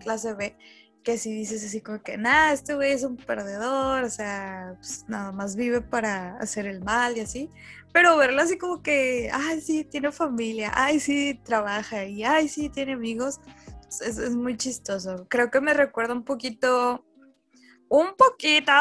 clase 0.01 0.35
B, 0.35 0.57
que 1.03 1.19
si 1.19 1.33
dices 1.33 1.65
así 1.65 1.81
como 1.81 2.03
que, 2.03 2.17
nada, 2.17 2.53
este 2.53 2.75
güey 2.75 2.93
es 2.93 3.05
un 3.05 3.17
perdedor, 3.17 4.05
o 4.05 4.11
sea, 4.11 4.75
pues, 4.79 5.05
nada 5.09 5.33
más 5.33 5.57
vive 5.57 5.81
para 5.81 6.37
hacer 6.39 6.67
el 6.67 6.83
mal 6.83 7.17
y 7.17 7.21
así. 7.21 7.51
Pero 7.93 8.17
verlo 8.17 8.43
así 8.43 8.59
como 8.59 8.83
que, 8.83 9.31
ay, 9.33 9.61
sí, 9.61 9.85
tiene 9.85 10.11
familia, 10.11 10.73
ay, 10.75 10.99
sí, 10.99 11.41
trabaja 11.45 12.05
y 12.07 12.25
ay, 12.25 12.49
sí, 12.49 12.69
tiene 12.71 12.95
amigos, 12.95 13.41
es, 14.01 14.19
es 14.19 14.35
muy 14.35 14.57
chistoso. 14.57 15.27
Creo 15.29 15.51
que 15.51 15.61
me 15.61 15.75
recuerda 15.75 16.15
un 16.15 16.25
poquito, 16.25 17.05
un 17.89 18.15
poquito 18.17 18.73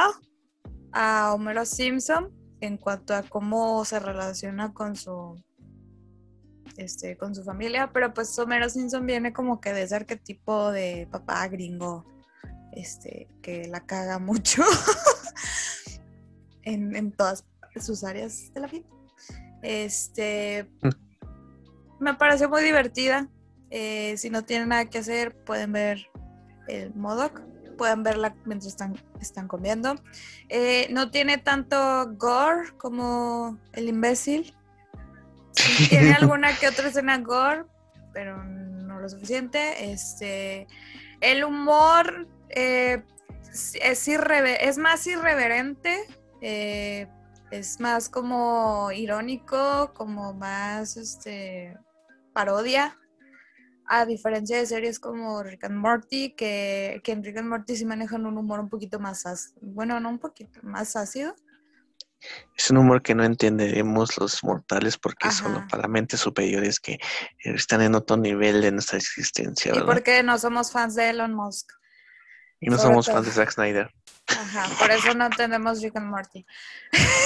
a 0.92 1.34
Homero 1.34 1.66
Simpson 1.66 2.32
en 2.62 2.78
cuanto 2.78 3.14
a 3.14 3.24
cómo 3.24 3.84
se 3.86 4.00
relaciona 4.00 4.74
con 4.74 4.96
su 4.96 5.38
este, 6.78 7.18
con 7.18 7.36
su 7.36 7.44
familia, 7.44 7.92
pero 7.94 8.14
pues 8.14 8.38
Homero 8.40 8.70
Simpson 8.70 9.06
viene 9.06 9.34
como 9.34 9.62
que 9.62 9.74
de 9.74 9.84
ese 9.84 9.96
arquetipo 9.96 10.72
de 10.72 11.08
papá 11.12 11.48
gringo, 11.48 12.06
este, 12.72 13.28
que 13.42 13.68
la 13.68 13.86
caga 13.86 14.20
mucho 14.20 14.64
en, 16.64 16.96
en 16.96 17.12
todas 17.12 17.46
sus 17.80 18.04
áreas 18.04 18.52
de 18.54 18.62
la 18.62 18.68
vida. 18.68 18.88
Este, 19.62 20.70
me 22.00 22.16
pareció 22.16 22.50
muy 22.50 22.64
divertida. 22.64 23.30
Eh, 23.76 24.16
si 24.18 24.30
no 24.30 24.44
tienen 24.46 24.70
nada 24.70 24.86
que 24.86 25.00
hacer, 25.00 25.36
pueden 25.36 25.72
ver 25.72 26.06
el 26.68 26.94
Modoc, 26.94 27.42
pueden 27.76 28.04
verla 28.04 28.36
mientras 28.46 28.68
están, 28.72 28.94
están 29.20 29.48
comiendo. 29.48 29.96
Eh, 30.48 30.88
no 30.92 31.10
tiene 31.10 31.40
tanto 31.40 32.06
gore 32.16 32.78
como 32.78 33.58
el 33.72 33.90
imbécil. 33.90 34.56
Sí, 35.54 35.88
tiene 35.90 36.14
alguna 36.14 36.56
que 36.56 36.68
otra 36.68 36.90
escena 36.90 37.18
gore, 37.18 37.66
pero 38.14 38.44
no 38.44 39.00
lo 39.00 39.10
suficiente. 39.10 39.92
Este, 39.92 40.68
el 41.20 41.44
humor 41.44 42.28
eh, 42.50 43.02
es, 43.82 44.08
irrever- 44.08 44.58
es 44.62 44.78
más 44.78 45.08
irreverente, 45.08 45.98
eh, 46.42 47.08
es 47.50 47.80
más 47.80 48.08
como 48.08 48.92
irónico, 48.92 49.94
como 49.96 50.36
más 50.36 50.96
este, 50.96 51.76
parodia. 52.34 53.00
A 53.86 54.06
diferencia 54.06 54.58
de 54.58 54.66
series 54.66 55.00
como 55.00 55.44
Rick 55.44 55.66
and 55.66 55.76
Morty, 55.76 56.34
que, 56.36 57.02
que 57.04 57.12
en 57.12 57.24
Rick 57.24 57.38
and 57.38 57.50
Morty 57.50 57.76
sí 57.76 57.86
manejan 57.86 58.26
un 58.26 58.38
humor 58.38 58.60
un 58.60 58.70
poquito 58.70 59.00
más 59.00 59.26
ácido. 59.26 59.60
Bueno, 59.62 60.00
no 60.00 60.10
un 60.10 60.20
poquito, 60.20 60.60
más 60.64 60.96
ácido. 60.96 61.36
Es 62.56 62.70
un 62.72 62.78
humor 62.78 63.02
que 63.02 63.16
no 63.16 63.24
entendemos 63.24 64.18
los 64.18 64.44
mortales 64.44 64.98
porque 64.98 65.28
Ajá. 65.28 65.38
solo 65.38 65.68
para 65.70 65.88
mentes 65.88 66.20
superiores 66.20 66.80
que 66.80 67.00
están 67.40 67.82
en 67.82 67.96
otro 67.96 68.18
nivel 68.18 68.62
de 68.62 68.72
nuestra 68.72 68.98
existencia, 68.98 69.74
porque 69.86 70.24
no 70.24 70.38
somos 70.38 70.72
fans 70.72 70.96
de 70.96 71.10
Elon 71.10 71.34
Musk. 71.34 71.72
Y 72.60 72.70
no 72.70 72.78
sobre 72.78 72.92
somos 72.92 73.06
todo. 73.06 73.16
fans 73.16 73.28
de 73.28 73.34
Zack 73.34 73.52
Snyder. 73.52 73.94
Ajá, 74.28 74.70
por 74.80 74.90
eso 74.90 75.14
no 75.14 75.26
entendemos 75.26 75.82
Rick 75.82 75.98
and 75.98 76.08
Morty. 76.08 76.46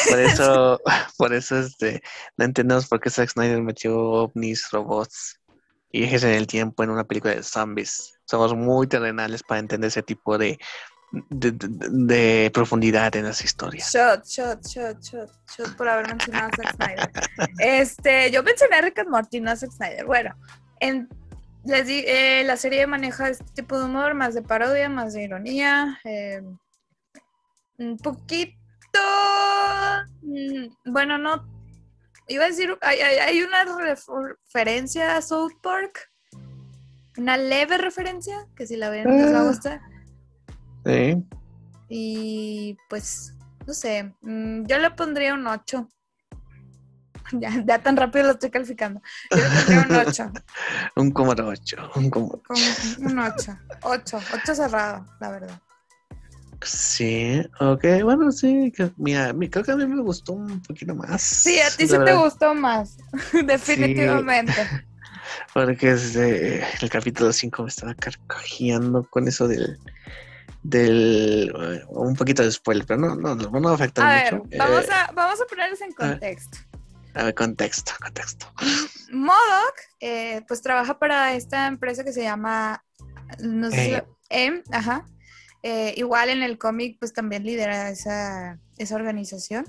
Por 0.09 0.19
eso, 0.19 0.81
por 1.17 1.33
eso 1.33 1.59
este, 1.59 2.01
no 2.37 2.45
entendemos 2.45 2.87
por 2.87 2.99
qué 2.99 3.11
Zack 3.11 3.29
Snyder 3.29 3.61
metió 3.61 3.95
ovnis, 3.99 4.67
robots 4.71 5.39
y 5.91 6.01
viajes 6.01 6.23
en 6.23 6.31
el 6.33 6.47
tiempo 6.47 6.83
en 6.83 6.89
una 6.89 7.03
película 7.05 7.35
de 7.35 7.43
zombies. 7.43 8.19
Somos 8.25 8.53
muy 8.55 8.87
terrenales 8.87 9.41
para 9.43 9.59
entender 9.59 9.87
ese 9.87 10.03
tipo 10.03 10.37
de, 10.37 10.57
de, 11.29 12.51
profundidad 12.53 13.15
en 13.15 13.25
las 13.25 13.41
historias. 13.43 13.91
Shot, 13.93 14.25
shot, 14.25 14.65
shot, 14.65 15.01
shot, 15.01 15.29
shot 15.55 15.75
por 15.77 15.87
haber 15.87 16.07
mencionado 16.09 16.49
a 16.51 16.55
Zack 16.55 16.75
Snyder. 16.75 17.11
Este, 17.59 18.31
yo 18.31 18.43
mencioné 18.43 18.75
a 18.75 18.81
Rick 18.81 18.99
and 18.99 19.09
Morty, 19.09 19.39
no 19.39 19.51
a 19.51 19.55
Zack 19.55 19.71
Snyder. 19.71 20.05
Bueno, 20.05 20.35
en, 20.81 21.07
les 21.63 21.87
di- 21.87 22.03
eh, 22.05 22.43
la 22.45 22.57
serie 22.57 22.85
maneja 22.87 23.29
este 23.29 23.45
tipo 23.53 23.77
de 23.79 23.85
humor, 23.85 24.13
más 24.13 24.33
de 24.33 24.41
parodia, 24.41 24.89
más 24.89 25.13
de 25.13 25.23
ironía. 25.23 25.99
eh, 26.03 26.41
un 27.79 27.97
poquito. 27.97 28.57
mm, 30.21 30.67
Bueno, 30.91 31.17
no. 31.17 31.56
Iba 32.27 32.45
a 32.45 32.47
decir, 32.47 32.77
hay, 32.81 32.99
hay- 32.99 33.41
una 33.41 33.63
referencia 33.63 35.15
a 35.17 35.21
South 35.21 35.53
Park. 35.61 36.11
Una 37.17 37.37
leve 37.37 37.77
referencia, 37.77 38.45
que 38.55 38.67
si 38.67 38.75
la 38.75 38.89
ven 38.89 39.05
les 39.17 39.33
va 39.33 39.39
a 39.39 39.41
Ah. 39.41 39.47
gustar. 39.47 39.81
Sí. 40.85 41.23
Y 41.89 42.77
pues, 42.89 43.33
no 43.65 43.73
sé, 43.73 44.13
mm, 44.21 44.65
yo 44.65 44.77
le 44.77 44.91
pondría 44.91 45.33
un 45.33 45.47
8. 45.47 45.87
Ya, 47.33 47.49
ya 47.65 47.79
tan 47.79 47.97
rápido 47.97 48.25
lo 48.27 48.31
estoy 48.33 48.49
calificando. 48.49 49.01
Yo 49.31 49.37
le 49.37 49.49
pondría 49.49 49.85
un 50.01 50.07
8. 50.07 50.31
Un 50.95 51.11
cómodo 51.11 51.47
8. 51.47 51.91
Un 51.95 52.09
cómodo. 52.09 52.41
Con 52.47 52.57
un 53.05 53.19
8. 53.19 53.57
8. 53.81 54.19
8 54.33 54.55
cerrado, 54.55 55.05
la 55.19 55.31
verdad. 55.31 55.61
Sí, 56.61 57.41
ok, 57.59 57.83
bueno, 58.03 58.31
sí. 58.31 58.71
que- 58.75 58.91
Mira, 58.97 59.31
mi- 59.33 59.49
creo 59.49 59.63
que 59.63 59.71
a 59.71 59.75
mí 59.75 59.85
me 59.85 60.01
gustó 60.01 60.33
un 60.33 60.61
poquito 60.61 60.95
más. 60.95 61.21
Sí, 61.21 61.59
a 61.59 61.69
ti 61.69 61.87
sí 61.87 61.95
te 62.03 62.13
gustó 62.15 62.53
más. 62.55 62.97
Definitivamente. 63.45 64.67
Porque 65.53 65.91
este, 65.91 66.63
el 66.81 66.89
capítulo 66.89 67.31
5 67.31 67.63
me 67.63 67.69
estaba 67.69 67.93
carcajeando 67.95 69.07
con 69.09 69.27
eso 69.27 69.47
del, 69.47 69.77
del 70.63 71.51
un 71.89 72.15
poquito 72.15 72.43
de 72.43 72.51
spoiler, 72.51 72.85
pero 72.85 72.99
no, 72.99 73.15
no, 73.15 73.35
no, 73.35 73.61
va 73.61 73.71
a 73.71 73.75
afectar 73.75 74.05
a 74.05 74.19
mucho. 74.35 74.43
Ver, 74.49 74.59
vamos, 74.59 74.85
a, 74.89 75.11
vamos 75.13 75.41
a 75.41 75.45
ponerlos 75.45 75.81
en 75.81 75.91
contexto. 75.93 76.57
A 77.13 77.23
ver, 77.25 77.35
contexto, 77.35 77.93
contexto. 78.01 78.45
Modoc, 79.11 79.75
eh, 79.99 80.43
pues 80.47 80.61
trabaja 80.61 80.99
para 80.99 81.33
esta 81.33 81.67
empresa 81.67 82.03
que 82.03 82.13
se 82.13 82.21
llama, 82.23 82.83
no 83.39 83.71
sé 83.71 83.85
si 83.85 84.01
M, 84.29 84.63
ajá. 84.71 85.05
Eh, 85.63 85.93
igual 85.97 86.29
en 86.29 86.43
el 86.43 86.57
cómic, 86.57 86.97
pues 86.99 87.13
también 87.13 87.43
lidera 87.43 87.89
esa, 87.89 88.59
esa 88.77 88.95
organización. 88.95 89.65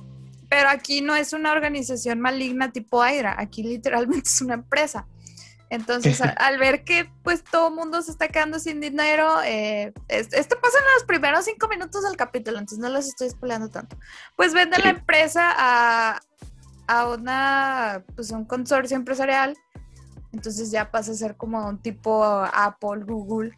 Pero 0.48 0.68
aquí 0.68 1.00
no 1.00 1.14
es 1.14 1.32
una 1.32 1.52
organización 1.52 2.20
maligna 2.20 2.72
tipo 2.72 3.02
Aira, 3.02 3.34
aquí 3.38 3.62
literalmente 3.62 4.28
es 4.28 4.40
una 4.40 4.54
empresa. 4.54 5.06
Entonces, 5.70 6.20
al, 6.36 6.58
ver 6.58 6.84
que 6.84 7.10
pues 7.22 7.44
todo 7.44 7.68
el 7.68 7.74
mundo 7.74 8.00
se 8.02 8.10
está 8.10 8.28
quedando 8.28 8.58
sin 8.58 8.80
dinero, 8.80 9.42
eh, 9.44 9.92
esto 10.08 10.60
pasa 10.60 10.78
en 10.78 10.94
los 10.94 11.04
primeros 11.06 11.44
cinco 11.44 11.68
minutos 11.68 12.02
del 12.04 12.16
capítulo, 12.16 12.58
entonces 12.58 12.78
no 12.78 12.88
los 12.88 13.06
estoy 13.06 13.30
spoileando 13.30 13.68
tanto. 13.68 13.98
Pues 14.36 14.54
vende 14.54 14.78
la 14.78 14.90
empresa 14.90 15.52
a, 15.56 16.20
a 16.86 17.08
una, 17.08 18.04
pues 18.14 18.30
un 18.30 18.44
consorcio 18.44 18.96
empresarial, 18.96 19.56
entonces 20.32 20.70
ya 20.70 20.90
pasa 20.90 21.12
a 21.12 21.14
ser 21.14 21.36
como 21.36 21.66
un 21.66 21.78
tipo 21.82 22.24
Apple, 22.24 23.04
Google, 23.04 23.54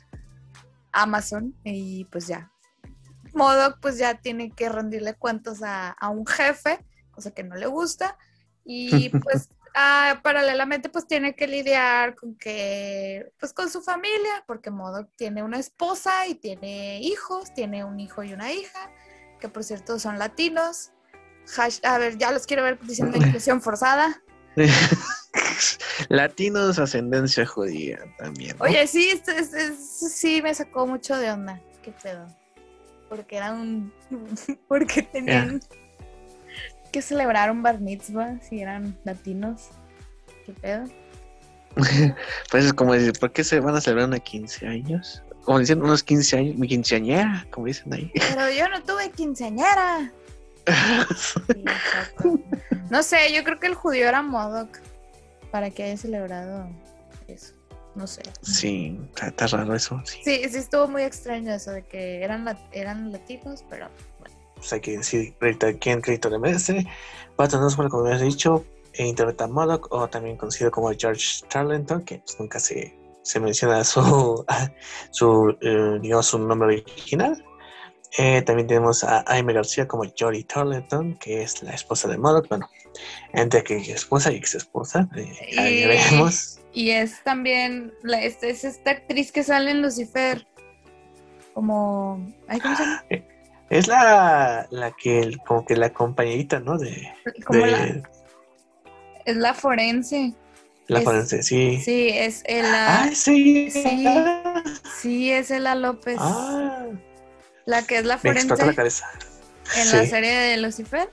Amazon, 0.93 1.55
y 1.65 2.05
pues 2.07 2.27
ya. 2.27 2.51
Modo 3.33 3.77
pues 3.81 3.99
ya 3.99 4.15
tiene 4.15 4.51
que 4.51 4.69
rendirle 4.69 5.15
cuentas 5.15 5.63
a, 5.63 5.91
a 5.91 6.09
un 6.09 6.27
jefe, 6.27 6.85
cosa 7.13 7.31
que 7.31 7.45
no 7.45 7.55
le 7.57 7.67
gusta, 7.67 8.19
y 8.65 9.09
pues 9.23 9.49
Ah, 9.75 10.21
paralelamente 10.23 10.89
pues 10.89 11.07
tiene 11.07 11.35
que 11.35 11.47
lidiar 11.47 12.17
con 12.17 12.35
que, 12.35 13.31
pues 13.39 13.53
con 13.53 13.71
su 13.71 13.83
familia, 13.83 14.45
porque 14.47 14.71
Modo 14.71 15.07
tiene 15.17 15.43
una 15.43 15.59
esposa 15.59 16.27
y 16.27 16.35
tiene 16.35 17.01
hijos, 17.01 17.55
tiene 17.55 17.85
un 17.85 18.01
hijo 18.01 18.25
y 18.25 18.33
una 18.33 18.53
hija, 18.53 18.91
que 19.41 19.49
por 19.49 19.63
cierto 19.63 19.99
son 19.99 20.19
latinos. 20.19 20.91
a 21.85 21.99
ver, 21.99 22.19
ya 22.19 22.33
los 22.33 22.47
quiero 22.47 22.65
ver 22.65 22.81
diciendo 22.81 23.17
inclusión 23.25 23.63
forzada. 23.63 24.21
latinos, 26.09 26.79
ascendencia 26.79 27.47
judía 27.47 27.99
también. 28.19 28.57
Oye, 28.61 28.87
sí, 28.87 29.21
sí 29.79 30.43
me 30.43 30.55
sacó 30.55 30.87
mucho 30.87 31.17
de 31.17 31.31
onda. 31.31 31.61
Qué 31.83 31.93
pedo. 31.93 32.27
Porque 33.09 33.37
era 33.37 33.53
un... 33.53 33.93
porque 34.69 35.03
tenían 35.03 35.61
que 36.91 37.03
celebrar 37.03 37.51
un 37.51 37.63
bar 37.63 37.81
mitzvah 37.81 38.41
si 38.41 38.61
eran 38.61 38.99
latinos? 39.05 39.69
¿Qué 40.45 40.53
pedo? 40.53 40.85
pues 42.51 42.65
es 42.65 42.73
como 42.73 42.95
decir, 42.95 43.13
¿por 43.19 43.33
qué 43.33 43.45
se 43.45 43.61
van 43.61 43.77
a 43.77 43.81
celebrar 43.81 44.09
unos 44.09 44.21
15 44.21 44.67
años? 44.67 45.23
Como 45.45 45.59
dicen, 45.59 45.83
unos 45.83 46.03
15 46.03 46.37
años, 46.37 46.57
mi 46.57 46.69
quinceañera, 46.69 47.47
como 47.51 47.67
dicen 47.67 47.93
ahí. 47.95 48.13
Pero 48.15 48.51
yo 48.51 48.69
no 48.69 48.83
tuve 48.83 49.11
quinceañera. 49.11 50.13
no 52.91 53.03
sé, 53.03 53.33
yo 53.33 53.43
creo 53.45 53.59
que 53.59 53.67
el 53.67 53.75
judío 53.75 54.07
era 54.07 54.23
Modoc 54.23 54.79
para 55.51 55.71
que 55.71 55.85
haya 55.85 55.97
celebrado 55.97 56.69
eso. 57.29 57.55
No 57.95 58.07
sé. 58.07 58.23
Sí, 58.43 59.01
está, 59.21 59.47
raro 59.49 59.75
eso. 59.75 60.01
Sí. 60.05 60.21
sí. 60.25 60.49
sí, 60.49 60.59
estuvo 60.59 60.87
muy 60.87 61.03
extraño 61.03 61.53
eso 61.53 61.73
de 61.73 61.83
que 61.83 62.23
eran, 62.23 62.47
eran 62.73 63.11
latinos, 63.11 63.65
pero 63.69 63.89
pues 64.61 64.73
hay 64.75 64.81
que 64.81 64.99
decir 64.99 65.35
quién 65.81 66.01
crédito 66.01 66.29
le 66.29 66.39
merece. 66.39 66.87
Patton 67.37 67.63
Oswalt, 67.63 67.91
como 67.91 68.05
habías 68.05 68.21
dicho, 68.21 68.65
e 68.93 69.07
interpreta 69.07 69.45
a 69.45 69.49
Modoc, 69.49 69.89
o 69.91 70.09
también 70.09 70.37
conocido 70.37 70.71
como 70.71 70.93
George 70.93 71.45
Tarleton, 71.49 72.05
que 72.05 72.19
pues, 72.19 72.39
nunca 72.39 72.61
se, 72.61 72.95
se, 73.23 73.41
menciona 73.41 73.83
su, 73.85 74.45
su, 75.11 75.57
eh, 75.63 75.99
digamos, 76.03 76.27
su 76.27 76.39
nombre 76.39 76.85
original. 76.85 77.43
Eh, 78.19 78.43
también 78.43 78.67
tenemos 78.67 79.05
a 79.05 79.25
Aime 79.27 79.53
García 79.53 79.87
como 79.87 80.05
Jory 80.19 80.45
Tarleton, 80.45 81.17
que 81.19 81.43
es 81.43 81.63
la 81.63 81.73
esposa 81.73 82.09
de 82.09 82.19
Modoc. 82.19 82.49
Bueno, 82.49 82.69
entre 83.33 83.63
que 83.63 83.77
esposa 83.77 84.33
y 84.33 84.37
ex 84.37 84.55
esposa. 84.55 85.09
Eh, 85.17 85.59
ahí 85.59 85.87
veremos. 85.87 86.61
Y 86.73 86.91
es 86.91 87.23
también 87.23 87.93
la, 88.03 88.23
es, 88.23 88.43
es, 88.43 88.65
esta 88.65 88.93
actriz 88.93 89.33
que 89.33 89.43
sale 89.43 89.71
en 89.71 89.83
Lucifer. 89.83 90.47
Como. 91.55 92.33
¿Cómo 92.63 92.77
se 92.77 92.83
llama? 92.83 93.05
Es 93.71 93.87
la, 93.87 94.67
la 94.71 94.91
que, 94.93 95.37
como 95.47 95.65
que 95.65 95.77
la 95.77 95.93
compañerita, 95.93 96.59
¿no? 96.59 96.77
De, 96.77 97.09
es 99.25 99.37
la 99.37 99.55
forense. 99.55 100.35
La 100.89 101.01
forense, 101.03 101.43
sí. 101.45 101.81
Sí, 101.81 102.09
es 102.09 102.43
Ela. 102.47 103.05
Ah, 103.05 103.11
sí. 103.15 103.71
Sí, 103.71 104.07
sí 105.01 105.31
es 105.31 105.53
Ela 105.53 105.77
López. 105.77 106.17
Ah. 106.19 106.70
La 107.71 107.83
que 107.87 107.99
es 107.99 108.05
la 108.05 108.19
forense. 108.19 108.67
la 108.67 108.75
cabeza. 108.75 109.09
En 109.77 109.93
la 109.93 110.05
serie 110.05 110.33
de 110.33 110.57
Lucifer, 110.57 111.09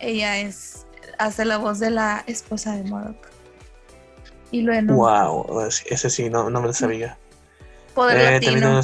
ella 0.00 0.36
es 0.36 0.84
hace 1.16 1.46
la 1.46 1.56
voz 1.56 1.78
de 1.78 1.88
la 1.88 2.24
esposa 2.26 2.76
de 2.76 2.84
Modoc. 2.84 3.16
Y 4.50 4.60
luego. 4.60 4.92
Wow, 4.92 5.66
ese 5.86 6.10
sí, 6.10 6.28
no, 6.28 6.50
no 6.50 6.60
me 6.60 6.66
lo 6.66 6.74
sabía. 6.74 7.16
Poder 7.94 8.18
eh, 8.18 8.32
latino. 8.32 8.80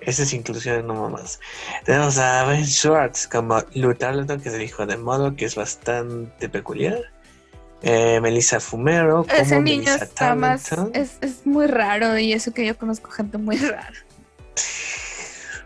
Esa 0.00 0.22
es 0.22 0.32
inclusión 0.32 0.86
no 0.86 1.10
más. 1.10 1.40
Tenemos 1.84 2.16
a 2.18 2.44
Ben 2.44 2.64
Schwartz 2.64 3.26
como 3.26 3.64
Lou 3.74 3.92
Tarleton, 3.92 4.40
que 4.40 4.50
es 4.50 4.54
el 4.54 4.62
hijo 4.62 4.86
de 4.86 4.96
Modo, 4.96 5.34
que 5.34 5.46
es 5.46 5.56
bastante 5.56 6.48
peculiar. 6.48 7.00
Eh, 7.82 8.20
Melissa 8.20 8.60
Fumero. 8.60 9.24
Como 9.24 9.36
Ese 9.36 9.60
niño 9.60 9.92
está 9.92 10.36
más. 10.36 10.70
Es, 10.94 11.18
es, 11.22 11.44
muy 11.44 11.66
raro 11.66 12.16
y 12.16 12.32
eso 12.32 12.52
que 12.54 12.64
yo 12.64 12.78
conozco 12.78 13.10
gente 13.10 13.36
muy 13.36 13.56
rara. 13.56 13.92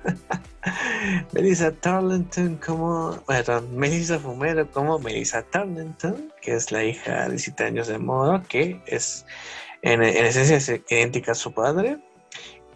Melissa 1.33 1.73
Tarleton 1.73 2.57
como. 2.57 3.23
Bueno, 3.27 3.63
Melissa 3.73 4.19
Fumero 4.19 4.71
como 4.71 4.99
Melissa 4.99 5.43
Tarleton, 5.43 6.33
que 6.41 6.55
es 6.55 6.71
la 6.73 6.85
hija 6.85 7.29
de 7.29 7.39
7 7.39 7.65
años 7.65 7.89
de 7.89 7.99
Modo, 7.99 8.43
que 8.49 8.81
es 8.87 9.27
en, 9.83 10.03
en 10.03 10.25
esencia 10.25 10.57
es 10.57 10.69
idéntica 10.89 11.33
a 11.33 11.35
su 11.35 11.53
padre 11.53 11.99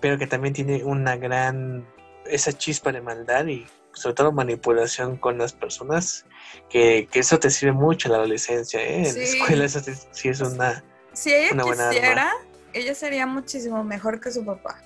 pero 0.00 0.18
que 0.18 0.26
también 0.26 0.54
tiene 0.54 0.84
una 0.84 1.16
gran, 1.16 1.86
esa 2.26 2.52
chispa 2.52 2.92
de 2.92 3.00
maldad 3.00 3.46
y 3.46 3.66
sobre 3.92 4.14
todo 4.14 4.32
manipulación 4.32 5.16
con 5.16 5.38
las 5.38 5.52
personas, 5.52 6.26
que, 6.68 7.08
eso 7.14 7.38
te 7.38 7.50
sirve 7.50 7.72
mucho 7.72 8.08
en 8.08 8.12
la 8.12 8.18
adolescencia, 8.18 8.80
¿eh? 8.80 9.08
En 9.08 9.14
la 9.14 9.22
escuela 9.22 9.64
eso 9.64 9.80
sí 10.10 10.28
es 10.28 10.40
una... 10.40 10.84
Si 11.14 11.32
ella 11.32 11.56
quisiera, 11.62 12.32
ella 12.74 12.94
sería 12.94 13.26
muchísimo 13.26 13.82
mejor 13.84 14.20
que 14.20 14.30
su 14.30 14.44
papá, 14.44 14.82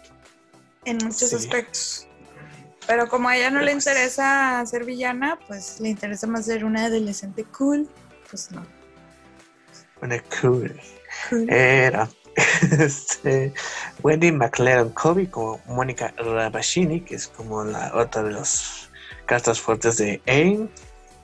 en 0.85 0.99
muchos 0.99 1.33
aspectos. 1.33 2.07
Pero 2.87 3.09
como 3.09 3.29
a 3.29 3.37
ella 3.37 3.51
no 3.51 3.61
le 3.61 3.73
interesa 3.73 4.65
ser 4.67 4.85
villana, 4.85 5.39
pues 5.47 5.81
le 5.81 5.91
interesa 5.91 6.27
más 6.27 6.47
ser 6.47 6.65
una 6.65 6.87
adolescente 6.87 7.45
cool, 7.45 7.89
pues 8.29 8.51
no. 8.51 8.67
Una 10.03 10.23
cool. 10.41 10.81
Era. 11.49 12.09
este, 12.81 13.53
Wendy 14.03 14.33
McLaren 14.33 14.91
Kobe 14.91 15.29
como 15.29 15.61
Mónica 15.67 16.15
Rabashini, 16.17 17.03
que 17.03 17.17
es 17.17 17.29
como 17.29 17.65
la 17.65 17.93
otra 17.95 18.23
de 18.23 18.33
las 18.33 18.91
cartas 19.27 19.61
fuertes 19.61 19.99
de 19.99 20.21
AIM. 20.27 20.69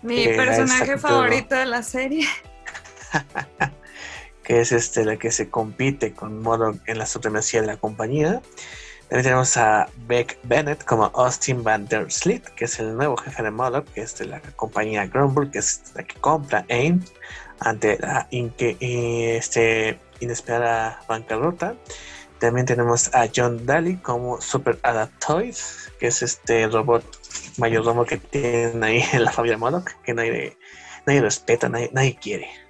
Mi 0.03 0.29
personaje 0.29 0.99
favorito 0.99 1.55
de 1.55 1.67
la 1.67 1.83
serie. 1.83 2.27
que 4.45 4.61
es 4.61 4.71
este 4.71 5.05
la 5.05 5.17
que 5.17 5.33
se 5.33 5.51
compite 5.51 6.13
con 6.13 6.41
Modo 6.41 6.79
en 6.87 6.99
la 6.99 7.07
supremacía 7.07 7.63
de 7.63 7.67
la 7.67 7.77
compañía. 7.77 8.43
También 9.09 9.25
tenemos 9.25 9.57
a 9.57 9.89
Beck 10.09 10.37
Bennett 10.43 10.85
como 10.85 11.05
Austin 11.15 11.63
Van 11.63 11.87
der 11.87 12.11
Slit, 12.11 12.45
que 12.57 12.65
es 12.65 12.81
el 12.81 12.97
nuevo 12.97 13.17
jefe 13.17 13.41
de 13.43 13.53
Modo, 13.53 13.85
que 13.85 14.01
es 14.01 14.19
de 14.19 14.27
la 14.27 14.41
compañía 14.57 15.07
Grumble, 15.07 15.49
que 15.51 15.61
es 15.61 15.93
la 15.95 16.03
que 16.03 16.19
compra 16.21 16.65
AIM 16.69 17.05
ante 17.61 17.99
la 17.99 18.27
este, 18.31 20.01
inesperada 20.19 21.01
bancarrota. 21.07 21.77
También 22.41 22.67
tenemos 22.67 23.15
a 23.15 23.29
John 23.35 23.65
Daly 23.65 23.97
como 23.99 24.41
Super 24.41 24.79
Adaptoid, 24.83 25.55
que 26.01 26.09
es 26.09 26.23
este 26.23 26.67
robot 26.67 27.05
mayordomo 27.59 28.05
que 28.05 28.17
tienen 28.19 28.83
ahí 28.83 29.05
en 29.13 29.25
la 29.25 29.31
familia 29.31 29.57
Modoc, 29.57 29.93
que 30.03 30.15
nadie, 30.15 30.59
nadie 31.07 31.21
respeta, 31.21 31.69
nadie, 31.69 31.91
nadie 31.93 32.19
quiere. 32.21 32.66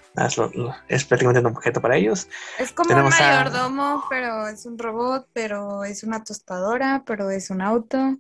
Es 0.89 1.05
prácticamente 1.05 1.41
un 1.41 1.47
objeto 1.47 1.81
para 1.81 1.97
ellos. 1.97 2.29
Es 2.59 2.73
como 2.73 2.95
un 2.95 3.09
mayordomo, 3.09 4.05
pero 4.09 4.49
es 4.49 4.65
un 4.67 4.79
robot, 4.79 5.29
pero 5.33 5.85
es 5.85 6.03
una 6.03 6.25
tostadora, 6.25 7.03
pero 7.07 7.31
es 7.31 7.51
un 7.51 7.61
auto. 7.61 8.17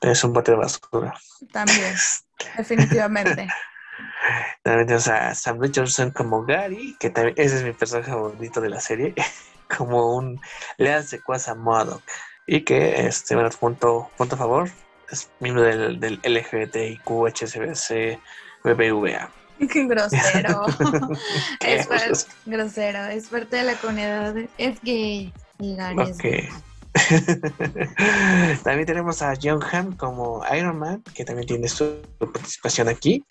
Es 0.00 0.22
un 0.24 0.32
bote 0.32 0.52
de 0.52 0.58
basura. 0.58 1.14
También, 1.52 1.94
definitivamente. 2.56 3.48
También 4.62 4.86
tenemos 4.86 5.08
a 5.08 5.34
Sam 5.34 5.60
Richardson 5.60 6.10
como 6.10 6.44
Gary, 6.44 6.96
que 7.00 7.08
también 7.08 7.34
ese 7.38 7.56
es 7.56 7.62
mi 7.62 7.72
personaje 7.72 8.10
favorito 8.10 8.60
de 8.60 8.68
la 8.68 8.80
serie, 8.80 9.14
como 9.76 10.16
un 10.16 10.40
leal 10.76 11.04
secuaz 11.04 11.48
a 11.48 11.54
Modoc. 11.54 12.02
Y 12.46 12.62
que, 12.62 13.06
este, 13.06 13.34
bueno, 13.34 13.50
punto, 13.50 14.10
punto 14.16 14.34
a 14.34 14.38
favor, 14.38 14.70
es 15.10 15.30
miembro 15.40 15.62
del, 15.62 15.98
del 15.98 16.20
LGBTIQ, 16.22 17.08
HSBC, 17.28 18.20
BBVA. 18.62 19.30
Grosero. 19.88 20.66
es 21.60 22.28
grosero, 22.44 23.04
es 23.06 23.28
parte 23.28 23.56
de 23.56 23.62
la 23.64 23.74
comunidad, 23.74 24.34
es 24.58 24.80
gay. 24.82 25.32
Gary 25.58 26.48
también 28.64 28.86
tenemos 28.86 29.20
a 29.20 29.34
John 29.40 29.60
Hamm 29.62 29.96
como 29.96 30.42
Iron 30.56 30.78
Man, 30.78 31.02
que 31.14 31.24
también 31.24 31.46
tiene 31.46 31.68
su 31.68 32.00
participación 32.18 32.88
aquí. 32.88 33.22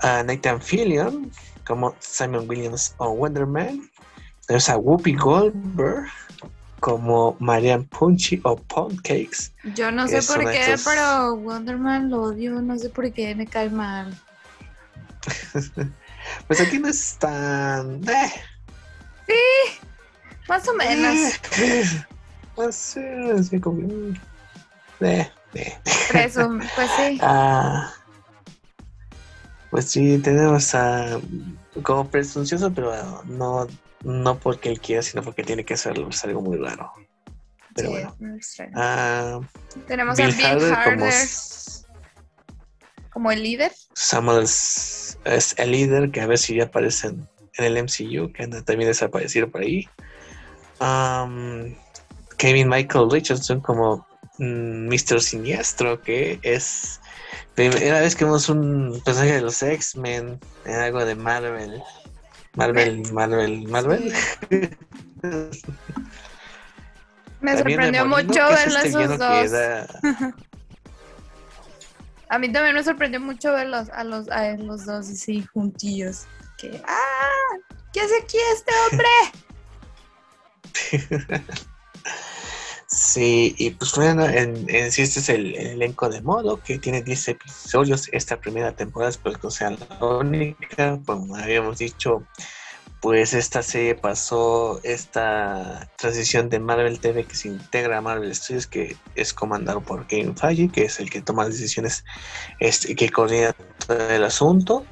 A 0.00 0.24
Nathan 0.24 0.60
Fillion 0.60 1.30
como 1.64 1.94
Simon 2.00 2.48
Williams 2.48 2.94
o 2.98 3.14
Wonder 3.14 3.46
Man. 3.46 3.88
Tenemos 4.46 4.68
a 4.68 4.76
Whoopi 4.76 5.14
Goldberg 5.14 6.06
como 6.80 7.36
Marianne 7.38 7.84
Punchy 7.84 8.40
o 8.44 8.56
Pound 8.56 9.02
Cakes. 9.02 9.52
Yo 9.74 9.90
no 9.90 10.06
sé 10.08 10.22
por 10.22 10.50
qué, 10.50 10.76
pero 10.84 11.36
Wonder 11.36 11.78
Man 11.78 12.10
lo 12.10 12.22
odio, 12.22 12.60
no 12.60 12.78
sé 12.78 12.90
por 12.90 13.10
qué 13.12 13.34
me 13.34 13.46
cae 13.46 13.70
mal. 13.70 14.16
pues 16.46 16.60
aquí 16.60 16.78
no 16.78 16.88
es 16.88 17.16
tan. 17.18 18.02
Eh. 18.08 18.32
Sí, 19.26 19.78
más 20.48 20.66
o 20.68 20.74
menos. 20.74 21.40
Pues 22.54 22.96
así 23.38 23.60
como. 23.60 24.14
Eh, 25.00 25.30
eh. 25.54 25.78
pues 26.12 26.32
sí. 26.96 27.18
Ah, 27.22 27.92
pues 29.70 29.90
sí, 29.90 30.18
tenemos 30.18 30.74
a. 30.74 31.20
Como 31.82 32.08
presuncioso, 32.08 32.72
pero 32.72 33.22
no, 33.24 33.66
no 34.02 34.38
porque 34.38 34.70
él 34.70 34.80
quiera, 34.80 35.02
sino 35.02 35.22
porque 35.22 35.42
tiene 35.42 35.64
que 35.64 35.74
hacerlo. 35.74 36.08
Es 36.08 36.24
algo 36.24 36.40
muy 36.40 36.56
raro. 36.56 36.92
Pero 37.74 37.90
bueno. 37.90 38.16
Ah, 38.74 39.40
tenemos 39.86 40.18
a 40.18 40.26
Bill 40.26 40.44
Harder, 40.44 41.06
como, 43.10 43.30
el 43.30 43.42
líder. 43.42 43.72
Samuel 43.96 44.42
es, 44.42 45.18
el 45.56 45.70
líder, 45.70 46.10
que 46.10 46.20
a 46.20 46.26
ver 46.26 46.36
si 46.36 46.54
ya 46.54 46.64
aparecen 46.64 47.26
en 47.54 47.64
el 47.64 47.82
MCU, 47.82 48.30
que 48.30 48.42
anda 48.42 48.60
también 48.62 48.90
desaparecido 48.90 49.50
por 49.50 49.62
ahí. 49.62 49.88
Um, 50.80 51.74
Kevin 52.36 52.68
Michael 52.68 53.10
Richardson 53.10 53.60
como 53.60 54.06
Mr. 54.38 55.16
Mm, 55.16 55.18
Siniestro, 55.18 56.02
que 56.02 56.38
es 56.42 57.00
primera 57.54 58.00
vez 58.00 58.14
que 58.14 58.26
vemos 58.26 58.50
un 58.50 59.00
personaje 59.02 59.36
de 59.36 59.40
los 59.40 59.62
X-Men 59.62 60.38
en 60.66 60.74
algo 60.74 61.02
de 61.02 61.14
Marvel. 61.14 61.82
Marvel, 62.54 63.10
Marvel, 63.14 63.66
Marvel. 63.66 64.12
Me 67.40 67.56
sorprendió 67.56 68.04
mucho 68.04 68.26
verlos 68.28 68.84
este 68.84 69.04
esos 69.04 69.18
dos. 69.18 69.50
a 72.28 72.38
mí 72.38 72.50
también 72.52 72.74
me 72.74 72.82
sorprendió 72.82 73.20
mucho 73.20 73.52
verlos 73.52 73.88
a 73.90 74.04
los, 74.04 74.28
a 74.28 74.56
los 74.56 74.86
dos 74.86 75.08
así 75.08 75.46
juntillos. 75.52 76.26
Que, 76.58 76.82
¡ah! 76.86 77.58
¿Qué 77.92 78.00
hace 78.00 78.18
aquí 78.22 78.38
este 78.52 78.72
hombre? 78.90 79.08
Sí, 82.88 83.54
y 83.58 83.70
pues 83.70 83.92
bueno, 83.96 84.24
en, 84.26 84.70
en 84.70 84.92
sí 84.92 85.02
este 85.02 85.18
es 85.18 85.28
el, 85.28 85.56
elenco 85.56 86.08
de 86.08 86.22
modo 86.22 86.62
que 86.62 86.78
tiene 86.78 87.02
10 87.02 87.28
episodios 87.28 88.08
esta 88.12 88.40
primera 88.40 88.72
temporada, 88.72 89.10
espero 89.10 89.40
que 89.40 89.50
sea 89.50 89.70
la 89.70 90.06
única, 90.06 90.98
como 91.04 91.34
habíamos 91.34 91.78
dicho, 91.78 92.24
pues 93.00 93.34
esta 93.34 93.62
serie 93.62 93.94
pasó 93.94 94.80
esta 94.82 95.88
transición 95.96 96.48
de 96.48 96.58
Marvel 96.58 96.98
TV 96.98 97.24
que 97.24 97.36
se 97.36 97.48
integra 97.48 97.98
a 97.98 98.00
Marvel 98.00 98.34
Studios, 98.34 98.66
que 98.66 98.96
es 99.14 99.32
comandado 99.32 99.80
por 99.80 100.06
Kevin 100.06 100.36
Feige, 100.36 100.70
que 100.70 100.84
es 100.84 100.98
el 101.00 101.10
que 101.10 101.22
toma 101.22 101.44
las 101.44 101.52
decisiones, 101.52 102.04
este, 102.58 102.96
que 102.96 103.10
coordina 103.10 103.52
todo 103.86 104.10
el 104.10 104.24
asunto 104.24 104.84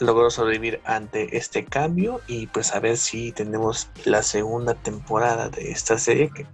logró 0.00 0.30
sobrevivir 0.30 0.80
ante 0.84 1.36
este 1.36 1.64
cambio 1.64 2.20
y 2.26 2.46
pues 2.46 2.72
a 2.72 2.80
ver 2.80 2.96
si 2.96 3.32
tenemos 3.32 3.88
la 4.04 4.22
segunda 4.22 4.74
temporada 4.74 5.48
de 5.48 5.72
esta 5.72 5.98
serie 5.98 6.30
que 6.30 6.46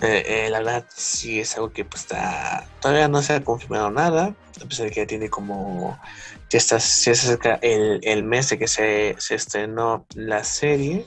eh, 0.00 0.24
eh, 0.26 0.50
la 0.50 0.58
verdad 0.58 0.84
sí 0.94 1.40
es 1.40 1.54
algo 1.56 1.72
que 1.72 1.84
pues 1.84 2.02
está 2.02 2.66
todavía 2.80 3.08
no 3.08 3.22
se 3.22 3.34
ha 3.34 3.44
confirmado 3.44 3.90
nada 3.90 4.34
a 4.62 4.68
pesar 4.68 4.86
de 4.86 4.92
que 4.92 5.00
ya 5.00 5.06
tiene 5.06 5.30
como 5.30 5.98
ya 6.50 6.58
está 6.58 6.78
se 6.80 7.12
acerca 7.12 7.58
el, 7.62 8.00
el 8.02 8.22
mes 8.22 8.50
de 8.50 8.58
que 8.58 8.68
se, 8.68 9.16
se 9.18 9.34
estrenó 9.34 10.06
la 10.14 10.44
serie 10.44 11.06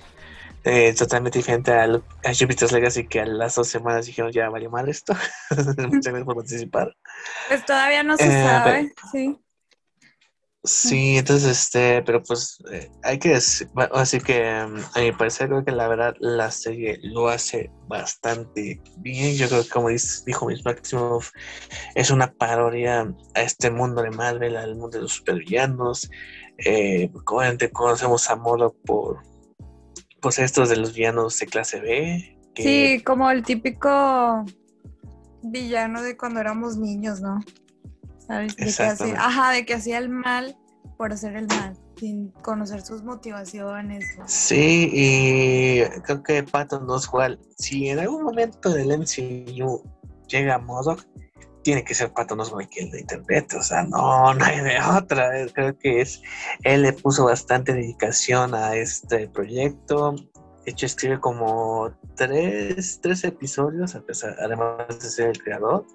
eh, 0.64 0.94
totalmente 0.94 1.40
diferente 1.40 1.72
a, 1.72 1.84
a, 1.84 2.34
Jupiter's 2.38 2.72
Legacy 2.72 3.08
que 3.08 3.22
a 3.22 3.26
las 3.26 3.56
dos 3.56 3.68
semanas 3.68 4.06
dijeron 4.08 4.32
ya 4.32 4.50
valió 4.50 4.70
mal 4.70 4.90
esto 4.90 5.14
muchas 5.52 6.04
gracias 6.04 6.24
por 6.26 6.36
participar. 6.36 6.96
Pues 7.48 7.66
todavía 7.66 8.04
no 8.04 8.18
se 8.18 8.30
sabe 8.30 8.92
sí 9.12 9.40
Sí, 10.66 11.18
entonces, 11.18 11.50
este, 11.50 12.02
pero 12.04 12.22
pues 12.22 12.62
eh, 12.70 12.92
hay 13.04 13.18
que 13.18 13.30
decir, 13.30 13.70
así 13.94 14.20
que 14.20 14.42
mm, 14.42 14.98
a 14.98 15.00
mi 15.00 15.12
parecer 15.14 15.48
creo 15.48 15.64
que 15.64 15.72
la 15.72 15.88
verdad 15.88 16.16
la 16.20 16.52
serie 16.52 17.00
lo 17.02 17.30
hace 17.30 17.72
bastante 17.88 18.82
bien. 18.98 19.36
Yo 19.36 19.48
creo 19.48 19.64
que 19.64 19.70
como 19.70 19.88
dijo 19.90 20.48
Miss 20.48 20.66
Maximoff, 20.66 21.32
es 21.96 22.12
una 22.12 22.34
parodia 22.34 23.08
a 23.36 23.42
este 23.42 23.72
mundo 23.72 24.02
de 24.02 24.12
Marvel, 24.12 24.58
al 24.58 24.76
mundo 24.76 24.98
de 24.98 25.04
los 25.04 25.14
supervillanos. 25.14 26.12
Eh, 26.58 27.10
conocemos 27.72 28.30
a 28.30 28.36
Modo 28.36 28.76
por 28.86 29.22
pues 30.22 30.40
estos 30.40 30.68
de 30.68 30.76
los 30.76 30.94
villanos 30.94 31.40
de 31.40 31.46
clase 31.46 31.80
B. 31.80 32.38
Sí, 32.56 33.02
como 33.06 33.32
el 33.32 33.44
típico 33.44 34.46
villano 35.42 36.02
de 36.02 36.18
cuando 36.18 36.42
éramos 36.42 36.76
niños, 36.76 37.22
¿no? 37.22 37.40
¿Sabes? 38.30 38.56
De 38.56 38.66
que 38.66 38.84
hacía, 38.84 39.16
ajá, 39.18 39.52
de 39.52 39.66
que 39.66 39.74
hacía 39.74 39.98
el 39.98 40.10
mal 40.10 40.56
por 40.98 41.12
hacer 41.12 41.36
el 41.36 41.48
mal, 41.48 41.78
sin 41.98 42.30
conocer 42.44 42.82
sus 42.82 43.04
motivaciones. 43.04 44.06
Sí, 44.26 44.90
y 44.94 45.84
creo 46.04 46.24
que 46.24 46.44
Pato 46.44 46.80
nos 46.80 47.06
igual. 47.06 47.40
Si 47.58 47.90
en 47.90 48.00
algún 48.00 48.24
momento 48.24 48.70
del 48.70 48.98
MCU 48.98 49.82
llega 50.28 50.56
a 50.56 50.60
Modoc, 50.60 51.06
tiene 51.64 51.84
que 51.84 51.94
ser 51.94 52.14
Pato 52.14 52.36
Oswalt 52.36 52.70
quien 52.70 52.92
lo 52.92 52.98
interprete, 52.98 53.58
o 53.58 53.64
sea, 53.64 53.84
no, 53.84 54.34
no 54.36 54.46
hay 54.46 54.60
de 54.62 54.78
otra. 54.80 55.32
Creo 55.54 55.78
que 55.78 56.02
es, 56.02 56.22
él 56.64 56.84
le 56.84 56.94
puso 56.94 57.26
bastante 57.26 57.74
dedicación 57.74 58.54
a 58.54 58.76
este 58.76 59.28
proyecto. 59.28 60.16
De 60.66 60.72
hecho, 60.72 60.86
escribe 60.86 61.20
como 61.20 61.92
tres, 62.16 63.00
tres 63.02 63.24
episodios, 63.24 63.96
a 63.96 64.02
pesar, 64.02 64.36
además 64.40 64.88
de 64.88 65.10
ser 65.10 65.30
el 65.30 65.42
creador. 65.42 65.86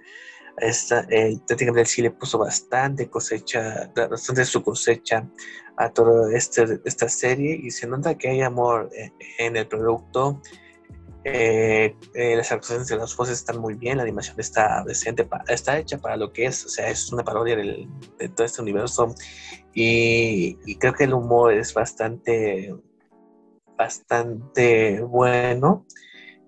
Esta, 0.58 1.06
eh, 1.10 1.36
sí 1.84 2.02
le 2.02 2.10
puso 2.12 2.38
bastante 2.38 3.10
cosecha, 3.10 3.90
bastante 3.94 4.44
su 4.44 4.62
cosecha 4.62 5.28
a 5.76 5.90
toda 5.90 6.34
este, 6.36 6.80
esta 6.84 7.08
serie 7.08 7.58
y 7.60 7.70
se 7.70 7.86
nota 7.86 8.16
que 8.16 8.28
hay 8.28 8.40
amor 8.42 8.88
eh, 8.96 9.12
en, 9.38 9.56
el 9.56 9.66
producto. 9.66 10.40
Eh, 11.24 11.96
eh, 12.14 12.36
las 12.36 12.52
actuaciones 12.52 12.86
de 12.86 12.96
las 12.96 13.16
voces 13.16 13.38
están 13.38 13.58
muy 13.58 13.74
bien, 13.74 13.96
la 13.96 14.02
animación 14.02 14.38
está 14.38 14.84
decente, 14.86 15.26
está 15.48 15.78
hecha 15.78 15.98
para 15.98 16.16
lo 16.16 16.32
que 16.32 16.44
es, 16.44 16.66
o 16.66 16.68
sea, 16.68 16.88
es 16.88 17.10
una 17.12 17.24
parodia 17.24 17.56
de 17.56 18.28
todo 18.28 18.44
este 18.44 18.60
universo 18.60 19.14
y, 19.72 20.58
y, 20.66 20.76
creo 20.76 20.92
que 20.92 21.04
el 21.04 21.14
humor 21.14 21.54
es 21.54 21.72
bastante, 21.72 22.74
bastante 23.76 25.00
bueno 25.00 25.86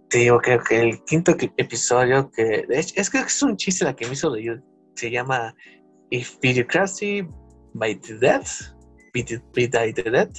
te 0.09 0.19
digo, 0.19 0.39
creo 0.39 0.63
que 0.63 0.81
el 0.81 1.03
quinto 1.05 1.37
episodio, 1.57 2.31
que 2.31 2.65
de 2.69 2.81
hecho, 2.81 2.95
es 2.97 3.11
que 3.11 3.19
es 3.19 3.43
un 3.43 3.57
chiste 3.57 3.85
la 3.85 3.95
que 3.95 4.07
me 4.07 4.13
hizo 4.13 4.33
reír, 4.33 4.63
se 4.95 5.11
llama 5.11 5.55
If 6.11 6.37
Bureaucracy 6.43 7.27
by 7.75 7.97
the 7.97 8.15
Death, 8.19 8.49
by 9.13 9.93
the 9.93 10.03
Death, 10.11 10.39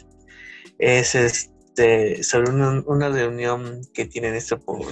es 0.79 1.15
este, 1.15 2.23
sobre 2.23 2.51
una, 2.51 3.09
reunión 3.09 3.81
que 3.93 4.05
tienen 4.05 4.35
esto 4.35 4.59
por, 4.59 4.85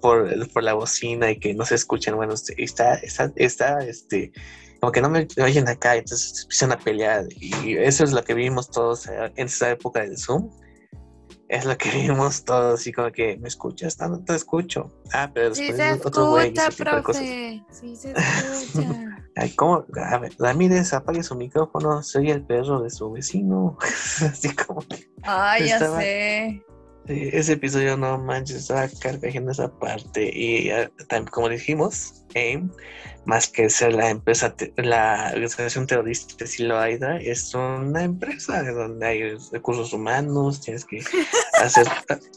por, 0.00 0.52
por, 0.52 0.62
la 0.62 0.74
bocina 0.74 1.30
y 1.30 1.38
que 1.38 1.54
no 1.54 1.64
se 1.64 1.74
escuchan, 1.74 2.16
bueno, 2.16 2.34
está, 2.34 2.94
está, 2.94 3.32
está, 3.36 3.78
este, 3.80 4.32
como 4.80 4.92
que 4.92 5.00
no 5.00 5.10
me 5.10 5.26
oyen 5.42 5.68
acá, 5.68 5.96
entonces 5.96 6.42
empiezan 6.42 6.72
a 6.72 6.78
pelear 6.78 7.24
y 7.36 7.76
eso 7.76 8.04
es 8.04 8.12
lo 8.12 8.22
que 8.22 8.34
vimos 8.34 8.70
todos 8.70 9.08
en 9.08 9.46
esa 9.46 9.70
época 9.70 10.00
del 10.00 10.16
Zoom 10.18 10.50
es 11.52 11.66
lo 11.66 11.76
que 11.76 11.90
vimos 12.08 12.44
todos, 12.44 12.80
así 12.80 12.92
como 12.92 13.12
que, 13.12 13.36
¿me 13.36 13.48
escuchas? 13.48 13.98
No, 14.00 14.18
te 14.24 14.34
escucho. 14.34 14.90
Ah, 15.12 15.30
pero 15.32 15.50
después 15.50 15.70
sí 15.70 15.76
se 15.76 16.08
otro 16.08 16.30
güey. 16.30 16.52
profe. 16.52 17.62
Sí 17.70 17.94
se 17.94 18.12
escucha. 18.16 19.18
Ay, 19.36 19.54
¿cómo? 19.54 19.84
A 19.96 20.18
ver, 20.18 20.32
Ramírez, 20.38 20.92
apague 20.94 21.22
su 21.22 21.34
micrófono, 21.34 22.02
soy 22.02 22.30
el 22.30 22.42
perro 22.42 22.80
de 22.80 22.90
su 22.90 23.12
vecino. 23.12 23.76
así 23.82 24.54
como. 24.54 24.82
Ay, 25.22 25.68
ya 25.68 25.78
sé. 25.78 26.64
Sí, 27.06 27.30
ese 27.32 27.54
episodio 27.54 27.96
no 27.96 28.18
manches, 28.18 28.58
estaba 28.58 28.88
cargando 29.00 29.50
esa 29.50 29.70
parte. 29.78 30.30
Y 30.32 30.70
ah, 30.70 30.90
como 31.30 31.48
dijimos, 31.48 32.24
AIM 32.34 32.70
más 33.24 33.48
que 33.48 33.70
ser 33.70 33.94
la 33.94 34.10
empresa, 34.10 34.54
la 34.76 35.30
organización 35.34 35.86
terrorista 35.86 36.46
Siloaida, 36.46 37.18
es 37.18 37.54
una 37.54 38.02
empresa 38.02 38.62
donde 38.62 39.06
hay 39.06 39.36
recursos 39.52 39.92
humanos, 39.92 40.60
tienes 40.60 40.84
que 40.84 40.98
hacer... 41.62 41.86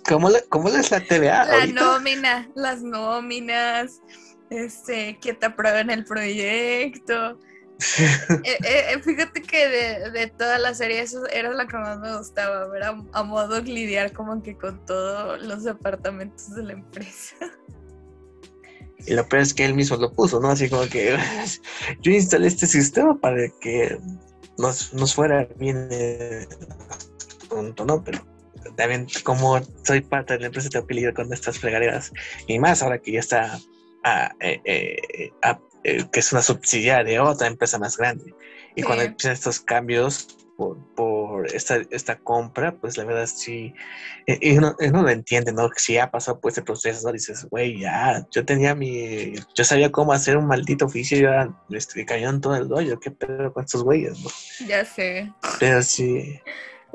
¿Cómo, 0.07 0.29
cómo 0.49 0.69
es 0.69 0.91
la 0.91 0.99
TVA? 0.99 1.45
La 1.45 1.65
nómina, 1.67 2.49
las 2.55 2.83
nóminas, 2.83 4.01
este, 4.49 5.17
que 5.19 5.33
te 5.33 5.47
aprueben 5.47 5.89
el 5.89 6.05
proyecto. 6.05 7.39
Eh, 8.43 8.57
eh, 8.63 8.85
eh, 8.93 9.01
fíjate 9.01 9.41
que 9.41 9.67
de, 9.67 10.11
de, 10.11 10.27
toda 10.27 10.57
la 10.59 10.73
serie 10.73 11.01
eso 11.01 11.27
era 11.27 11.51
la 11.51 11.67
que 11.67 11.77
más 11.77 11.99
me 11.99 12.17
gustaba, 12.17 12.67
ver 12.67 12.83
a, 12.83 13.03
a 13.11 13.23
modo 13.23 13.61
lidiar 13.61 14.13
como 14.13 14.41
que 14.41 14.55
con 14.57 14.85
todos 14.85 15.41
los 15.41 15.63
departamentos 15.63 16.55
de 16.55 16.63
la 16.63 16.73
empresa. 16.73 17.35
Y 19.05 19.13
lo 19.13 19.27
peor 19.27 19.43
es 19.43 19.53
que 19.53 19.65
él 19.65 19.75
mismo 19.75 19.97
lo 19.97 20.11
puso, 20.13 20.39
¿no? 20.39 20.49
Así 20.49 20.69
como 20.69 20.87
que 20.87 21.17
yo 22.01 22.11
instalé 22.11 22.47
este 22.47 22.65
sistema 22.65 23.19
para 23.19 23.49
que 23.59 23.97
nos, 24.57 24.93
nos 24.93 25.13
fuera 25.13 25.47
bien 25.57 25.89
punto, 27.49 27.85
¿no? 27.85 28.03
Pero 28.03 28.25
también 28.75 29.07
como 29.23 29.59
soy 29.83 30.01
parte 30.01 30.33
de 30.33 30.39
la 30.41 30.45
empresa 30.47 30.69
tengo 30.69 30.87
que 30.87 30.95
lidiar 30.95 31.13
con 31.13 31.31
estas 31.31 31.59
fregaderas 31.59 32.11
y 32.47 32.59
más 32.59 32.81
ahora 32.81 32.99
que 32.99 33.13
ya 33.13 33.19
está 33.19 33.59
ah, 34.03 34.31
eh, 34.39 34.61
eh, 34.65 35.31
ah, 35.43 35.59
eh, 35.87 36.03
que 36.11 36.19
es 36.19 36.31
una 36.31 36.41
subsidiaria 36.41 37.03
de 37.13 37.19
otra 37.19 37.45
empresa 37.47 37.77
más 37.77 37.95
grande 37.97 38.33
y 38.75 38.81
cuando 38.81 39.03
Sí. 39.03 39.07
empiezan 39.09 39.33
estos 39.33 39.59
cambios 39.59 40.27
por, 40.57 40.77
por 40.95 41.53
esta, 41.53 41.81
esta 41.91 42.17
compra 42.17 42.75
pues 42.79 42.97
la 42.97 43.03
verdad 43.03 43.27
sí 43.27 43.73
eh, 44.25 44.39
y 44.41 44.57
uno, 44.57 44.75
uno 44.79 45.03
lo 45.03 45.09
entiende 45.09 45.51
no 45.51 45.69
si 45.75 45.93
ya 45.93 46.09
pasó 46.09 46.39
por 46.39 46.49
este 46.49 46.61
proceso 46.63 47.05
¿no? 47.05 47.13
dices 47.13 47.45
güey 47.51 47.79
ya 47.79 48.25
yo 48.31 48.45
tenía 48.45 48.73
mi 48.73 49.33
yo 49.53 49.63
sabía 49.63 49.91
cómo 49.91 50.13
hacer 50.13 50.37
un 50.37 50.47
maldito 50.47 50.85
oficio 50.85 51.17
y 51.17 51.21
ya 51.23 51.49
este, 51.69 52.05
cayó 52.05 52.29
en 52.29 52.41
todo 52.41 52.55
el 52.55 52.67
rollo 52.69 52.99
qué 52.99 53.11
pedo 53.11 53.53
con 53.53 53.63
estos 53.65 53.83
güeyes 53.83 54.17
¿no? 54.21 54.29
Ya 54.67 54.83
sé. 54.85 55.31
Pero 55.59 55.83
sí, 55.83 56.39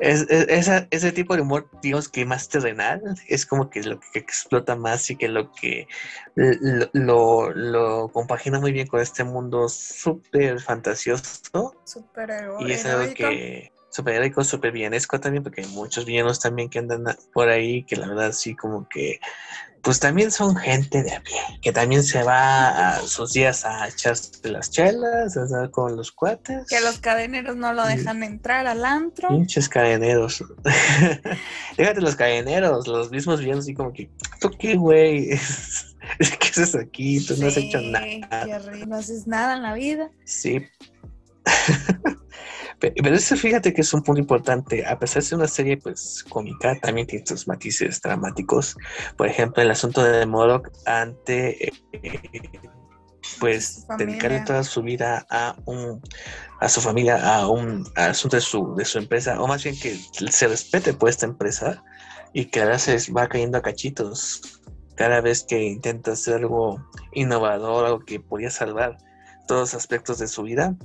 es, 0.01 0.21
es- 0.29 0.47
esa- 0.49 0.87
ese 0.91 1.11
tipo 1.11 1.35
de 1.35 1.41
humor, 1.41 1.69
digamos 1.81 2.09
que 2.09 2.25
más 2.25 2.49
terrenal, 2.49 3.01
es 3.27 3.45
como 3.45 3.69
que 3.69 3.81
lo 3.83 3.99
que 3.99 4.19
explota 4.19 4.75
más 4.75 5.09
y 5.09 5.15
que 5.17 5.27
lo 5.29 5.51
que 5.51 5.87
lo, 6.35 6.89
lo, 6.93 7.51
lo 7.53 8.11
compagina 8.11 8.59
muy 8.59 8.71
bien 8.71 8.87
con 8.87 8.99
este 8.99 9.23
mundo 9.23 9.69
súper 9.69 10.59
fantasioso. 10.59 11.23
Súper 11.85 12.29
y 12.59 12.71
es 12.71 12.85
algo 12.85 13.13
que 13.13 13.71
súper 13.89 14.15
heroico, 14.15 14.43
súper 14.43 14.71
villanesco 14.71 15.19
también, 15.19 15.43
porque 15.43 15.61
hay 15.61 15.67
muchos 15.67 16.05
villanos 16.05 16.39
también 16.39 16.69
que 16.69 16.79
andan 16.79 17.03
por 17.33 17.49
ahí 17.49 17.83
que 17.85 17.95
la 17.97 18.07
verdad 18.07 18.31
sí 18.31 18.55
como 18.55 18.87
que 18.89 19.19
pues 19.81 19.99
también 19.99 20.31
son 20.31 20.55
gente 20.55 21.03
de 21.03 21.13
a 21.13 21.21
pie, 21.21 21.39
que 21.61 21.71
también 21.71 22.03
se 22.03 22.23
va 22.23 22.95
a 22.95 23.01
sus 23.01 23.33
días 23.33 23.65
a 23.65 23.87
echarse 23.87 24.31
las 24.49 24.69
chelas, 24.69 25.35
a 25.37 25.43
estar 25.43 25.71
con 25.71 25.95
los 25.95 26.11
cuates. 26.11 26.67
Que 26.67 26.79
los 26.81 26.99
cadeneros 26.99 27.55
no 27.55 27.73
lo 27.73 27.85
dejan 27.85 28.23
entrar 28.23 28.67
al 28.67 28.85
antro. 28.85 29.29
Pinches 29.29 29.67
cadeneros. 29.67 30.43
Déjate 31.77 32.01
los 32.01 32.15
cadeneros, 32.15 32.87
los 32.87 33.11
mismos 33.11 33.39
villanos 33.39 33.65
así 33.65 33.73
como 33.73 33.91
que, 33.91 34.09
¿tú 34.39 34.51
qué, 34.57 34.75
güey? 34.75 35.29
¿Qué 36.19 36.47
haces 36.49 36.75
aquí? 36.75 37.25
Tú 37.25 37.35
no 37.37 37.47
has 37.47 37.57
hecho 37.57 37.81
nada. 37.81 38.05
qué 38.05 38.85
No 38.85 38.95
haces 38.97 39.27
nada 39.27 39.55
en 39.55 39.63
la 39.63 39.73
vida. 39.73 40.11
Sí. 40.25 40.65
Pe- 42.81 42.93
Pero 43.01 43.15
eso 43.15 43.37
fíjate 43.37 43.73
que 43.73 43.81
es 43.81 43.93
un 43.93 44.01
punto 44.01 44.19
importante. 44.19 44.85
A 44.85 44.99
pesar 44.99 45.21
de 45.21 45.29
ser 45.29 45.37
una 45.37 45.47
serie 45.47 45.77
pues 45.77 46.25
cómica, 46.27 46.77
también 46.81 47.07
tiene 47.07 47.25
sus 47.25 47.47
matices 47.47 48.01
dramáticos. 48.01 48.75
Por 49.15 49.27
ejemplo, 49.27 49.61
el 49.63 49.71
asunto 49.71 50.03
de 50.03 50.25
Murdoch 50.25 50.67
ante 50.85 51.67
eh, 51.67 51.71
pues 53.39 53.85
dedicarle 53.97 54.39
toda 54.45 54.63
su 54.63 54.81
vida 54.81 55.25
a 55.29 55.55
un 55.65 56.01
a 56.59 56.69
su 56.69 56.81
familia, 56.81 57.35
a 57.35 57.47
un 57.47 57.83
asunto 57.95 58.35
de 58.37 58.41
su, 58.41 58.75
de 58.75 58.85
su 58.85 58.99
empresa, 58.99 59.41
o 59.41 59.47
más 59.47 59.63
bien 59.63 59.75
que 59.79 59.95
se 60.31 60.47
respete 60.47 60.93
por 60.93 61.09
esta 61.09 61.25
empresa 61.25 61.83
y 62.33 62.45
que 62.45 62.61
ahora 62.61 62.77
se 62.77 62.97
va 63.11 63.27
cayendo 63.27 63.57
a 63.57 63.61
cachitos 63.63 64.41
cada 64.95 65.21
vez 65.21 65.43
que 65.47 65.59
intenta 65.63 66.11
hacer 66.11 66.35
algo 66.35 66.79
innovador, 67.13 67.85
algo 67.85 67.99
que 68.01 68.19
podía 68.19 68.51
salvar 68.51 68.97
todos 69.47 69.61
los 69.61 69.73
aspectos 69.73 70.19
de 70.19 70.27
su 70.27 70.43
vida, 70.43 70.75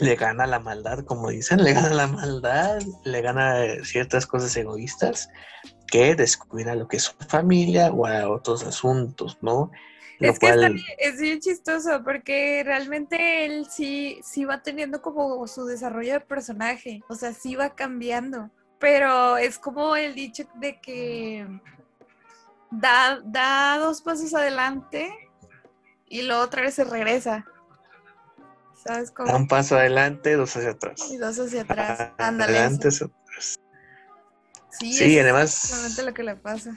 le 0.00 0.14
gana 0.16 0.46
la 0.46 0.60
maldad, 0.60 1.04
como 1.04 1.30
dicen, 1.30 1.62
le 1.64 1.72
gana 1.72 1.90
la 1.90 2.06
maldad, 2.06 2.80
le 3.04 3.20
gana 3.22 3.64
eh, 3.64 3.84
ciertas 3.84 4.26
cosas 4.26 4.56
egoístas 4.56 5.28
que 5.86 6.14
descuida 6.14 6.74
lo 6.74 6.86
que 6.88 6.98
es 6.98 7.04
su 7.04 7.14
familia 7.28 7.90
o 7.90 8.06
a 8.06 8.28
otros 8.28 8.64
asuntos, 8.64 9.38
¿no? 9.42 9.70
Lo 10.20 10.30
Es 10.32 10.38
que 10.38 10.46
está 10.48 10.58
cual, 10.58 10.72
bien- 10.74 10.86
es 10.98 11.20
bien 11.20 11.40
chistoso 11.40 12.02
porque 12.04 12.62
realmente 12.64 13.46
él 13.46 13.66
sí, 13.70 14.20
sí 14.22 14.44
va 14.44 14.62
teniendo 14.62 15.00
como 15.00 15.46
su 15.46 15.64
desarrollo 15.64 16.14
de 16.14 16.20
personaje, 16.20 17.02
o 17.08 17.14
sea, 17.14 17.32
sí 17.32 17.54
va 17.54 17.74
cambiando, 17.74 18.50
pero 18.78 19.36
es 19.36 19.58
como 19.58 19.96
el 19.96 20.14
dicho 20.14 20.44
de 20.56 20.80
que 20.80 21.46
da, 22.70 23.20
da 23.24 23.78
dos 23.78 24.02
pasos 24.02 24.34
adelante 24.34 25.10
y 26.08 26.22
luego 26.22 26.42
otra 26.42 26.62
vez 26.62 26.74
se 26.74 26.84
regresa. 26.84 27.44
¿Sabes 28.84 29.08
da 29.10 29.14
cómo? 29.14 29.36
un 29.36 29.48
paso 29.48 29.76
adelante, 29.76 30.34
dos 30.34 30.56
hacia 30.56 30.70
atrás. 30.70 31.10
Y 31.10 31.16
dos 31.16 31.38
hacia 31.38 31.62
atrás. 31.62 32.10
Ándale. 32.18 32.58
Adelante, 32.58 32.88
hacia- 32.88 33.08
Sí, 34.70 34.92
Sí, 34.92 35.16
es 35.18 35.24
además, 35.24 35.64
exactamente 35.64 36.02
lo 36.04 36.14
que 36.14 36.22
le 36.22 36.36
pasa. 36.36 36.76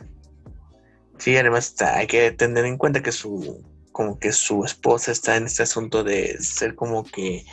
sí, 1.19 1.37
además 1.37 1.67
está- 1.67 1.97
hay 1.97 2.07
que 2.07 2.31
tener 2.31 2.65
en 2.65 2.77
cuenta 2.77 3.03
que 3.03 3.11
su, 3.11 3.63
como 3.91 4.17
que 4.17 4.31
su 4.31 4.65
esposa 4.65 5.11
está 5.11 5.35
en 5.37 5.45
este 5.45 5.63
asunto 5.63 6.03
de 6.03 6.41
ser 6.41 6.73
como 6.75 7.03
que 7.03 7.45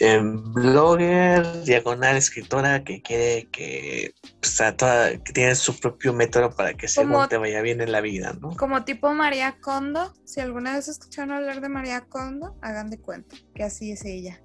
em, 0.00 0.42
blogger, 0.52 1.62
diagonal 1.64 2.16
escritora 2.16 2.82
que 2.84 3.00
quiere 3.02 3.48
que, 3.52 4.12
pues, 4.40 4.60
a 4.60 4.76
toda- 4.76 5.10
que 5.18 5.32
tiene 5.32 5.54
su 5.54 5.78
propio 5.78 6.12
método 6.12 6.50
para 6.50 6.74
que 6.74 6.88
según 6.88 7.12
Como- 7.12 7.28
te 7.28 7.36
vaya 7.36 7.60
bien 7.62 7.80
en 7.80 7.92
la 7.92 8.00
vida, 8.00 8.36
¿no? 8.40 8.50
Como 8.56 8.84
tipo 8.84 9.12
María 9.12 9.56
Kondo, 9.60 10.12
si 10.24 10.40
alguna 10.40 10.74
vez 10.74 10.88
escucharon 10.88 11.32
hablar 11.32 11.60
de 11.60 11.68
María 11.68 12.00
Kondo, 12.02 12.56
hagan 12.62 12.90
de 12.90 12.98
cuenta 12.98 13.36
que 13.54 13.62
así 13.64 13.92
es 13.92 14.04
ella. 14.04 14.40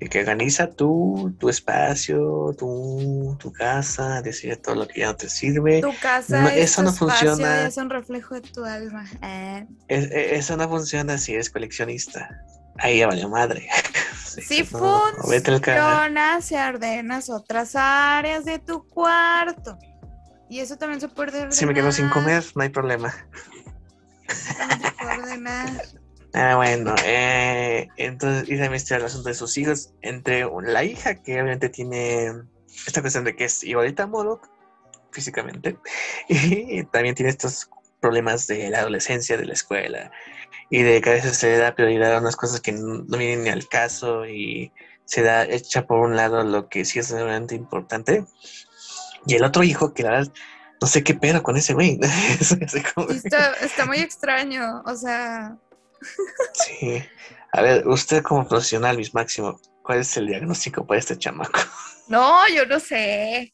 Y 0.00 0.08
que 0.08 0.20
organiza 0.20 0.70
tu, 0.70 1.34
tu 1.38 1.48
espacio, 1.48 2.54
tu, 2.58 3.36
tu 3.40 3.52
casa, 3.52 4.20
decide 4.22 4.56
todo 4.56 4.74
lo 4.74 4.86
que 4.88 5.00
ya 5.00 5.06
no 5.06 5.16
te 5.16 5.28
sirve. 5.30 5.80
Tu 5.80 5.92
casa 6.00 6.42
No, 6.42 6.48
es 6.48 6.56
eso 6.72 6.76
tu 6.76 6.82
no 6.82 6.90
espacio 6.90 7.28
funciona. 7.30 7.66
es 7.66 7.76
un 7.78 7.88
reflejo 7.90 8.34
de 8.34 8.40
tu 8.42 8.64
alma. 8.64 9.04
Es- 9.88 10.10
e- 10.10 10.34
eso 10.36 10.56
no 10.56 10.68
funciona 10.68 11.16
si 11.16 11.34
eres 11.34 11.48
coleccionista. 11.48 12.28
Ahí 12.78 12.98
ya 12.98 13.06
valió 13.06 13.28
madre. 13.28 13.68
Sí 14.42 14.66
no, 14.72 15.12
funciona 15.12 16.40
si 16.40 16.56
ordenas 16.56 17.30
otras 17.30 17.76
áreas 17.76 18.44
de 18.44 18.58
tu 18.58 18.86
cuarto. 18.88 19.78
Y 20.48 20.60
eso 20.60 20.76
también 20.76 21.00
se 21.00 21.08
puede 21.08 21.30
ordenar. 21.30 21.52
Si 21.52 21.66
me 21.66 21.74
quedo 21.74 21.92
sin 21.92 22.08
comer, 22.08 22.44
no 22.54 22.62
hay 22.62 22.68
problema. 22.68 23.14
se 24.28 24.92
puede 24.92 25.22
ordenar. 25.22 25.82
Ah, 26.34 26.56
bueno, 26.56 26.96
eh, 27.04 27.88
entonces, 27.96 28.48
y 28.48 28.58
también 28.58 28.74
está 28.74 28.96
el 28.96 29.04
asunto 29.04 29.28
de 29.28 29.36
sus 29.36 29.56
hijos. 29.56 29.92
Entre 30.02 30.44
la 30.64 30.82
hija, 30.82 31.22
que 31.22 31.34
obviamente 31.34 31.68
tiene 31.68 32.32
esta 32.86 33.00
cuestión 33.00 33.22
de 33.22 33.36
que 33.36 33.44
es 33.44 33.62
igualita 33.62 34.02
a 34.02 34.06
Modoc 34.08 34.48
físicamente, 35.12 35.78
y 36.28 36.82
también 36.84 37.14
tiene 37.14 37.30
estos 37.30 37.70
problemas 38.00 38.48
de 38.48 38.68
la 38.68 38.80
adolescencia, 38.80 39.36
de 39.36 39.46
la 39.46 39.52
escuela, 39.52 40.10
y 40.70 40.82
de 40.82 41.00
que 41.00 41.10
a 41.10 41.12
veces 41.14 41.36
se 41.36 41.48
le 41.48 41.58
da 41.58 41.74
prioridad 41.74 42.14
a 42.14 42.20
unas 42.20 42.36
cosas 42.36 42.60
que 42.60 42.72
no, 42.72 43.04
no 43.06 43.18
vienen 43.18 43.44
ni 43.44 43.50
al 43.50 43.68
caso, 43.68 44.26
y 44.26 44.72
se 45.04 45.22
da 45.22 45.44
hecha 45.44 45.86
por 45.86 46.00
un 46.00 46.16
lado 46.16 46.42
lo 46.44 46.68
que 46.68 46.84
sí 46.84 46.98
es 46.98 47.10
realmente 47.10 47.54
importante. 47.54 48.24
Y 49.26 49.34
el 49.34 49.44
otro 49.44 49.62
hijo, 49.62 49.94
que 49.94 50.02
la 50.02 50.10
verdad, 50.10 50.32
no 50.80 50.86
sé 50.86 51.02
qué 51.02 51.14
pedo 51.14 51.42
con 51.42 51.56
ese 51.56 51.74
güey. 51.74 51.98
Está 53.60 53.86
muy 53.86 53.98
extraño. 53.98 54.82
O 54.86 54.94
sea, 54.94 55.56
Sí. 56.52 57.02
A 57.52 57.62
ver, 57.62 57.86
usted 57.86 58.22
como 58.22 58.46
profesional, 58.46 58.96
Miss 58.96 59.14
Máximo, 59.14 59.60
¿cuál 59.82 60.00
es 60.00 60.16
el 60.16 60.26
diagnóstico 60.26 60.86
para 60.86 60.98
este 60.98 61.16
chamaco? 61.16 61.60
no, 62.08 62.48
yo 62.48 62.66
no 62.66 62.80
sé. 62.80 63.52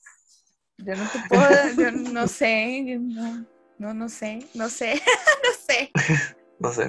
Yo 0.79 0.97
no 0.97 1.07
te 1.11 1.19
puedo, 1.29 1.73
yo 1.77 1.91
no 1.93 2.27
sé, 2.27 2.83
yo 2.87 2.99
no, 2.99 3.45
no, 3.79 3.93
no 3.93 4.09
sé, 4.09 4.47
no 4.55 4.71
sé, 4.71 4.95
no 5.45 5.51
sé, 5.67 5.91
No 6.61 6.73
sé. 6.73 6.89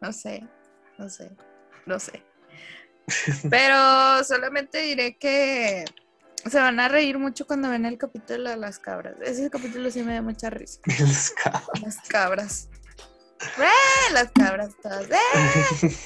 no 0.00 0.12
sé, 0.12 0.46
no 0.98 1.08
sé, 1.10 1.30
no 1.86 1.98
sé. 2.00 2.22
Pero 3.50 4.24
solamente 4.24 4.78
diré 4.78 5.16
que 5.18 5.84
se 6.50 6.58
van 6.58 6.80
a 6.80 6.88
reír 6.88 7.18
mucho 7.18 7.46
cuando 7.46 7.68
ven 7.70 7.84
el 7.86 7.98
capítulo 7.98 8.48
de 8.50 8.56
las 8.56 8.78
cabras. 8.78 9.14
Ese 9.22 9.50
capítulo 9.50 9.90
sí 9.90 10.02
me 10.02 10.14
da 10.14 10.22
mucha 10.22 10.48
risa. 10.50 10.80
Los 11.00 11.30
cabros. 11.30 11.82
Las 11.82 11.96
cabras. 12.08 12.68
¡Eh! 13.58 14.12
Las 14.12 14.30
cabras 14.32 14.70
todas. 14.82 15.06
¡Eh! 15.10 15.90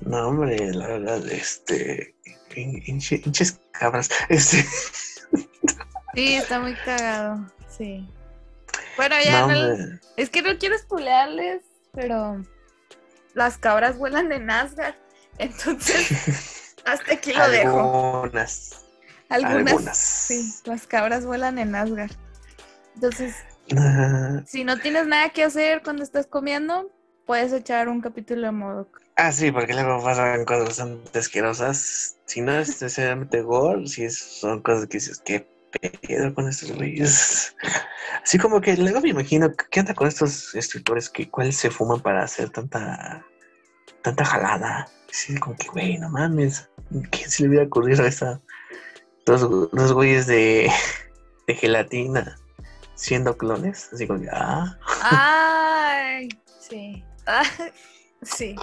No, 0.00 0.28
hombre, 0.28 0.58
la 0.74 0.86
verdad, 0.88 1.26
este. 1.30 2.14
hin- 2.54 2.82
hinche- 2.86 3.22
Hinches 3.24 3.58
cabras. 3.72 4.10
Este. 4.28 4.62
Sí, 6.14 6.34
está 6.34 6.60
muy 6.60 6.74
cagado. 6.84 7.46
Sí. 7.74 8.06
Bueno, 8.96 9.16
ya 9.24 9.40
No, 9.40 9.50
en 9.50 9.56
el- 9.56 9.70
hombre. 9.72 10.00
Es 10.16 10.30
que 10.30 10.42
no 10.42 10.56
quiero 10.58 10.78
spoilearles, 10.78 11.62
pero 11.92 12.44
las 13.34 13.58
cabras 13.58 13.98
vuelan 13.98 14.30
en 14.32 14.50
Asgard. 14.50 14.94
Entonces, 15.38 16.74
hasta 16.84 17.14
aquí 17.14 17.32
lo 17.32 17.48
dejo. 17.48 18.22
Algunas. 18.24 18.84
Algunas. 19.28 19.96
Sí, 19.98 20.52
las 20.64 20.86
cabras 20.86 21.24
vuelan 21.26 21.58
en 21.58 21.74
Asgard. 21.74 22.12
Entonces, 22.94 23.34
Ah, 23.76 24.42
si 24.46 24.62
no 24.62 24.78
tienes 24.78 25.06
nada 25.06 25.30
que 25.30 25.42
hacer 25.42 25.82
cuando 25.82 26.02
estás 26.04 26.26
comiendo, 26.26 26.90
puedes 27.24 27.50
echar 27.54 27.88
un 27.88 28.02
capítulo 28.02 28.42
de 28.42 28.50
Modoc. 28.52 29.00
Ah, 29.16 29.32
sí, 29.32 29.50
porque 29.50 29.72
luego 29.72 30.04
pasan 30.04 30.44
cosas 30.44 30.64
bastante 30.66 31.18
asquerosas. 31.18 32.16
Si 32.26 32.42
no 32.42 32.52
es 32.52 32.68
necesariamente 32.82 33.40
gore, 33.40 33.86
si 33.88 34.04
es- 34.04 34.18
son 34.18 34.60
cosas 34.60 34.86
que 34.86 34.98
dices, 34.98 35.18
¿qué 35.24 35.48
pedo 35.80 36.34
con 36.34 36.48
estos 36.48 36.72
güeyes? 36.72 37.54
Así 38.22 38.38
como 38.38 38.60
que 38.60 38.76
luego 38.76 39.00
me 39.00 39.10
imagino, 39.10 39.52
¿qué 39.70 39.80
onda 39.80 39.94
con 39.94 40.08
estos 40.08 40.54
escritores 40.54 41.08
que 41.08 41.30
cuál 41.30 41.52
se 41.52 41.70
fuman 41.70 42.00
para 42.00 42.22
hacer 42.22 42.50
tanta 42.50 43.24
tanta 44.02 44.24
jalada? 44.24 44.88
Sí, 45.10 45.36
como 45.38 45.56
que, 45.56 45.68
güey, 45.68 45.98
no 45.98 46.08
mames, 46.10 46.68
¿quién 47.10 47.30
se 47.30 47.42
le 47.42 47.48
hubiera 47.48 47.66
ocurrido 47.66 48.04
a 48.04 48.08
esa 48.08 48.40
los, 49.26 49.42
los 49.72 49.92
güeyes 49.92 50.26
de, 50.26 50.70
de 51.46 51.54
gelatina 51.54 52.36
siendo 52.94 53.36
clones? 53.36 53.90
Así 53.92 54.06
como 54.06 54.20
que, 54.20 54.28
ah. 54.32 54.78
Ay, 55.02 56.28
sí. 56.60 57.04
Ah, 57.26 57.44
sí. 58.22 58.56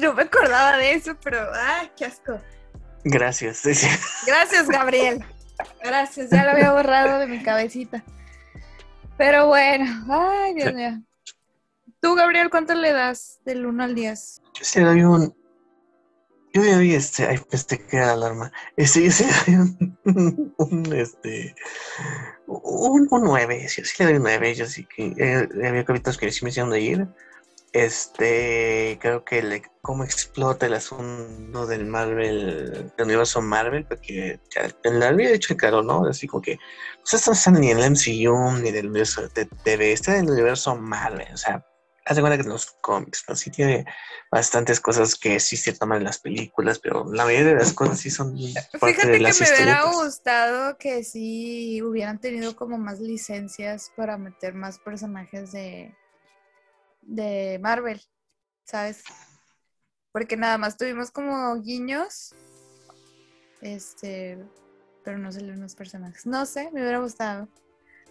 No 0.00 0.14
me 0.14 0.22
acordaba 0.22 0.76
de 0.78 0.94
eso, 0.94 1.16
pero 1.22 1.38
¡ay, 1.54 1.90
qué 1.96 2.06
asco! 2.06 2.40
Gracias. 3.04 3.62
Gracias, 4.26 4.68
Gabriel. 4.68 5.24
Gracias, 5.82 6.30
ya 6.30 6.44
lo 6.44 6.50
había 6.50 6.72
borrado 6.72 7.18
de 7.18 7.26
mi 7.26 7.42
cabecita. 7.42 8.04
Pero 9.16 9.46
bueno, 9.46 9.84
ay, 10.08 10.54
Dios 10.54 10.74
mío. 10.74 11.00
Tú, 12.00 12.14
Gabriel, 12.16 12.50
¿cuánto 12.50 12.74
le 12.74 12.92
das 12.92 13.40
del 13.44 13.64
1 13.64 13.84
al 13.84 13.94
10? 13.94 14.42
Yo 14.54 14.64
sí 14.64 14.80
le 14.80 14.86
doy 14.86 15.02
un. 15.02 15.34
Yo 16.52 16.62
le 16.62 16.74
doy 16.74 16.94
este. 16.94 17.26
Ay, 17.26 17.38
pensé 17.48 17.78
que 17.78 17.96
era 17.96 18.06
la 18.06 18.12
alarma. 18.12 18.52
Este, 18.76 19.04
yo 19.04 19.10
sí 19.12 19.24
le 19.24 19.56
doy 19.56 19.74
un. 20.04 20.54
un 20.58 20.92
este. 20.94 21.54
Un, 22.46 23.06
un 23.08 23.22
9. 23.22 23.68
Sí, 23.68 23.84
sí 23.84 23.94
le 24.00 24.06
doy 24.06 24.16
un 24.16 24.22
9. 24.24 24.54
Yo 24.54 24.66
sí 24.66 24.84
que. 24.84 25.14
Eh, 25.16 25.48
había 25.68 25.84
capítulos 25.84 26.18
que 26.18 26.32
sí 26.32 26.44
me 26.44 26.50
hicieron 26.50 26.70
de 26.70 26.80
ir. 26.80 27.08
Este, 27.72 28.98
creo 29.00 29.24
que 29.24 29.42
le, 29.42 29.62
cómo 29.80 30.04
explota 30.04 30.66
el 30.66 30.74
asunto 30.74 31.66
del 31.66 31.86
Marvel, 31.86 32.92
del 32.96 33.06
universo 33.06 33.40
Marvel, 33.40 33.86
porque 33.86 34.38
ya, 34.54 34.70
en 34.84 35.00
la 35.00 35.08
había 35.08 35.30
dicho 35.30 35.56
claro, 35.56 35.82
¿no? 35.82 36.04
Así 36.06 36.26
como 36.26 36.42
que, 36.42 36.58
pues 37.00 37.14
esto 37.14 37.30
no 37.30 37.34
está 37.34 37.50
ni 37.50 37.70
en 37.70 37.78
el 37.78 37.90
MCU 37.92 38.60
ni 38.60 38.70
del 38.70 38.88
universo 38.88 39.26
de 39.28 39.46
TV, 39.46 39.92
está 39.92 40.18
en 40.18 40.26
el 40.26 40.32
universo 40.32 40.76
Marvel, 40.76 41.32
o 41.32 41.36
sea, 41.38 41.66
haz 42.04 42.16
de 42.16 42.22
cuenta 42.22 42.36
que 42.36 42.42
en 42.42 42.50
los 42.50 42.66
cómics, 42.82 43.24
¿no? 43.28 43.36
Sí 43.36 43.50
tiene 43.50 43.86
bastantes 44.30 44.78
cosas 44.78 45.14
que 45.14 45.40
sí 45.40 45.56
se 45.56 45.72
toman 45.72 45.98
en 45.98 46.04
las 46.04 46.18
películas, 46.18 46.78
pero 46.78 47.10
la 47.12 47.24
mayoría 47.24 47.54
de 47.54 47.54
las 47.54 47.72
cosas 47.72 48.00
sí 48.00 48.10
son 48.10 48.34
parte 48.80 48.94
Fíjate 48.94 49.12
de 49.12 49.20
las 49.20 49.38
que 49.38 49.44
me 49.44 49.50
hubiera 49.50 49.92
gustado 49.92 50.76
que 50.76 51.04
sí 51.04 51.80
hubieran 51.82 52.20
tenido 52.20 52.54
como 52.54 52.76
más 52.76 53.00
licencias 53.00 53.90
para 53.96 54.18
meter 54.18 54.54
más 54.54 54.78
personajes 54.78 55.52
de 55.52 55.94
de 57.02 57.58
Marvel, 57.60 58.00
¿sabes? 58.64 59.02
Porque 60.12 60.36
nada 60.36 60.58
más 60.58 60.76
tuvimos 60.76 61.10
como 61.10 61.60
guiños, 61.60 62.34
este, 63.60 64.38
pero 65.04 65.18
no 65.18 65.32
salieron 65.32 65.60
los 65.60 65.74
personajes. 65.74 66.26
No 66.26 66.46
sé, 66.46 66.70
me 66.72 66.80
hubiera 66.80 66.98
gustado 66.98 67.48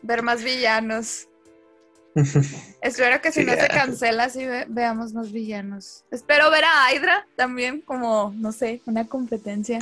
ver 0.01 0.23
más 0.23 0.43
villanos. 0.43 1.27
Espero 2.81 3.21
que 3.21 3.31
si 3.31 3.45
no 3.45 3.53
se 3.53 3.67
cancela, 3.67 4.29
sí 4.29 4.45
veamos 4.67 5.13
más 5.13 5.31
villanos. 5.31 6.03
Espero 6.11 6.49
ver 6.51 6.63
a 6.65 6.93
Hydra 6.93 7.27
también 7.35 7.81
como, 7.81 8.33
no 8.35 8.51
sé, 8.51 8.81
una 8.85 9.07
competencia. 9.07 9.79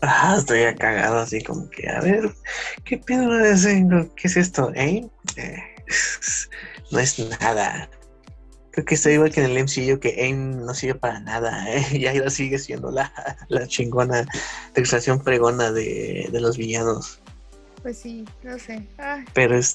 Ah, 0.00 0.36
estoy 0.38 0.62
cagado 0.76 1.18
así 1.18 1.42
como 1.42 1.68
que, 1.68 1.88
a 1.88 2.00
ver, 2.00 2.32
¿qué 2.84 2.98
pedo 2.98 3.40
es, 3.40 3.66
¿Qué 3.66 4.28
es 4.28 4.36
esto? 4.36 4.72
¿Eh? 4.74 5.08
eh 5.36 5.62
no 6.92 6.98
es 7.00 7.18
nada. 7.18 7.90
Creo 8.78 8.86
que 8.86 8.94
está 8.94 9.10
igual 9.10 9.32
que 9.32 9.42
en 9.42 9.50
el 9.50 9.64
MCU, 9.64 9.98
que 9.98 10.22
AIM 10.22 10.64
no 10.64 10.72
sirve 10.72 10.94
para 11.00 11.18
nada, 11.18 11.68
¿eh? 11.68 11.84
y 11.98 12.06
ahora 12.06 12.30
sigue 12.30 12.60
siendo 12.60 12.92
la, 12.92 13.12
la 13.48 13.66
chingona 13.66 14.24
extracción 14.76 15.20
fregona 15.20 15.72
de, 15.72 16.28
de, 16.30 16.40
los 16.40 16.56
villanos. 16.56 17.18
Pues 17.82 17.98
sí, 17.98 18.24
no 18.44 18.56
sé. 18.56 18.86
Pero 19.34 19.58
es. 19.58 19.74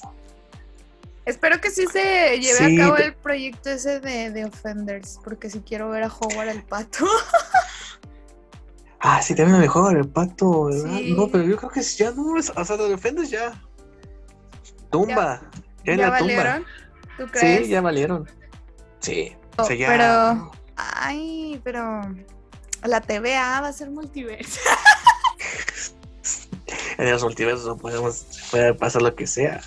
Espero 1.26 1.60
que 1.60 1.70
sí 1.70 1.84
se 1.92 2.40
lleve 2.40 2.80
a 2.80 2.86
cabo 2.86 2.96
el 2.96 3.12
proyecto 3.12 3.68
ese 3.68 4.00
de, 4.00 4.30
de 4.30 4.46
Offenders, 4.46 5.20
porque 5.22 5.50
si 5.50 5.60
quiero 5.60 5.90
ver 5.90 6.04
a 6.04 6.08
Howard 6.08 6.48
el 6.48 6.62
pato. 6.62 7.04
ah, 9.00 9.20
sí, 9.20 9.34
también 9.34 9.60
me 9.60 9.68
Howard 9.68 9.98
el 9.98 10.08
pato, 10.08 10.64
¿verdad? 10.64 11.00
No, 11.08 11.28
pero 11.28 11.44
yo 11.44 11.58
creo 11.58 11.70
que 11.70 11.82
ya 11.82 12.10
no, 12.12 12.36
o 12.36 12.64
sea, 12.64 12.76
de 12.78 12.94
Offenders 12.94 13.28
ya. 13.28 13.52
Tumba. 14.90 15.42
Ya, 15.84 15.94
¿Ya, 15.94 16.04
la 16.04 16.08
valieron? 16.10 16.64
¿Tú 17.18 17.26
crees? 17.26 17.66
Sí, 17.66 17.70
ya 17.70 17.82
valieron. 17.82 18.26
Sí. 19.04 19.36
Oh, 19.58 19.66
Pero, 19.68 20.50
ay, 20.76 21.60
pero 21.62 22.00
la 22.84 23.00
TVA 23.02 23.60
va 23.60 23.68
a 23.68 23.72
ser 23.72 23.90
multiverso. 23.90 24.60
en 26.98 27.10
los 27.10 27.22
multiversos 27.22 27.78
podemos, 27.80 28.26
puede 28.50 28.72
pasar 28.72 29.02
lo 29.02 29.14
que 29.14 29.26
sea. 29.26 29.60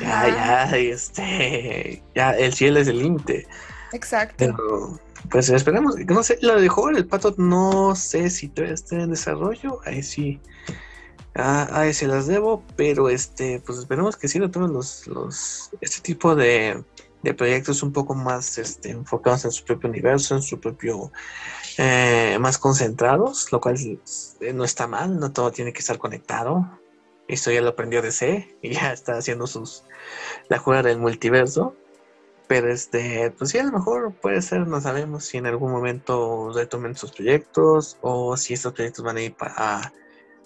Ya, 0.00 0.28
ya, 0.28 0.76
este, 0.76 2.00
ya 2.14 2.30
el 2.30 2.54
cielo 2.54 2.78
es 2.78 2.86
el 2.86 3.00
límite. 3.00 3.48
Exacto. 3.92 4.36
Pero, 4.38 5.00
pues 5.30 5.48
esperemos, 5.48 5.96
no 5.98 6.22
sé, 6.22 6.38
lo 6.40 6.60
de 6.60 6.68
jugar 6.68 6.96
el 6.96 7.06
pato 7.06 7.34
no 7.38 7.96
sé 7.96 8.30
si 8.30 8.48
todavía 8.48 8.74
está 8.74 9.02
en 9.02 9.10
desarrollo, 9.10 9.80
ahí 9.84 10.04
sí. 10.04 10.40
Ah, 11.34 11.68
ahí 11.72 11.92
se 11.92 12.06
las 12.06 12.28
debo, 12.28 12.62
pero 12.76 13.08
este, 13.08 13.60
pues 13.66 13.78
esperemos 13.78 14.16
que 14.16 14.28
sí 14.28 14.38
lo 14.38 14.50
tomen 14.50 14.72
los, 14.72 15.08
los, 15.08 15.70
este 15.80 16.00
tipo 16.00 16.36
de, 16.36 16.84
de 17.22 17.34
proyectos 17.34 17.82
un 17.82 17.92
poco 17.92 18.14
más 18.14 18.58
este, 18.58 18.90
enfocados 18.90 19.44
en 19.44 19.52
su 19.52 19.64
propio 19.64 19.90
universo, 19.90 20.34
en 20.34 20.42
su 20.42 20.58
propio, 20.58 21.12
eh, 21.78 22.38
más 22.40 22.58
concentrados, 22.58 23.52
lo 23.52 23.60
cual 23.60 23.76
eh, 23.78 24.52
no 24.52 24.64
está 24.64 24.86
mal, 24.86 25.18
no 25.18 25.32
todo 25.32 25.50
tiene 25.50 25.72
que 25.72 25.80
estar 25.80 25.98
conectado. 25.98 26.78
Esto 27.28 27.50
ya 27.50 27.60
lo 27.60 27.70
aprendió 27.70 28.02
DC 28.02 28.58
y 28.62 28.72
ya 28.74 28.92
está 28.92 29.16
haciendo 29.16 29.46
sus, 29.46 29.84
la 30.48 30.58
jugada 30.58 30.88
del 30.88 30.98
multiverso. 30.98 31.76
Pero 32.48 32.72
este, 32.72 33.30
pues 33.38 33.50
sí, 33.50 33.58
a 33.58 33.62
lo 33.62 33.70
mejor 33.70 34.12
puede 34.14 34.42
ser, 34.42 34.66
no 34.66 34.80
sabemos 34.80 35.24
si 35.24 35.38
en 35.38 35.46
algún 35.46 35.70
momento 35.70 36.52
retomen 36.52 36.96
sus 36.96 37.12
proyectos 37.12 37.96
o 38.00 38.36
si 38.36 38.54
estos 38.54 38.72
proyectos 38.72 39.04
van 39.04 39.18
a 39.18 39.22
ir 39.22 39.34
para 39.36 39.92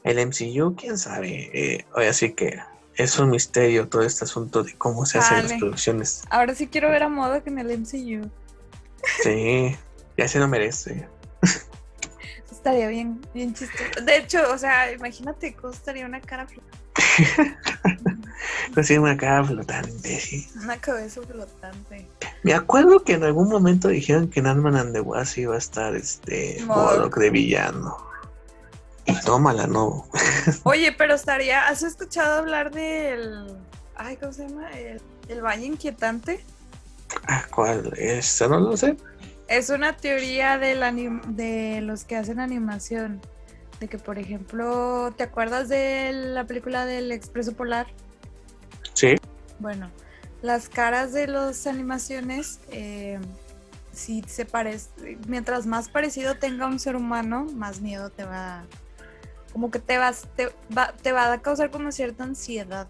el 0.03 0.19
MCU, 0.19 0.77
quién 0.77 0.99
sabe. 0.99 1.51
Eh, 1.55 1.87
así 1.95 2.35
que 2.35 2.59
es 2.97 3.19
un 3.19 3.31
misterio 3.31 3.89
todo 3.89 4.03
este 4.03 4.25
asunto 4.25 4.63
de 4.63 4.75
cómo 4.75 5.07
se 5.07 5.19
hacen 5.19 5.43
las 5.43 5.53
producciones. 5.55 6.23
Ahora 6.31 6.55
sí 6.55 6.69
quiero 6.69 6.91
ver 6.91 7.03
a 7.03 7.09
Modoc 7.09 7.47
en 7.47 7.59
el 7.59 7.79
MCU. 7.79 8.31
Sí, 9.23 9.77
ya 10.17 10.29
se 10.29 10.39
lo 10.39 10.49
merece. 10.49 11.09
Estaría 12.51 12.89
bien, 12.89 13.21
bien 13.35 13.53
chistoso. 13.53 14.01
De 14.03 14.17
hecho, 14.17 14.39
o 14.53 14.59
sea, 14.59 14.91
imagínate 14.93 15.55
cómo 15.55 15.73
estaría 15.73 16.07
una 16.07 16.21
cara 16.21 16.47
flotante. 16.47 16.85
sí, 18.83 18.99
una 18.99 19.17
cara 19.17 19.45
flotante, 19.45 20.21
sí. 20.21 20.49
Una 20.63 20.77
cabeza 20.79 21.21
flotante. 21.23 22.09
Me 22.43 22.55
acuerdo 22.55 23.03
que 23.03 23.15
en 23.15 23.25
algún 23.25 23.49
momento 23.49 23.89
dijeron 23.89 24.29
que 24.29 24.41
en 24.41 24.47
Ant-Man 24.47 24.77
and 24.77 24.93
the 24.95 25.01
Wasp 25.01 25.39
iba 25.39 25.55
a 25.55 25.59
estar 25.59 25.95
este 25.95 26.63
Modoc 26.67 27.17
de 27.19 27.31
villano. 27.31 28.14
Y 29.07 29.21
tómala, 29.21 29.67
no. 29.67 30.07
Oye, 30.63 30.93
pero 30.93 31.15
estaría. 31.15 31.69
¿Has 31.69 31.83
escuchado 31.83 32.39
hablar 32.39 32.71
del. 32.71 33.57
Ay, 33.97 34.17
¿cómo 34.17 34.33
se 34.33 34.49
llama? 34.49 34.71
El, 34.73 35.43
Valle 35.43 35.67
Inquietante. 35.67 36.45
Ah, 37.27 37.45
¿Cuál? 37.55 37.93
Esa 37.97 38.49
no 38.49 38.61
lo 38.61 38.77
sé. 38.77 38.97
Es 39.47 39.71
una 39.71 39.97
teoría 39.97 40.59
de 40.59 41.81
los 41.83 42.05
que 42.05 42.17
hacen 42.17 42.41
animación. 42.41 43.21
De 43.81 43.89
que, 43.89 43.99
por 43.99 44.19
ejemplo, 44.19 45.13
¿te 45.17 45.25
acuerdas 45.25 45.69
de 45.69 46.13
la 46.13 46.45
película 46.45 46.87
del 46.87 47.13
Expreso 47.13 47.55
Polar? 47.55 47.87
Sí. 48.95 49.17
Bueno, 49.59 49.91
las 50.43 50.69
caras 50.69 51.13
de 51.13 51.27
las 51.27 51.67
animaciones, 51.67 52.61
eh, 52.71 53.19
si 53.93 54.23
se 54.27 54.45
parece, 54.45 55.19
mientras 55.27 55.67
más 55.67 55.89
parecido 55.89 56.37
tenga 56.37 56.67
un 56.67 56.79
ser 56.79 56.97
humano, 56.97 57.47
más 57.55 57.81
miedo 57.81 58.11
te 58.11 58.25
va 58.25 58.61
a 58.61 58.65
como 59.55 59.71
que 59.71 59.79
te 59.79 59.97
vas, 59.97 60.29
te 60.37 60.51
va, 60.77 60.93
te 60.93 61.13
va 61.13 61.33
a 61.33 61.41
causar 61.41 61.71
como 61.71 61.93
cierta 61.93 62.25
ansiedad. 62.25 62.89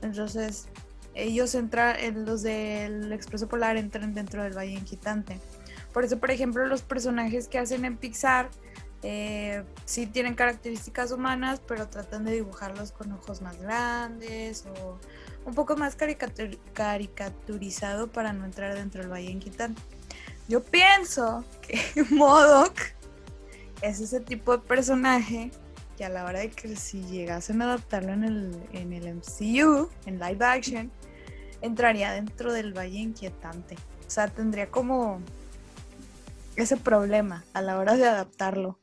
Entonces, 0.00 0.68
ellos 1.14 1.56
entran, 1.56 1.96
los 2.24 2.42
del 2.42 3.12
Expreso 3.12 3.48
Polar 3.48 3.76
entran 3.76 4.14
dentro 4.14 4.44
del 4.44 4.56
Valle 4.56 4.74
Inquietante. 4.74 5.40
Por 5.92 6.04
eso, 6.04 6.20
por 6.20 6.30
ejemplo, 6.30 6.64
los 6.66 6.82
personajes 6.82 7.48
que 7.48 7.58
hacen 7.58 7.84
en 7.84 7.96
Pixar 7.96 8.50
eh, 9.02 9.64
sí 9.84 10.06
tienen 10.06 10.36
características 10.36 11.10
humanas, 11.10 11.60
pero 11.66 11.88
tratan 11.88 12.24
de 12.24 12.34
dibujarlos 12.34 12.92
con 12.92 13.10
ojos 13.10 13.42
más 13.42 13.60
grandes 13.60 14.64
o 14.66 15.00
un 15.44 15.54
poco 15.54 15.76
más 15.76 15.96
caricaturizado 15.96 18.06
para 18.06 18.32
no 18.32 18.44
entrar 18.44 18.76
dentro 18.76 19.00
del 19.00 19.10
Valle 19.10 19.32
Inquietante. 19.32 19.82
Yo 20.46 20.62
pienso 20.62 21.44
que 21.62 21.80
Modoc 22.10 22.96
es 23.82 24.00
ese 24.00 24.20
tipo 24.20 24.56
de 24.56 24.58
personaje 24.58 25.50
que 25.96 26.04
a 26.04 26.08
la 26.08 26.24
hora 26.24 26.40
de 26.40 26.50
que 26.50 26.76
si 26.76 27.02
llegasen 27.02 27.60
a 27.62 27.66
adaptarlo 27.66 28.12
en 28.12 28.24
el, 28.24 28.68
en 28.72 28.92
el 28.92 29.14
MCU, 29.16 29.88
en 30.06 30.18
live 30.20 30.44
action, 30.44 30.92
entraría 31.60 32.12
dentro 32.12 32.52
del 32.52 32.72
Valle 32.72 32.98
Inquietante. 32.98 33.76
O 34.06 34.10
sea, 34.10 34.28
tendría 34.28 34.70
como 34.70 35.20
ese 36.56 36.76
problema 36.76 37.44
a 37.52 37.62
la 37.62 37.78
hora 37.78 37.96
de 37.96 38.06
adaptarlo. 38.06 38.78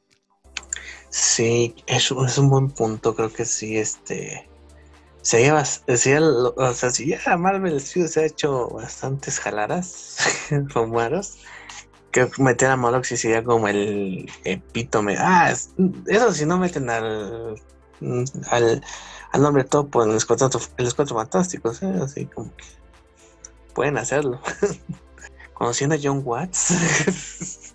Sí, 1.09 1.75
eso 1.87 2.25
es 2.25 2.37
un 2.37 2.49
buen 2.49 2.69
punto. 2.69 3.15
Creo 3.15 3.31
que 3.31 3.45
sí, 3.45 3.77
este. 3.77 4.49
Sería, 5.21 5.63
sería 5.63 6.21
o 6.21 6.73
sea, 6.73 6.91
si 6.91 7.07
ya 7.07 7.37
Marvel 7.37 7.79
Studios 7.79 8.11
se 8.11 8.19
ha 8.19 8.25
hecho 8.25 8.69
bastantes 8.69 9.39
jaladas, 9.39 10.17
fumaros, 10.69 11.37
que 12.15 12.31
meter 12.37 12.69
a 12.69 12.77
Moloch 12.77 13.03
sí 13.03 13.17
sería 13.17 13.43
como 13.43 13.67
el 13.67 14.31
epítome. 14.45 15.17
Ah, 15.19 15.51
eso 15.51 16.33
si 16.33 16.45
no 16.45 16.57
meten 16.57 16.89
al, 16.89 17.61
al, 18.49 18.83
al 19.31 19.41
nombre 19.41 19.65
topo 19.65 20.01
en 20.03 20.13
los 20.13 20.25
cuatro, 20.25 20.49
en 20.77 20.85
los 20.85 20.93
cuatro 20.93 21.17
fantásticos, 21.17 21.83
¿eh? 21.83 21.93
así 22.01 22.25
como 22.27 22.55
que 22.55 22.63
pueden 23.73 23.97
hacerlo. 23.97 24.39
Conociendo 25.53 25.95
a 25.95 25.99
John 26.01 26.21
Watts. 26.23 27.73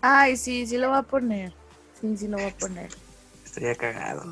Ay, 0.00 0.38
sí, 0.38 0.66
sí 0.66 0.78
lo 0.78 0.88
va 0.88 0.98
a 0.98 1.02
poner. 1.02 1.52
Sí, 2.00 2.16
sí 2.16 2.28
lo 2.28 2.38
va 2.38 2.46
a 2.46 2.50
poner. 2.50 2.88
Estaría 3.44 3.74
cagado. 3.74 4.24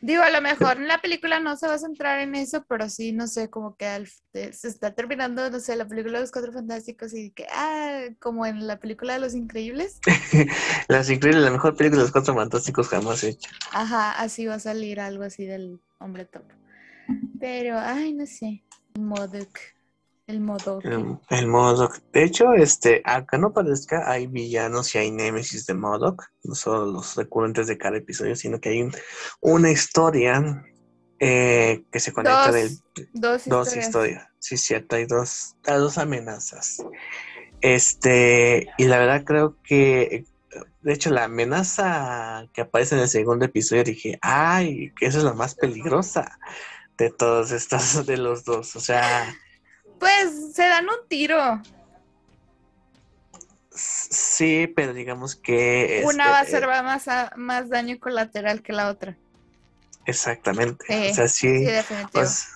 Digo, 0.00 0.22
a 0.22 0.30
lo 0.30 0.40
mejor 0.40 0.76
en 0.76 0.88
la 0.88 1.00
película 1.00 1.40
no 1.40 1.56
se 1.56 1.66
va 1.66 1.74
a 1.74 1.78
centrar 1.78 2.20
en 2.20 2.34
eso, 2.34 2.64
pero 2.68 2.88
sí, 2.88 3.12
no 3.12 3.26
sé, 3.26 3.48
como 3.48 3.76
que 3.76 4.04
se 4.32 4.68
está 4.68 4.94
terminando, 4.94 5.50
no 5.50 5.58
sé, 5.58 5.74
la 5.74 5.86
película 5.86 6.18
de 6.18 6.22
los 6.22 6.32
Cuatro 6.32 6.52
Fantásticos 6.52 7.14
y 7.14 7.30
que, 7.30 7.46
ah, 7.50 8.02
como 8.20 8.44
en 8.46 8.66
la 8.66 8.78
película 8.78 9.14
de 9.14 9.20
Los 9.20 9.34
Increíbles. 9.34 10.00
Los 10.88 11.10
Increíbles, 11.10 11.42
la 11.42 11.50
mejor 11.50 11.76
película 11.76 12.00
de 12.00 12.04
los 12.04 12.12
Cuatro 12.12 12.34
Fantásticos 12.34 12.88
jamás 12.88 13.24
hecha. 13.24 13.50
Ajá, 13.72 14.12
así 14.12 14.46
va 14.46 14.54
a 14.54 14.60
salir 14.60 15.00
algo 15.00 15.24
así 15.24 15.46
del 15.46 15.80
hombre 15.98 16.26
top. 16.26 16.44
Pero, 17.40 17.78
ay, 17.78 18.12
no 18.12 18.26
sé, 18.26 18.62
Modoc. 18.98 19.75
El 20.26 20.40
modo. 20.40 20.80
El, 21.30 21.46
Modoc. 21.46 22.00
De 22.12 22.24
hecho, 22.24 22.52
este, 22.52 23.00
acá 23.04 23.38
no 23.38 23.52
parezca, 23.52 24.10
hay 24.10 24.26
villanos 24.26 24.92
y 24.94 24.98
hay 24.98 25.12
némesis 25.12 25.66
de 25.66 25.74
Modoc, 25.74 26.24
no 26.42 26.56
solo 26.56 26.86
los 26.86 27.14
recurrentes 27.14 27.68
de 27.68 27.78
cada 27.78 27.98
episodio, 27.98 28.34
sino 28.34 28.60
que 28.60 28.70
hay 28.70 28.88
una 29.40 29.70
historia 29.70 30.64
eh, 31.20 31.84
que 31.92 32.00
se 32.00 32.12
conecta 32.12 32.50
de 32.50 32.76
dos, 33.12 33.76
historias. 33.76 34.26
Sí, 34.40 34.56
cierto, 34.56 34.96
hay 34.96 35.06
dos, 35.06 35.54
dos 35.64 35.96
amenazas. 35.96 36.82
Este, 37.60 38.66
y 38.78 38.84
la 38.86 38.98
verdad 38.98 39.22
creo 39.24 39.56
que, 39.62 40.24
de 40.82 40.92
hecho, 40.92 41.10
la 41.10 41.24
amenaza 41.24 42.48
que 42.52 42.62
aparece 42.62 42.96
en 42.96 43.02
el 43.02 43.08
segundo 43.08 43.44
episodio, 43.44 43.84
dije, 43.84 44.18
ay, 44.22 44.92
que 44.98 45.06
esa 45.06 45.18
es 45.18 45.24
la 45.24 45.34
más 45.34 45.54
peligrosa 45.54 46.36
de 46.98 47.10
todos 47.10 47.52
estos, 47.52 48.04
de 48.06 48.16
los 48.16 48.44
dos. 48.44 48.74
O 48.74 48.80
sea, 48.80 49.32
pues 49.98 50.54
se 50.54 50.62
dan 50.62 50.84
un 50.84 51.08
tiro. 51.08 51.62
Sí, 53.70 54.72
pero 54.74 54.94
digamos 54.94 55.36
que... 55.36 56.02
Una 56.06 56.30
va 56.30 56.40
a 56.40 56.44
ser 56.44 56.64
eh, 56.64 56.82
más, 56.82 57.06
más 57.36 57.68
daño 57.68 57.98
colateral 57.98 58.62
que 58.62 58.72
la 58.72 58.88
otra. 58.88 59.16
Exactamente. 60.06 61.10
o 61.10 61.14
sea, 61.14 61.28
sí. 61.28 61.66
Pues, 62.12 62.48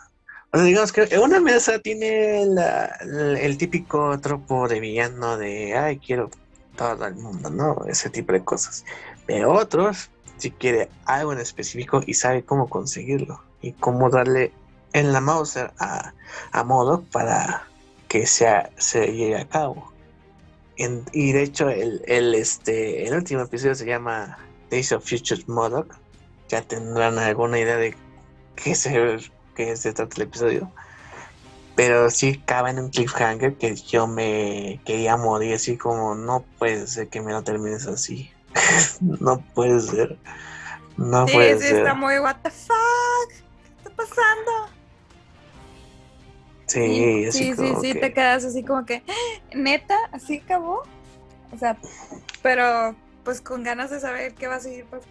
o 0.52 0.56
sea, 0.56 0.64
digamos 0.64 0.92
que 0.92 1.18
una 1.18 1.40
mesa 1.40 1.78
tiene 1.80 2.42
el 2.42 3.58
típico 3.58 4.18
tropo 4.20 4.66
de 4.68 4.80
villano 4.80 5.36
de, 5.36 5.76
ay, 5.76 5.98
quiero 5.98 6.30
todo 6.76 7.06
el 7.06 7.16
mundo, 7.16 7.50
¿no? 7.50 7.84
Ese 7.86 8.08
tipo 8.08 8.32
de 8.32 8.42
cosas. 8.42 8.84
Pero 9.26 9.52
otros, 9.52 10.10
si 10.38 10.50
quiere 10.50 10.88
algo 11.04 11.32
en 11.32 11.40
específico 11.40 12.02
y 12.06 12.14
sabe 12.14 12.44
cómo 12.44 12.68
conseguirlo 12.68 13.42
y 13.60 13.72
cómo 13.72 14.08
darle 14.08 14.52
en 14.92 15.12
la 15.12 15.20
Mauser 15.20 15.72
a, 15.78 16.12
a 16.52 16.64
Modoc 16.64 17.04
para 17.06 17.66
que 18.10 18.26
sea, 18.26 18.70
se 18.76 19.06
lleve 19.12 19.36
a 19.36 19.48
cabo. 19.48 19.92
y 21.12 21.32
de 21.32 21.42
hecho, 21.42 21.68
el, 21.70 22.02
el, 22.06 22.34
este, 22.34 23.06
el 23.06 23.14
último 23.14 23.42
episodio 23.42 23.76
se 23.76 23.86
llama 23.86 24.36
Days 24.68 24.90
of 24.90 25.08
Future 25.08 25.42
Modoc. 25.46 25.94
Ya 26.48 26.62
tendrán 26.62 27.18
alguna 27.18 27.60
idea 27.60 27.76
de 27.76 27.94
qué 28.56 28.74
se, 28.74 29.30
qué 29.54 29.76
se 29.76 29.92
trata 29.92 30.16
el 30.16 30.22
episodio. 30.22 30.72
Pero 31.76 32.10
sí 32.10 32.42
cabe 32.44 32.70
en 32.70 32.80
un 32.80 32.90
cliffhanger 32.90 33.54
que 33.54 33.76
yo 33.76 34.08
me 34.08 34.80
quería 34.84 35.16
morir 35.16 35.54
así 35.54 35.76
como 35.76 36.16
no 36.16 36.44
puede 36.58 36.88
ser 36.88 37.08
que 37.08 37.20
me 37.20 37.30
lo 37.30 37.44
termines 37.44 37.86
así. 37.86 38.32
no 39.00 39.40
puede 39.54 39.80
ser. 39.80 40.18
No 40.96 41.26
puede 41.26 41.60
sí, 41.60 41.76
está 41.76 41.94
muy 41.94 42.18
what 42.18 42.36
the 42.42 42.50
fuck. 42.50 43.28
¿Qué 43.28 43.88
está 43.88 43.90
pasando? 43.90 44.79
Sí, 46.70 47.32
sí, 47.32 47.54
sí, 47.56 47.74
sí, 47.80 47.94
te 47.94 48.12
quedas 48.12 48.44
así 48.44 48.62
como 48.62 48.86
que, 48.86 49.02
neta, 49.52 49.96
así 50.12 50.38
acabó. 50.38 50.82
O 51.52 51.58
sea, 51.58 51.76
pero 52.42 52.94
pues 53.24 53.40
con 53.40 53.64
ganas 53.64 53.90
de 53.90 53.98
saber 53.98 54.34
qué 54.34 54.46
va 54.46 54.56
a 54.56 54.60
seguir. 54.60 54.84
Pues. 54.88 55.02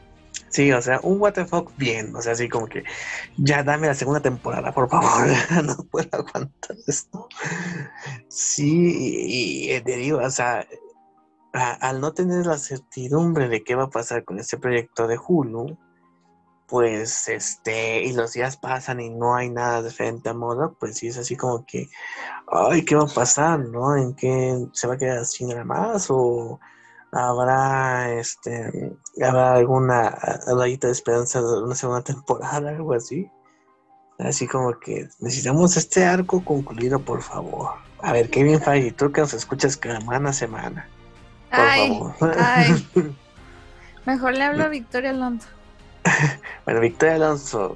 Sí, 0.48 0.72
o 0.72 0.82
sea, 0.82 1.02
un 1.04 1.20
what 1.20 1.34
the 1.34 1.46
fuck 1.46 1.76
bien, 1.76 2.16
o 2.16 2.22
sea, 2.22 2.32
así 2.32 2.48
como 2.48 2.68
que 2.68 2.86
ya 3.38 3.62
dame 3.62 3.88
la 3.88 3.94
segunda 3.94 4.22
temporada, 4.22 4.72
por 4.72 4.90
favor, 4.90 5.28
no 5.66 5.76
puedo 5.92 6.08
aguantar 6.14 6.78
esto. 6.88 7.28
Sí, 8.30 9.68
y, 9.68 9.82
te 9.82 9.98
digo, 9.98 10.20
o 10.20 10.30
sea, 10.30 10.66
al 11.52 12.00
no 12.00 12.14
tener 12.14 12.46
la 12.46 12.58
certidumbre 12.58 13.50
de 13.50 13.66
qué 13.66 13.76
va 13.76 13.84
a 13.84 13.90
pasar 13.90 14.24
con 14.24 14.40
este 14.40 14.58
proyecto 14.58 15.08
de 15.08 15.18
Hulu, 15.18 15.78
pues 16.70 17.28
este, 17.28 18.04
y 18.04 18.14
los 18.14 18.34
días 18.34 18.58
pasan 18.58 19.00
y 19.00 19.10
no 19.10 19.36
hay 19.36 19.50
nada 19.50 19.82
diferente 19.82 20.30
a 20.30 20.34
moda, 20.34 20.72
pues 20.80 20.98
sí 20.98 21.08
es 21.08 21.18
así 21.18 21.36
como 21.36 21.66
que, 21.66 21.90
ay, 22.48 22.86
¿qué 22.86 22.96
va 22.96 23.04
a 23.04 23.14
pasar? 23.14 23.60
¿No? 23.60 23.96
¿En 23.98 24.14
qué 24.16 24.68
se 24.74 24.88
va 24.88 24.94
a 24.94 24.98
quedar 24.98 25.26
sin 25.26 25.50
nada 25.50 25.64
más? 25.64 26.08
¿O 26.10 26.60
habrá 27.12 28.14
este 28.14 28.96
habrá 29.24 29.56
alguna 29.56 30.12
rayita 30.56 30.88
de 30.88 30.94
esperanza 30.94 31.42
de 31.42 31.64
una 31.64 31.76
segunda 31.76 32.04
temporada, 32.04 32.70
algo 32.70 32.94
así? 32.94 33.30
Así 34.20 34.48
como 34.48 34.78
que 34.80 35.08
necesitamos 35.20 35.78
este 35.78 36.06
arco 36.06 36.44
concluido, 36.44 37.00
por 37.00 37.22
favor. 37.24 37.72
A 38.02 38.14
ver, 38.14 38.30
Kevin 38.30 38.62
Feige, 38.62 38.92
tú 38.92 39.12
que 39.12 39.22
nos 39.22 39.34
escuchas 39.34 39.80
semana 39.82 40.30
a 40.30 40.34
semana. 40.34 40.88
Por 41.50 42.14
favor. 42.20 42.38
Ay. 42.38 42.88
Mejor 44.06 44.34
le 44.34 44.44
hablo 44.44 44.66
a 44.66 44.68
Victoria 44.70 45.12
Alonso. 45.12 45.48
bueno, 46.70 46.82
Victoria 46.82 47.16
Alonso, 47.16 47.76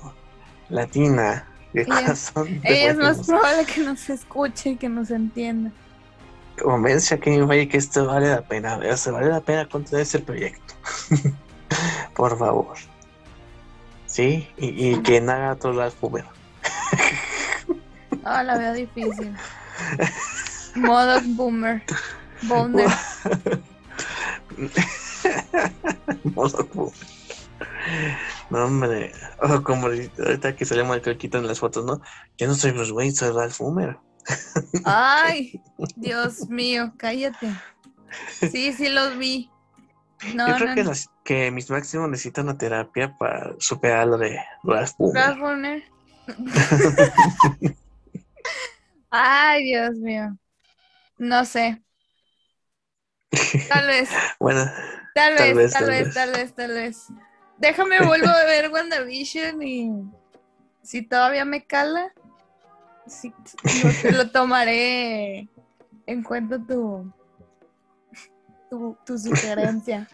latina, 0.69 1.47
de 1.73 1.87
corazón. 1.87 2.61
Ella 2.63 2.91
es 2.91 2.97
más 2.97 3.25
probable 3.25 3.65
que 3.65 3.81
nos 3.81 4.07
escuche 4.07 4.69
y 4.69 4.75
que 4.75 4.87
nos 4.87 5.09
entienda. 5.09 5.71
Convence 6.61 7.15
a 7.15 7.19
Kevin 7.19 7.47
Feige 7.47 7.69
que 7.69 7.77
esto 7.77 8.05
vale 8.05 8.29
la 8.29 8.43
pena, 8.43 8.77
o 8.77 9.11
vale 9.11 9.29
la 9.29 9.41
pena 9.41 9.67
continuar 9.67 10.03
ese 10.03 10.19
proyecto. 10.19 10.75
Por 12.15 12.37
favor. 12.37 12.77
Sí, 14.05 14.47
y, 14.57 14.95
que 14.97 15.19
no 15.19 15.31
haga 15.31 15.55
todo 15.55 15.83
el 15.83 15.91
boomer. 15.99 16.25
Ah, 18.23 18.43
la 18.43 18.59
veo 18.59 18.73
difícil. 18.73 19.35
Modo 20.75 21.19
boomer. 21.29 21.81
Boomer. 22.43 22.89
Modo 26.35 26.69
boomer. 26.75 26.93
No, 28.53 28.65
hombre. 28.65 29.11
O 29.41 29.63
como 29.63 29.87
ahorita 29.87 30.55
que 30.55 30.63
salimos 30.63 30.93
del 30.93 31.01
croquito 31.01 31.39
en 31.39 31.47
las 31.47 31.59
fotos, 31.59 31.83
¿no? 31.85 31.99
Yo 32.37 32.45
no 32.45 32.53
soy 32.53 32.69
Bruce 32.69 32.91
Wayne, 32.91 33.15
soy 33.15 33.31
Ralph 33.31 33.55
Fumer. 33.55 33.97
Ay, 34.85 35.59
Dios 35.95 36.47
mío, 36.49 36.93
cállate. 36.97 37.51
Sí, 38.51 38.71
sí 38.73 38.89
los 38.89 39.17
vi. 39.17 39.49
No, 40.35 40.47
Yo 40.49 40.55
creo 40.55 40.75
que, 40.75 40.91
que 41.23 41.49
mis 41.49 41.67
máximos 41.71 42.07
necesitan 42.11 42.45
una 42.45 42.55
terapia 42.55 43.17
para 43.17 43.55
superar 43.57 44.05
lo 44.05 44.19
de 44.19 44.37
Ralph 44.61 44.91
Fumer. 44.97 45.23
Ralph 45.23 45.39
Fumer. 45.39 45.83
Ay, 49.09 49.63
Dios 49.63 49.95
mío. 49.95 50.37
No 51.17 51.43
sé. 51.43 51.81
Tal 53.67 53.87
vez. 53.87 54.09
bueno. 54.39 54.63
Tal 55.15 55.55
vez, 55.55 55.73
tal 55.73 55.87
vez, 55.87 56.13
tal 56.13 56.31
vez, 56.33 56.53
tal 56.53 56.71
vez. 56.71 57.07
Déjame 57.63 58.05
vuelvo 58.05 58.27
a 58.27 58.43
ver 58.43 58.69
WandaVision 58.69 59.63
y 59.63 59.89
si 60.81 61.01
todavía 61.01 61.45
me 61.45 61.65
cala, 61.65 62.11
sí, 63.07 63.33
lo, 64.11 64.29
tomaré 64.31 65.47
en 66.05 66.23
cuenta 66.23 66.59
tu, 66.59 67.09
tu, 68.69 69.17
sugerencia. 69.17 70.09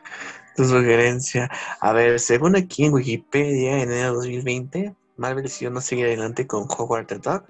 Tu 0.56 0.64
sugerencia. 0.64 1.50
A 1.80 1.92
ver, 1.92 2.20
según 2.20 2.56
aquí 2.56 2.86
en 2.86 2.94
Wikipedia, 2.94 3.82
en 3.82 3.92
enero 3.94 4.10
de 4.10 4.28
2020, 4.28 4.96
Marvel 5.18 5.42
decidió 5.42 5.72
no 5.72 5.82
seguir 5.82 6.06
adelante 6.06 6.46
con 6.46 6.68
Hogwarts 6.70 7.08
the 7.08 7.18
Dog, 7.18 7.46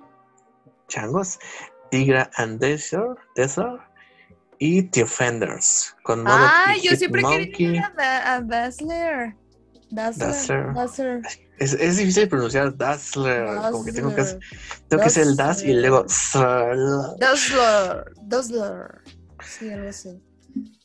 Changos, 0.87 1.39
Tigra 1.91 2.31
and 2.37 2.57
Desert, 2.61 3.19
Desert 3.35 3.81
y 4.59 4.83
The 4.83 5.03
Offenders. 5.03 5.93
Con 6.03 6.23
ah, 6.25 6.73
yo 6.81 6.95
siempre 6.95 7.21
quería 7.51 7.93
a, 7.97 8.35
a 8.37 8.41
Dazzler. 9.91 10.27
Dazzler. 10.27 10.73
Dazzler. 10.73 11.21
Es, 11.57 11.73
es, 11.73 11.97
difícil 11.97 12.29
pronunciar 12.29 12.75
Dazzler, 12.77 13.47
como 13.71 13.83
que 13.83 13.91
tengo 13.91 14.15
que, 14.15 14.23
tengo 14.87 15.01
que 15.01 15.07
hacer 15.07 15.23
el 15.23 15.35
Das 15.35 15.63
y 15.63 15.73
luego 15.73 16.05
Dazzler. 17.19 18.05
Dazzler. 18.23 19.01
Sí, 19.45 19.69
algo 19.71 19.89
así. 19.89 20.21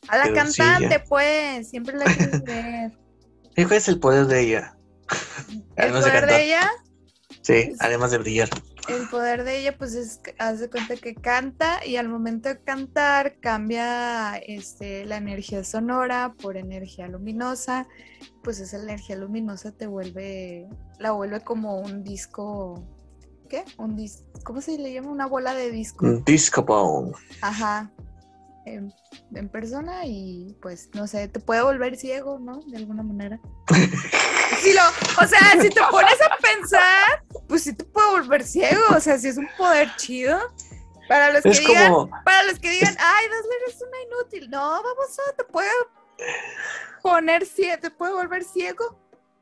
A 0.08 0.18
la 0.18 0.32
cantante, 0.32 1.00
pues, 1.08 1.68
siempre 1.68 1.96
la 1.96 2.04
quieres 2.04 2.42
ver. 2.44 2.92
¿Cuál 3.54 3.72
es 3.72 3.88
el 3.88 4.00
poder 4.00 4.26
de 4.26 4.40
ella? 4.40 4.76
¿El 5.76 5.92
poder 5.92 6.26
de 6.26 6.44
ella? 6.44 6.70
Sí, 7.42 7.72
además 7.78 8.10
de 8.10 8.18
brillar. 8.18 8.48
El 8.88 9.08
poder 9.08 9.44
de 9.44 9.58
ella, 9.58 9.76
pues 9.76 9.94
es, 9.94 10.20
de 10.22 10.70
cuenta 10.70 10.96
que 10.96 11.14
canta 11.14 11.84
y 11.86 11.96
al 11.96 12.08
momento 12.08 12.48
de 12.50 12.60
cantar 12.60 13.36
cambia 13.40 14.36
este, 14.36 15.06
la 15.06 15.16
energía 15.16 15.64
sonora 15.64 16.34
por 16.40 16.56
energía 16.56 17.08
luminosa. 17.08 17.86
Pues 18.42 18.60
esa 18.60 18.76
energía 18.76 19.16
luminosa 19.16 19.72
te 19.72 19.86
vuelve, 19.86 20.68
la 20.98 21.12
vuelve 21.12 21.40
como 21.40 21.78
un 21.78 22.04
disco, 22.04 22.84
¿qué? 23.48 23.64
Un 23.78 23.96
disco, 23.96 24.24
¿cómo 24.44 24.60
se 24.60 24.76
le 24.76 24.92
llama? 24.92 25.10
Una 25.10 25.26
bola 25.26 25.54
de 25.54 25.70
disco. 25.70 26.04
Un 26.04 26.24
disco 26.24 26.62
ball. 26.62 27.12
Ajá. 27.40 27.90
En, 28.66 28.92
en 29.34 29.48
persona 29.48 30.06
y 30.06 30.56
pues 30.60 30.90
no 30.94 31.06
sé, 31.06 31.28
te 31.28 31.40
puede 31.40 31.62
volver 31.62 31.96
ciego, 31.96 32.38
¿no? 32.38 32.60
De 32.66 32.76
alguna 32.76 33.02
manera. 33.02 33.40
Si 34.60 34.72
lo, 34.72 34.80
o 35.22 35.26
sea, 35.26 35.60
si 35.60 35.68
te 35.68 35.80
pones 35.90 36.16
a 36.22 36.36
pensar, 36.40 36.80
sí 36.80 37.03
volver 38.34 38.46
ciego, 38.46 38.82
o 38.96 39.00
sea, 39.00 39.18
si 39.18 39.28
es 39.28 39.36
un 39.36 39.48
poder 39.56 39.88
chido. 39.96 40.38
Para 41.08 41.32
los 41.32 41.42
que 41.42 41.50
Es 41.50 41.60
digan, 41.60 41.92
como, 41.92 42.10
para 42.24 42.44
los 42.44 42.58
que 42.58 42.70
digan, 42.70 42.96
ay, 42.98 43.26
Dazzler 43.28 43.58
es 43.68 43.82
una 43.82 44.02
inútil. 44.02 44.50
No, 44.50 44.82
vamos 44.82 45.18
a, 45.18 45.36
te 45.36 45.44
puede 45.44 45.68
poner 47.02 47.44
ciego, 47.44 47.80
te 47.80 47.90
puede 47.90 48.12
volver 48.14 48.42
ciego. 48.42 48.98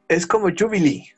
es 0.09 0.27
como 0.27 0.49
Jubilee. 0.49 1.15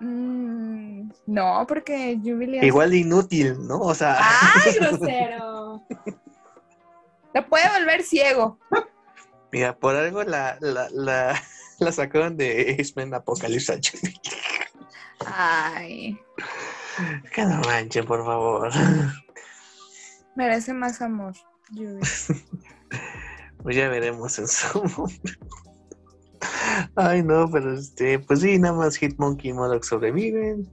Mm, 0.00 1.08
no, 1.26 1.64
porque 1.68 2.18
Jubilee. 2.22 2.66
Igual 2.66 2.90
de 2.90 2.98
inútil, 2.98 3.66
¿no? 3.66 3.78
O 3.78 3.94
sea, 3.94 4.18
¡Ay, 4.18 4.72
grosero! 4.80 5.86
Te 7.32 7.42
puede 7.42 7.68
volver 7.78 8.02
ciego. 8.02 8.58
mira, 9.52 9.76
por 9.78 9.94
algo 9.94 10.24
la, 10.24 10.58
la, 10.60 10.88
la, 10.90 11.40
la 11.78 11.92
sacaron 11.92 12.36
de 12.36 12.72
X-Men 12.72 13.14
Apocalypse 13.14 13.72
a 13.72 13.76
Jubilee. 13.82 14.20
Ay, 15.26 16.18
Que 17.34 17.44
no 17.44 17.60
manchen, 17.60 18.04
por 18.06 18.24
favor. 18.24 18.70
merece 20.36 20.72
más 20.72 21.00
amor. 21.02 21.34
Pues 23.60 23.74
ya 23.76 23.88
veremos 23.88 24.38
en 24.38 24.46
su 24.46 24.84
momento. 24.84 25.32
Ay, 26.94 27.24
no, 27.24 27.50
pero 27.50 27.74
este, 27.74 28.20
pues 28.20 28.40
sí, 28.40 28.56
nada 28.58 28.74
más 28.74 28.96
Hitmonkey 28.96 29.50
y 29.50 29.52
Modok 29.52 29.82
sobreviven. 29.82 30.72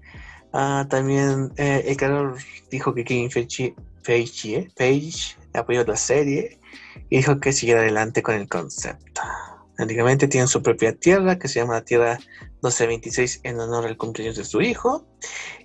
Ah, 0.53 0.85
también 0.87 1.51
eh, 1.57 1.83
el 1.87 1.97
calor 1.97 2.37
dijo 2.69 2.93
que 2.93 3.03
King 3.03 3.29
Feige, 3.29 3.75
Feige, 4.03 4.55
eh, 4.57 4.71
Page 4.77 5.35
apoyó 5.55 5.83
la 5.83 5.95
serie 5.97 6.59
y 7.09 7.17
dijo 7.17 7.39
que 7.39 7.51
siguiera 7.51 7.81
adelante 7.81 8.21
con 8.21 8.35
el 8.35 8.47
concepto. 8.47 9.21
Prácticamente 9.75 10.27
tienen 10.27 10.47
su 10.47 10.61
propia 10.61 10.95
tierra 10.95 11.37
que 11.37 11.47
se 11.47 11.59
llama 11.59 11.75
la 11.75 11.83
Tierra 11.83 12.17
1226 12.61 13.41
en 13.43 13.59
honor 13.59 13.85
al 13.85 13.97
cumpleaños 13.97 14.37
de 14.37 14.45
su 14.45 14.61
hijo. 14.61 15.05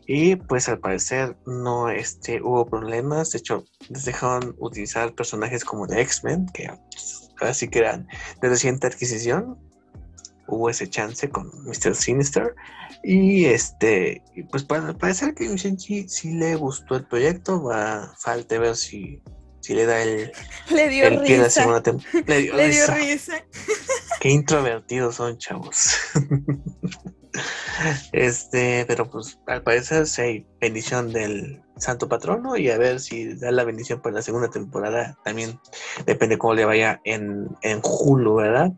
Y 0.07 0.37
pues 0.37 0.69
al 0.69 0.81
parecer 0.81 1.37
no 1.47 1.89
este, 1.89 2.43
hubo 2.43 2.67
problemas. 2.67 3.31
De 3.31 3.39
hecho, 3.39 3.65
les 3.89 4.05
dejaron 4.05 4.57
utilizar 4.59 5.15
personajes 5.15 5.65
como 5.65 5.87
de 5.87 6.01
X-Men, 6.01 6.47
que 6.53 6.69
pues, 6.91 7.31
ahora 7.41 7.55
sí 7.55 7.69
que 7.69 7.79
eran 7.79 8.09
de 8.43 8.49
reciente 8.49 8.89
adquisición. 8.89 9.57
Hubo 10.49 10.69
ese 10.69 10.91
chance 10.91 11.31
con 11.31 11.49
Mr. 11.65 11.95
Sinister. 11.95 12.57
Y 13.05 13.45
este, 13.45 14.25
pues 14.51 14.65
para 14.65 14.93
parecer 14.95 15.35
que 15.35 15.47
Shinji 15.47 16.09
sí 16.09 16.33
le 16.35 16.57
gustó 16.57 16.97
el 16.97 17.07
proyecto. 17.07 17.63
Va, 17.63 18.13
falta 18.19 18.59
ver 18.59 18.75
si, 18.75 19.23
si 19.61 19.75
le 19.75 19.87
da 19.87 20.03
el, 20.03 20.33
Le 20.71 20.89
dio 20.89 21.07
el 21.07 21.21
pie 21.23 21.37
risa. 21.39 21.51
segunda 21.51 21.83
temporada. 21.83 22.25
Le 22.27 22.39
dio 22.43 22.55
Le 22.57 22.69
dio 22.71 22.87
risa. 22.87 22.95
risa. 22.97 23.45
Qué 24.21 24.29
introvertidos 24.31 25.15
son, 25.17 25.39
chavos. 25.39 25.95
este, 28.13 28.85
pero 28.87 29.09
pues 29.11 29.39
al 29.47 29.63
parecer 29.63 30.07
sí 30.07 30.21
hay 30.23 30.47
bendición 30.61 31.13
del 31.13 31.63
santo 31.77 32.09
patrono 32.09 32.57
y 32.57 32.69
a 32.71 32.77
ver 32.79 33.01
si 33.01 33.35
da 33.35 33.51
la 33.51 33.65
bendición 33.65 34.01
para 34.03 34.17
la 34.17 34.23
segunda 34.23 34.51
temporada. 34.51 35.17
También 35.25 35.59
depende 36.07 36.39
cómo 36.39 36.55
le 36.55 36.65
vaya 36.65 37.01
en, 37.05 37.49
en 37.63 37.81
Hulu, 37.83 38.35
¿verdad? 38.37 38.73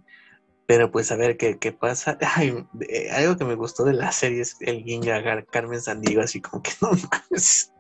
Pero 0.66 0.90
pues 0.92 1.10
a 1.10 1.16
ver 1.16 1.36
qué, 1.36 1.58
qué 1.58 1.72
pasa. 1.72 2.16
Ay, 2.20 2.64
eh, 2.88 3.10
algo 3.10 3.36
que 3.36 3.44
me 3.44 3.56
gustó 3.56 3.84
de 3.84 3.94
la 3.94 4.12
serie 4.12 4.42
es 4.42 4.56
el 4.60 4.84
guiño 4.84 5.12
a 5.12 5.18
Gar- 5.20 5.46
Carmen 5.50 5.80
Sandiego, 5.82 6.22
así 6.22 6.40
como 6.40 6.62
que 6.62 6.70
no 6.80 6.90
mames. 6.92 7.72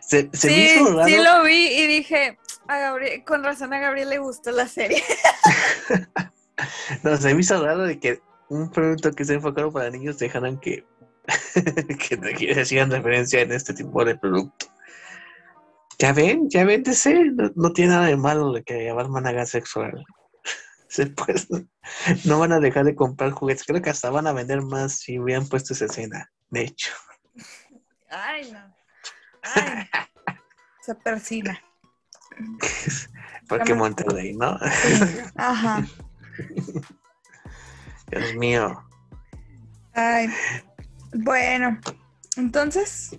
Se, 0.00 0.30
se 0.32 0.46
me 0.48 0.54
Sí, 0.54 0.74
hizo 0.80 0.90
raro. 0.96 1.04
sí 1.08 1.16
lo 1.16 1.42
vi 1.44 1.66
y 1.66 1.86
dije, 1.86 2.38
a 2.68 2.78
Gabriel, 2.78 3.24
con 3.24 3.42
razón 3.44 3.72
a 3.72 3.78
Gabriel 3.78 4.08
le 4.10 4.18
gustó 4.18 4.50
la 4.50 4.66
serie. 4.66 5.02
No, 7.04 7.16
se 7.16 7.32
me 7.34 7.40
hizo 7.40 7.64
raro 7.64 7.84
de 7.84 8.00
que 8.00 8.20
un 8.48 8.70
producto 8.70 9.12
que 9.12 9.24
se 9.24 9.34
enfocado 9.34 9.70
para 9.72 9.90
niños 9.90 10.18
dejaran 10.18 10.58
que, 10.58 10.84
que, 12.36 12.60
hacían 12.60 12.90
referencia 12.90 13.40
en 13.42 13.52
este 13.52 13.74
tipo 13.74 14.04
de 14.04 14.16
producto. 14.16 14.66
Ya 16.00 16.12
ven, 16.12 16.48
ya 16.50 16.64
ven, 16.64 16.82
DC, 16.82 17.14
no, 17.32 17.50
no 17.54 17.72
tiene 17.72 17.92
nada 17.92 18.06
de 18.06 18.16
malo 18.16 18.52
de 18.52 18.64
que 18.64 18.90
Batman 18.92 19.26
haga 19.28 19.46
sexo 19.46 19.80
oral. 19.80 20.04
Se 20.88 21.06
puede- 21.06 21.66
no 22.24 22.38
van 22.40 22.52
a 22.52 22.60
dejar 22.60 22.84
de 22.84 22.96
comprar 22.96 23.30
juguetes, 23.30 23.64
creo 23.64 23.80
que 23.82 23.90
hasta 23.90 24.10
van 24.10 24.26
a 24.26 24.32
vender 24.32 24.62
más 24.62 24.94
si 24.98 25.18
hubieran 25.18 25.48
puesto 25.48 25.74
esa 25.74 25.84
escena, 25.84 26.28
de 26.50 26.62
hecho. 26.62 26.92
Ay, 28.10 28.50
no. 28.50 28.74
Ay, 29.54 29.88
se 30.82 30.94
persina. 30.94 31.60
Porque 33.48 33.74
Monterrey, 33.74 34.34
¿no? 34.36 34.58
Ajá. 35.36 35.86
Dios 38.10 38.34
mío. 38.36 38.82
Ay. 39.94 40.28
Bueno, 41.12 41.78
entonces, 42.36 43.18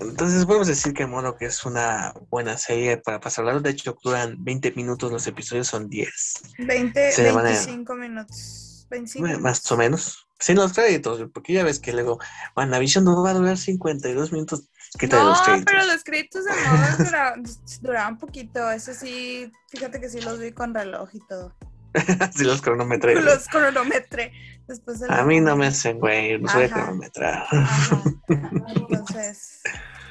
Entonces 0.00 0.46
podemos 0.46 0.68
decir 0.68 0.94
que 0.94 1.06
Mono 1.06 1.36
que 1.36 1.44
es 1.46 1.64
una 1.66 2.14
buena 2.30 2.56
serie 2.56 2.96
para 2.96 3.20
pasarla. 3.20 3.58
De 3.58 3.70
hecho, 3.70 3.96
duran 4.02 4.36
20 4.42 4.72
minutos, 4.72 5.12
los 5.12 5.26
episodios 5.26 5.66
son 5.66 5.88
10. 5.90 6.54
20, 6.58 7.12
Se 7.12 7.22
le 7.24 7.32
van 7.32 7.46
a- 7.46 7.50
25 7.50 7.94
minutos. 7.96 8.66
25 8.90 9.20
Bueno, 9.22 9.38
minutos. 9.38 9.62
Más 9.62 9.72
o 9.72 9.76
menos. 9.76 10.26
Sin 10.38 10.56
los 10.56 10.72
créditos, 10.72 11.22
porque 11.34 11.52
ya 11.52 11.64
ves 11.64 11.78
que 11.78 11.92
luego 11.92 12.18
WandaVision 12.56 13.04
no 13.04 13.22
va 13.22 13.30
a 13.30 13.34
durar 13.34 13.58
52 13.58 14.32
minutos. 14.32 14.68
¿Qué 14.98 15.06
tal 15.06 15.20
No, 15.20 15.28
los 15.30 15.42
créditos? 15.42 15.64
pero 15.66 15.86
los 15.86 16.02
créditos 16.04 16.44
de 16.44 16.50
moda 16.52 16.96
duraban, 16.98 17.42
duraban 17.82 18.18
poquito. 18.18 18.70
Eso 18.70 18.94
sí, 18.94 19.52
fíjate 19.68 20.00
que 20.00 20.08
sí 20.08 20.20
los 20.20 20.38
vi 20.38 20.52
con 20.52 20.74
reloj 20.74 21.10
y 21.12 21.20
todo. 21.28 21.54
sí, 22.36 22.44
los 22.44 22.62
cronometré. 22.62 23.20
Los 23.20 23.46
cronometré. 23.48 24.32
Después 24.66 25.00
de 25.00 25.12
A 25.12 25.24
mí 25.24 25.40
no 25.40 25.56
me 25.56 25.66
hacen, 25.66 25.98
güey. 25.98 26.40
No 26.40 26.48
soy 26.48 26.68
cronometrar. 26.68 27.46
Ajá. 27.50 28.02
Entonces, 28.28 29.60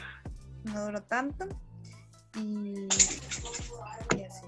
no 0.66 0.86
duró 0.86 1.02
tanto. 1.04 1.48
Y, 2.36 2.88
y 4.16 4.24
así. 4.24 4.46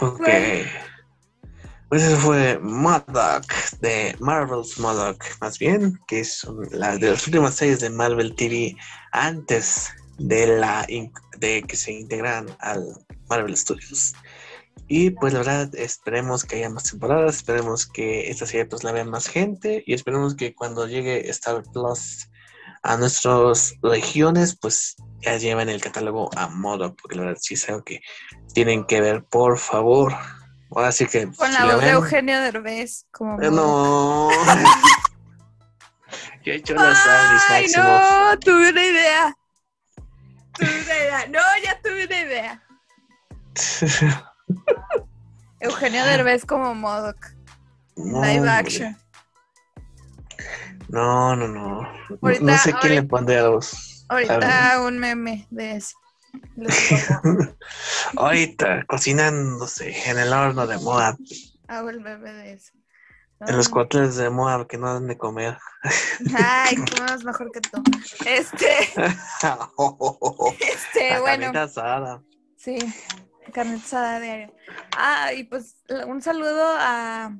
Ok. 0.00 0.18
Bueno. 0.18 0.70
Pues 1.88 2.02
eso 2.02 2.16
fue 2.16 2.58
Modoc, 2.58 3.44
de 3.80 4.16
Marvel's 4.18 4.78
Modoc, 4.80 5.22
más 5.40 5.58
bien, 5.58 6.00
que 6.08 6.20
es 6.20 6.44
la 6.72 6.96
de 6.96 7.12
las 7.12 7.26
últimas 7.28 7.54
series 7.54 7.78
de 7.78 7.90
Marvel 7.90 8.34
TV 8.34 8.76
antes 9.12 9.90
de 10.18 10.58
la 10.58 10.84
de 11.38 11.62
que 11.62 11.76
se 11.76 11.92
integran 11.92 12.48
al 12.58 12.84
Marvel 13.28 13.56
Studios. 13.56 14.14
Y 14.88 15.10
pues 15.10 15.32
la 15.32 15.40
verdad, 15.40 15.74
esperemos 15.76 16.44
que 16.44 16.56
haya 16.56 16.70
más 16.70 16.90
temporadas, 16.90 17.36
esperemos 17.36 17.86
que 17.86 18.30
esta 18.30 18.46
serie 18.46 18.66
pues 18.66 18.82
la 18.82 18.92
vea 18.92 19.04
más 19.04 19.28
gente 19.28 19.84
y 19.86 19.94
esperemos 19.94 20.34
que 20.34 20.54
cuando 20.54 20.88
llegue 20.88 21.28
Star 21.30 21.62
Plus 21.72 22.28
a 22.82 22.96
nuestras 22.96 23.74
regiones, 23.82 24.56
pues 24.60 24.96
ya 25.20 25.36
lleven 25.38 25.68
el 25.68 25.80
catálogo 25.80 26.30
a 26.36 26.48
modo, 26.48 26.94
porque 26.94 27.16
la 27.16 27.22
verdad 27.22 27.38
sí 27.40 27.54
es 27.54 27.68
algo 27.68 27.84
que 27.84 28.00
tienen 28.54 28.84
que 28.86 29.00
ver, 29.00 29.24
por 29.24 29.58
favor. 29.58 30.14
Ahora 30.70 30.92
sí 30.92 31.06
que... 31.06 31.26
Con 31.32 31.52
la 31.52 31.64
voz 31.64 31.80
de 31.80 31.90
Eugenio 31.90 32.40
Derbez. 32.40 33.06
Como 33.10 33.40
Eh. 33.40 33.50
No. 33.50 34.30
Yo 36.44 36.52
he 36.52 36.56
hecho 36.56 36.74
las 36.74 36.98
Ay, 37.48 37.66
no, 37.76 38.38
tuve 38.38 38.70
una 38.70 38.84
idea. 38.84 39.36
Tuve 40.52 40.68
una 40.82 40.94
idea. 40.94 41.26
No, 41.28 41.40
ya 41.64 41.80
tuve 41.82 42.04
una 42.06 42.20
idea. 42.20 42.62
Eugenio 45.60 46.04
Derbez 46.04 46.44
como 46.44 46.74
Modoc. 46.74 47.16
No, 47.96 48.22
Live 48.24 48.48
action. 48.48 48.96
No, 50.88 51.34
no, 51.34 51.48
no. 51.48 51.82
No- 51.82 52.18
Ahorita- 52.22 52.44
no 52.44 52.58
sé 52.58 52.72
quién 52.74 52.92
le 52.92 52.98
ahorita- 52.98 53.08
pondría 53.08 53.40
a 53.40 53.42
los. 53.44 54.04
Ahorita 54.08 54.80
un 54.82 54.98
meme 54.98 55.46
de 55.50 55.76
eso. 55.76 55.96
Ahorita, 58.16 58.84
cocinándose 58.86 59.94
en 60.10 60.18
el 60.18 60.32
horno 60.32 60.66
de 60.66 60.78
Moab, 60.78 61.16
Hago 61.68 61.90
el 61.90 62.00
meme 62.00 62.32
de 62.32 62.52
eso. 62.52 62.72
en 63.40 63.56
los 63.56 63.68
No. 63.68 63.74
cuarteles 63.74 64.16
de 64.16 64.30
Moab 64.30 64.66
que 64.66 64.78
no 64.78 64.92
dan 64.94 65.06
de 65.08 65.18
comer. 65.18 65.58
Ay, 66.36 66.76
comemos 66.96 67.24
mejor 67.24 67.50
que 67.52 67.60
tú. 67.60 67.82
Este, 68.24 68.66
este, 70.60 71.10
La 71.10 71.20
bueno. 71.20 71.42
carnita 71.42 71.62
asada. 71.64 72.22
Sí, 72.56 72.78
carne 73.52 73.74
asada 73.76 74.20
diario. 74.20 74.54
Ah, 74.96 75.32
y 75.34 75.44
pues 75.44 75.76
un 76.06 76.22
saludo 76.22 76.64
a, 76.78 77.36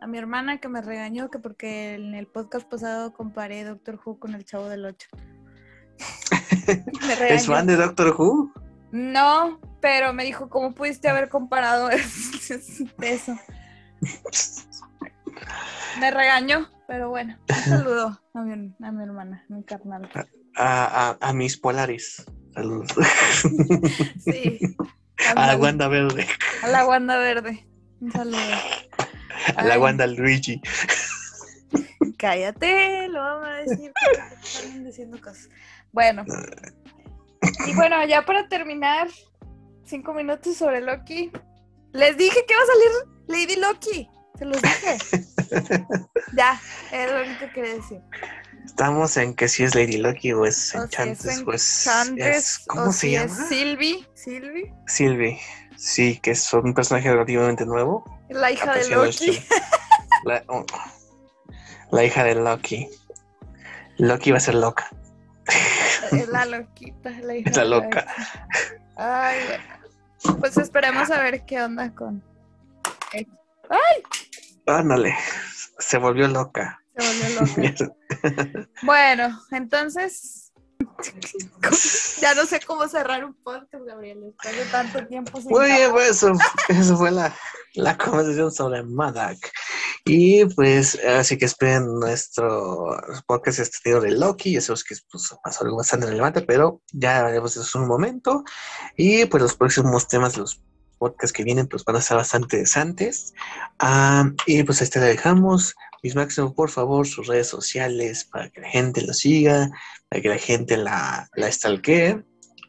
a 0.00 0.06
mi 0.06 0.18
hermana 0.18 0.58
que 0.58 0.68
me 0.68 0.80
regañó 0.82 1.30
que 1.30 1.38
porque 1.38 1.94
en 1.94 2.14
el 2.14 2.26
podcast 2.26 2.68
pasado 2.68 3.12
comparé 3.12 3.64
Doctor 3.64 4.00
Who 4.04 4.18
con 4.18 4.34
el 4.34 4.44
Chavo 4.44 4.68
del 4.68 4.84
8. 4.86 5.08
¿Es 7.28 7.46
fan 7.46 7.66
de 7.66 7.76
Doctor 7.76 8.14
Who? 8.18 8.52
No, 8.92 9.60
pero 9.80 10.12
me 10.12 10.24
dijo, 10.24 10.48
¿cómo 10.48 10.74
pudiste 10.74 11.08
haber 11.08 11.28
comparado 11.28 11.90
eso? 13.00 13.38
Me 15.98 16.10
regañó, 16.10 16.68
pero 16.86 17.10
bueno, 17.10 17.38
un 17.48 17.54
saludo 17.64 18.20
a 18.34 18.40
mi, 18.42 18.74
a 18.82 18.92
mi 18.92 19.02
hermana, 19.02 19.44
mi 19.48 19.64
carnal. 19.64 20.08
A, 20.56 21.16
a, 21.20 21.32
mis 21.32 21.56
polaris. 21.56 22.24
Saludos. 22.54 22.90
Sí. 24.22 24.60
A 25.34 25.46
la 25.46 25.56
Wanda 25.56 25.88
Verde. 25.88 26.26
A 26.62 26.68
la 26.68 26.86
Wanda 26.86 27.16
Verde. 27.16 27.66
Un 28.00 28.12
saludo. 28.12 28.38
A 29.56 29.64
la 29.64 29.78
Wanda 29.78 30.06
Luigi. 30.06 30.60
Cállate, 32.18 33.08
lo 33.08 33.20
vamos 33.20 33.48
a 33.48 33.52
decir. 33.54 33.92
Están 34.42 34.84
diciendo 34.84 35.18
cosas. 35.20 35.48
Bueno. 35.92 36.24
Y 37.66 37.74
bueno, 37.74 38.04
ya 38.06 38.24
para 38.24 38.48
terminar, 38.48 39.08
cinco 39.84 40.14
minutos 40.14 40.56
sobre 40.56 40.80
Loki. 40.80 41.32
Les 41.92 42.16
dije 42.16 42.44
que 42.46 42.54
iba 42.54 42.62
a 42.62 42.66
salir 42.66 43.12
Lady 43.26 43.56
Loki. 43.60 44.08
Se 44.38 44.44
los 44.44 44.62
dije. 44.62 44.98
ya, 46.36 46.60
es 46.92 47.10
lo 47.10 47.22
único 47.22 47.40
que 47.40 47.52
quería 47.52 47.74
decir. 47.74 48.00
Estamos 48.64 49.16
en 49.16 49.34
que 49.34 49.48
si 49.48 49.64
es 49.64 49.74
Lady 49.74 49.96
Loki 49.96 50.32
o 50.32 50.46
es 50.46 50.74
Enchantress 50.74 51.42
o 51.44 51.52
es, 51.52 52.64
¿Cómo 52.68 52.92
se 52.92 53.10
llama? 53.10 53.24
Es 53.26 53.48
Sylvie. 53.48 54.08
Sylvie. 54.14 54.72
Sylvie. 54.86 55.40
Sí, 55.76 56.18
que 56.22 56.30
es 56.30 56.52
un 56.52 56.74
personaje 56.74 57.10
relativamente 57.10 57.66
nuevo. 57.66 58.04
La 58.28 58.50
hija 58.50 58.72
de 58.74 58.88
Loki. 58.88 59.42
Oh, 60.46 60.64
la, 61.90 62.04
hija 62.04 62.22
de 62.22 62.36
Loki. 62.36 62.88
Loki 63.98 64.30
va 64.30 64.36
a 64.36 64.40
ser 64.40 64.54
loca. 64.54 64.88
Es 66.12 66.28
la 66.28 66.44
loquita, 66.44 67.10
la 67.10 67.34
hija. 67.36 67.50
Es 67.50 67.56
la 67.56 67.64
loca. 67.64 68.06
Ay, 68.96 69.38
bueno. 69.48 70.38
Pues 70.38 70.56
esperemos 70.56 71.10
a 71.10 71.20
ver 71.22 71.44
qué 71.44 71.60
onda 71.62 71.92
con. 71.94 72.22
¡Ay! 73.12 74.02
Ándale, 74.66 75.14
se 75.78 75.98
volvió 75.98 76.28
loca. 76.28 76.80
Se 76.96 77.06
volvió 77.06 77.74
loca. 77.86 78.66
bueno, 78.82 79.40
entonces 79.50 80.41
ya 82.20 82.34
no 82.34 82.46
sé 82.46 82.60
cómo 82.66 82.88
cerrar 82.88 83.24
un 83.24 83.34
podcast, 83.34 83.84
Gabriel, 83.84 84.20
después 84.22 84.56
de 84.56 84.64
tanto 84.66 85.06
tiempo 85.06 85.40
sin 85.40 85.50
Muy 85.50 85.66
bien, 85.66 85.90
pues 85.90 86.10
eso, 86.10 86.32
eso 86.68 86.96
fue 86.96 87.10
la, 87.10 87.34
la 87.74 87.96
conversación 87.96 88.52
sobre 88.52 88.82
Madak. 88.82 89.38
Y 90.04 90.44
pues 90.46 90.98
así 91.04 91.38
que 91.38 91.44
esperen 91.44 92.00
nuestro 92.00 92.88
podcast 93.26 93.60
extendido 93.60 94.00
de 94.00 94.10
Loki. 94.12 94.52
Ya 94.52 94.60
sabemos 94.60 94.84
que 94.84 94.96
pues, 95.10 95.34
pasó 95.42 95.64
algo 95.64 95.76
bastante 95.76 96.06
relevante, 96.06 96.42
pero 96.42 96.82
ya 96.92 97.22
veremos 97.22 97.56
eso 97.56 97.78
en 97.78 97.82
un 97.84 97.88
momento. 97.88 98.42
Y 98.96 99.26
pues 99.26 99.42
los 99.42 99.54
próximos 99.54 100.08
temas 100.08 100.34
de 100.34 100.40
los 100.40 100.60
podcasts 100.98 101.32
que 101.32 101.44
vienen 101.44 101.68
pues 101.68 101.84
van 101.84 101.96
a 101.96 102.00
ser 102.00 102.16
bastante 102.16 102.56
interesantes. 102.56 103.32
Ah, 103.78 104.28
y 104.46 104.62
pues 104.64 104.82
este 104.82 104.98
le 105.00 105.06
dejamos. 105.06 105.74
Mis 106.02 106.16
Máximo, 106.16 106.52
por 106.52 106.68
favor, 106.68 107.06
sus 107.06 107.28
redes 107.28 107.46
sociales 107.46 108.24
para 108.24 108.50
que 108.50 108.60
la 108.60 108.68
gente 108.68 109.02
lo 109.02 109.12
siga, 109.12 109.70
para 110.08 110.20
que 110.20 110.28
la 110.28 110.38
gente 110.38 110.76
la, 110.76 111.28
la 111.36 111.52
stalkee. 111.52 112.24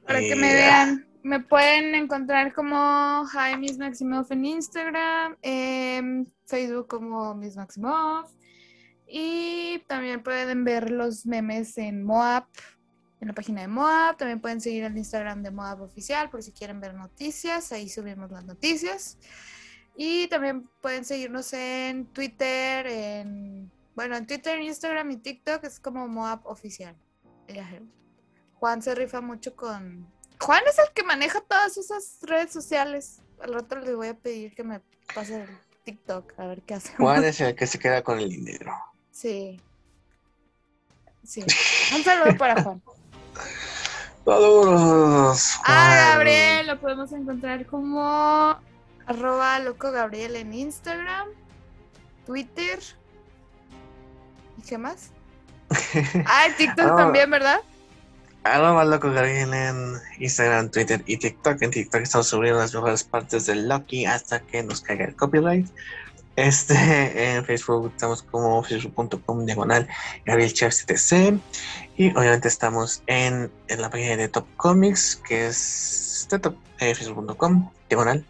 Para 0.05 0.19
que 0.19 0.35
me 0.35 0.51
eh, 0.51 0.55
vean. 0.55 1.07
Me 1.23 1.39
pueden 1.39 1.95
encontrar 1.95 2.53
como 2.53 3.25
Hi 3.25 3.57
Miss 3.57 3.79
Maximov 3.79 4.27
en 4.29 4.45
Instagram, 4.45 5.37
en 5.41 6.31
Facebook 6.45 6.87
como 6.87 7.33
Miss 7.33 7.55
Maximov. 7.55 8.27
Y 9.07 9.79
también 9.87 10.21
pueden 10.21 10.63
ver 10.63 10.91
los 10.91 11.25
memes 11.25 11.77
en 11.77 12.03
Moab, 12.03 12.45
en 13.19 13.29
la 13.29 13.33
página 13.33 13.61
de 13.61 13.67
Moab. 13.67 14.17
También 14.17 14.41
pueden 14.41 14.61
seguir 14.61 14.83
el 14.83 14.95
Instagram 14.95 15.41
de 15.41 15.49
Moab 15.49 15.81
Oficial 15.81 16.29
por 16.29 16.43
si 16.43 16.51
quieren 16.51 16.79
ver 16.79 16.93
noticias. 16.93 17.71
Ahí 17.71 17.89
subimos 17.89 18.29
las 18.29 18.45
noticias. 18.45 19.17
Y 19.95 20.27
también 20.27 20.67
pueden 20.81 21.05
seguirnos 21.05 21.53
en 21.53 22.05
Twitter, 22.07 22.87
en 22.87 23.71
bueno, 23.95 24.15
en 24.15 24.25
Twitter, 24.25 24.59
Instagram 24.59 25.11
y 25.11 25.17
TikTok 25.17 25.63
es 25.65 25.79
como 25.79 26.07
Moab 26.07 26.41
Oficial. 26.45 26.95
Juan 28.55 28.81
se 28.81 28.95
rifa 28.95 29.21
mucho 29.21 29.55
con. 29.55 30.07
Juan 30.39 30.63
es 30.67 30.79
el 30.79 30.91
que 30.93 31.03
maneja 31.03 31.41
todas 31.41 31.77
esas 31.77 32.17
redes 32.21 32.51
sociales. 32.51 33.21
Al 33.39 33.53
rato 33.53 33.75
le 33.75 33.93
voy 33.93 34.07
a 34.07 34.15
pedir 34.15 34.55
que 34.55 34.63
me 34.63 34.81
pase 35.13 35.43
el 35.43 35.49
TikTok 35.83 36.33
a 36.37 36.47
ver 36.47 36.61
qué 36.61 36.75
hace. 36.75 36.95
Juan 36.95 37.23
es 37.23 37.39
el 37.41 37.55
que 37.55 37.67
se 37.67 37.77
queda 37.77 38.01
con 38.01 38.19
el 38.19 38.29
dinero. 38.29 38.73
Sí. 39.11 39.61
Sí. 41.23 41.43
Un 41.95 42.03
saludo 42.03 42.35
para 42.37 42.63
Juan. 42.63 42.81
Saludos. 44.25 45.59
Ah, 45.65 46.13
Gabriel, 46.13 46.67
lo 46.67 46.79
podemos 46.79 47.11
encontrar 47.11 47.65
como 47.67 48.57
Arroba 49.05 49.59
Loco 49.59 49.91
Gabriel 49.91 50.35
en 50.35 50.53
Instagram, 50.53 51.27
Twitter. 52.25 52.79
¿Y 54.57 54.61
qué 54.61 54.77
más? 54.77 55.11
ah, 56.25 56.45
TikTok 56.57 56.95
también, 56.95 57.29
¿verdad? 57.29 57.59
Arroba 58.43 58.85
Loco 58.85 59.11
Gabriel 59.11 59.53
en 59.53 59.95
Instagram, 60.19 60.69
Twitter 60.69 61.01
y 61.05 61.17
TikTok. 61.17 61.61
En 61.61 61.71
TikTok 61.71 62.01
estamos 62.01 62.27
subiendo 62.27 62.59
las 62.59 62.73
mejores 62.73 63.03
partes 63.03 63.45
del 63.45 63.67
Loki 63.67 64.05
hasta 64.05 64.39
que 64.41 64.63
nos 64.63 64.81
caiga 64.81 65.05
el 65.05 65.15
copyright. 65.15 65.67
Este, 66.35 67.35
en 67.35 67.45
Facebook 67.45 67.91
estamos 67.93 68.23
como 68.23 68.63
facebook.com 68.63 69.45
diagonal 69.45 69.87
Gabriel 70.25 70.51
Chef 70.51 70.73
CTC. 70.73 71.39
Y 71.97 72.09
obviamente 72.17 72.47
estamos 72.47 73.03
en, 73.07 73.51
en, 73.67 73.81
la 73.81 73.89
página 73.89 74.17
de 74.17 74.27
Top 74.29 74.47
Comics, 74.57 75.17
que 75.27 75.47
es 75.47 76.27
eh, 76.79 76.95
facebook.com 76.95 77.69
diagonal 77.87 78.25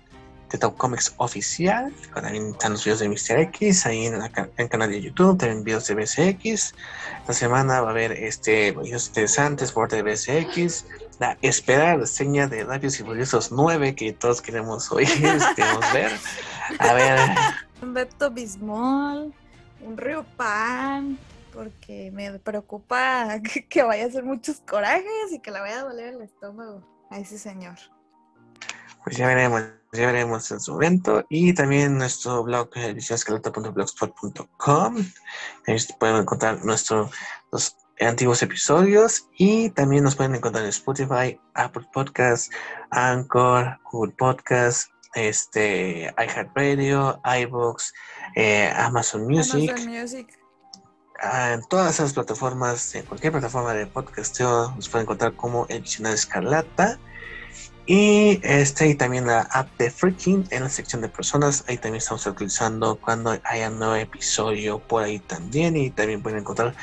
de 0.53 0.59
Top 0.59 0.77
Comics 0.77 1.13
oficial. 1.17 1.91
También 2.13 2.51
están 2.51 2.73
los 2.73 2.85
videos 2.85 2.99
de 2.99 3.09
Mr. 3.09 3.39
X 3.39 3.85
ahí 3.87 4.05
en, 4.05 4.21
el 4.21 4.69
canal 4.69 4.89
de 4.89 5.01
YouTube, 5.01 5.37
también 5.37 5.63
videos 5.63 5.87
de 5.87 5.95
BSX. 5.95 6.75
Esta 7.21 7.33
semana 7.33 7.81
va 7.81 7.87
a 7.87 7.91
haber 7.91 8.11
este 8.11 8.71
videos 8.71 9.07
interesantes 9.07 9.71
por 9.71 9.89
de 9.89 10.03
BSX. 10.03 10.85
La 11.19 11.37
esperada 11.41 11.95
reseña 11.95 12.47
de 12.47 12.63
Labios 12.63 12.99
y 12.99 13.03
Furiosos 13.03 13.51
9 13.51 13.95
que 13.95 14.13
todos 14.13 14.41
queremos 14.41 14.91
oír, 14.91 15.07
queremos 15.55 15.93
ver. 15.93 16.11
A 16.79 16.93
ver. 16.93 17.19
Un 17.81 17.93
Beto 17.95 18.29
Bismol, 18.29 19.33
un 19.81 19.97
Río 19.97 20.23
Pan, 20.37 21.17
porque 21.51 22.11
me 22.13 22.31
preocupa 22.37 23.39
que, 23.53 23.65
que 23.65 23.81
vaya 23.81 24.05
a 24.05 24.07
hacer 24.07 24.23
muchos 24.23 24.61
corajes 24.67 25.31
y 25.31 25.39
que 25.39 25.49
le 25.49 25.59
vaya 25.59 25.79
a 25.79 25.83
doler 25.83 26.13
el 26.13 26.21
estómago 26.21 26.83
a 27.09 27.17
ese 27.17 27.39
señor. 27.39 27.77
Pues 29.03 29.17
ya 29.17 29.27
veremos, 29.27 29.63
ya 29.93 30.07
veremos 30.07 30.51
en 30.51 30.59
su 30.59 30.73
momento. 30.73 31.23
Y 31.29 31.53
también 31.53 31.97
nuestro 31.97 32.43
blog, 32.43 32.69
edicionescalota.blogspot.com. 32.75 34.97
Ahí 35.67 35.77
pueden 35.99 36.17
encontrar 36.17 36.65
nuestros 36.65 37.11
antiguos 37.99 38.41
episodios. 38.41 39.27
Y 39.37 39.69
también 39.69 40.03
nos 40.03 40.15
pueden 40.15 40.33
encontrar 40.35 40.63
en 40.63 40.69
Spotify, 40.69 41.39
Apple 41.53 41.87
Podcasts, 41.93 42.49
Anchor, 42.91 43.79
Google 43.91 44.13
Podcasts, 44.17 44.89
este, 45.13 46.11
iHeartRadio, 46.17 47.21
iBox, 47.41 47.93
eh, 48.35 48.73
Amazon 48.75 49.27
Music. 49.27 49.69
Amazon 49.69 49.91
Music. 49.91 50.39
Ah, 51.21 51.53
en 51.53 51.61
todas 51.69 51.93
esas 51.93 52.13
plataformas, 52.13 52.95
en 52.95 53.05
cualquier 53.05 53.31
plataforma 53.31 53.73
de 53.73 53.87
podcast, 53.87 54.41
nos 54.41 54.89
pueden 54.89 55.05
encontrar 55.05 55.33
como 55.35 55.65
Ediciones 55.69 56.15
Escarlata. 56.15 56.99
Y 57.85 58.39
este 58.43 58.87
y 58.87 58.95
también 58.95 59.27
la 59.27 59.41
app 59.51 59.67
de 59.77 59.91
Freaking 59.91 60.47
en 60.51 60.63
la 60.63 60.69
sección 60.69 61.01
de 61.01 61.09
personas. 61.09 61.65
Ahí 61.67 61.77
también 61.77 61.97
estamos 61.97 62.25
utilizando 62.25 62.95
cuando 62.95 63.37
haya 63.43 63.69
un 63.69 63.79
nuevo 63.79 63.95
episodio 63.95 64.79
por 64.79 65.03
ahí 65.03 65.19
también. 65.19 65.75
Y 65.75 65.89
también 65.89 66.21
pueden 66.21 66.39
encontrar 66.39 66.73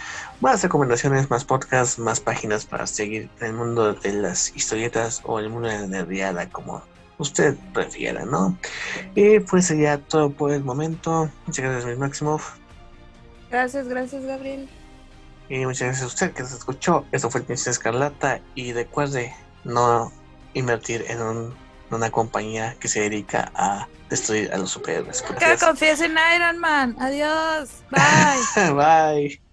más 0.41 0.63
recomendaciones, 0.63 1.31
más 1.31 1.45
podcasts, 1.45 1.99
más 1.99 2.21
páginas 2.21 2.67
para 2.67 2.87
seguir 2.87 3.31
en 3.41 3.47
el 3.47 3.53
mundo 3.55 3.95
de 3.95 4.13
las 4.13 4.55
historietas 4.55 5.23
o 5.25 5.39
el 5.39 5.49
mundo 5.49 5.69
de 5.69 5.79
la 5.79 5.87
nerviada, 5.87 6.49
como 6.51 6.83
usted 7.17 7.57
prefiera, 7.73 8.25
¿no? 8.27 8.59
Y 9.15 9.41
pues 9.41 9.67
sería 9.67 9.99
todo 9.99 10.31
por 10.31 10.53
el 10.53 10.65
momento. 10.65 11.31
Muchas 11.47 11.65
gracias, 11.65 11.87
mi 11.87 11.97
Máximo. 11.97 12.41
Gracias, 13.51 13.89
gracias, 13.89 14.25
Gabriel. 14.25 14.69
Y 15.49 15.65
muchas 15.67 15.89
gracias 15.89 16.05
a 16.05 16.07
usted 16.07 16.33
que 16.33 16.43
nos 16.43 16.53
escuchó. 16.53 17.05
Esto 17.11 17.31
fue 17.31 17.41
el 17.41 17.47
Princesa 17.47 17.71
Escarlata. 17.71 18.41
Y 18.55 18.73
recuerde, 18.73 19.35
no 19.65 20.13
invertir 20.55 21.05
en 21.09 21.55
una 21.91 22.11
compañía 22.11 22.77
que 22.81 22.89
se 22.89 23.01
dedica 23.01 23.51
a 23.55 23.89
destruir 24.09 24.53
a 24.53 24.59
los 24.59 24.71
superhéroes. 24.71 25.23
Que 25.23 25.57
confíes 25.57 26.01
en 26.01 26.17
Iron 26.37 26.59
Man. 26.59 26.97
Adiós. 26.99 27.83
Bye. 27.91 28.73
Bye. 28.73 29.50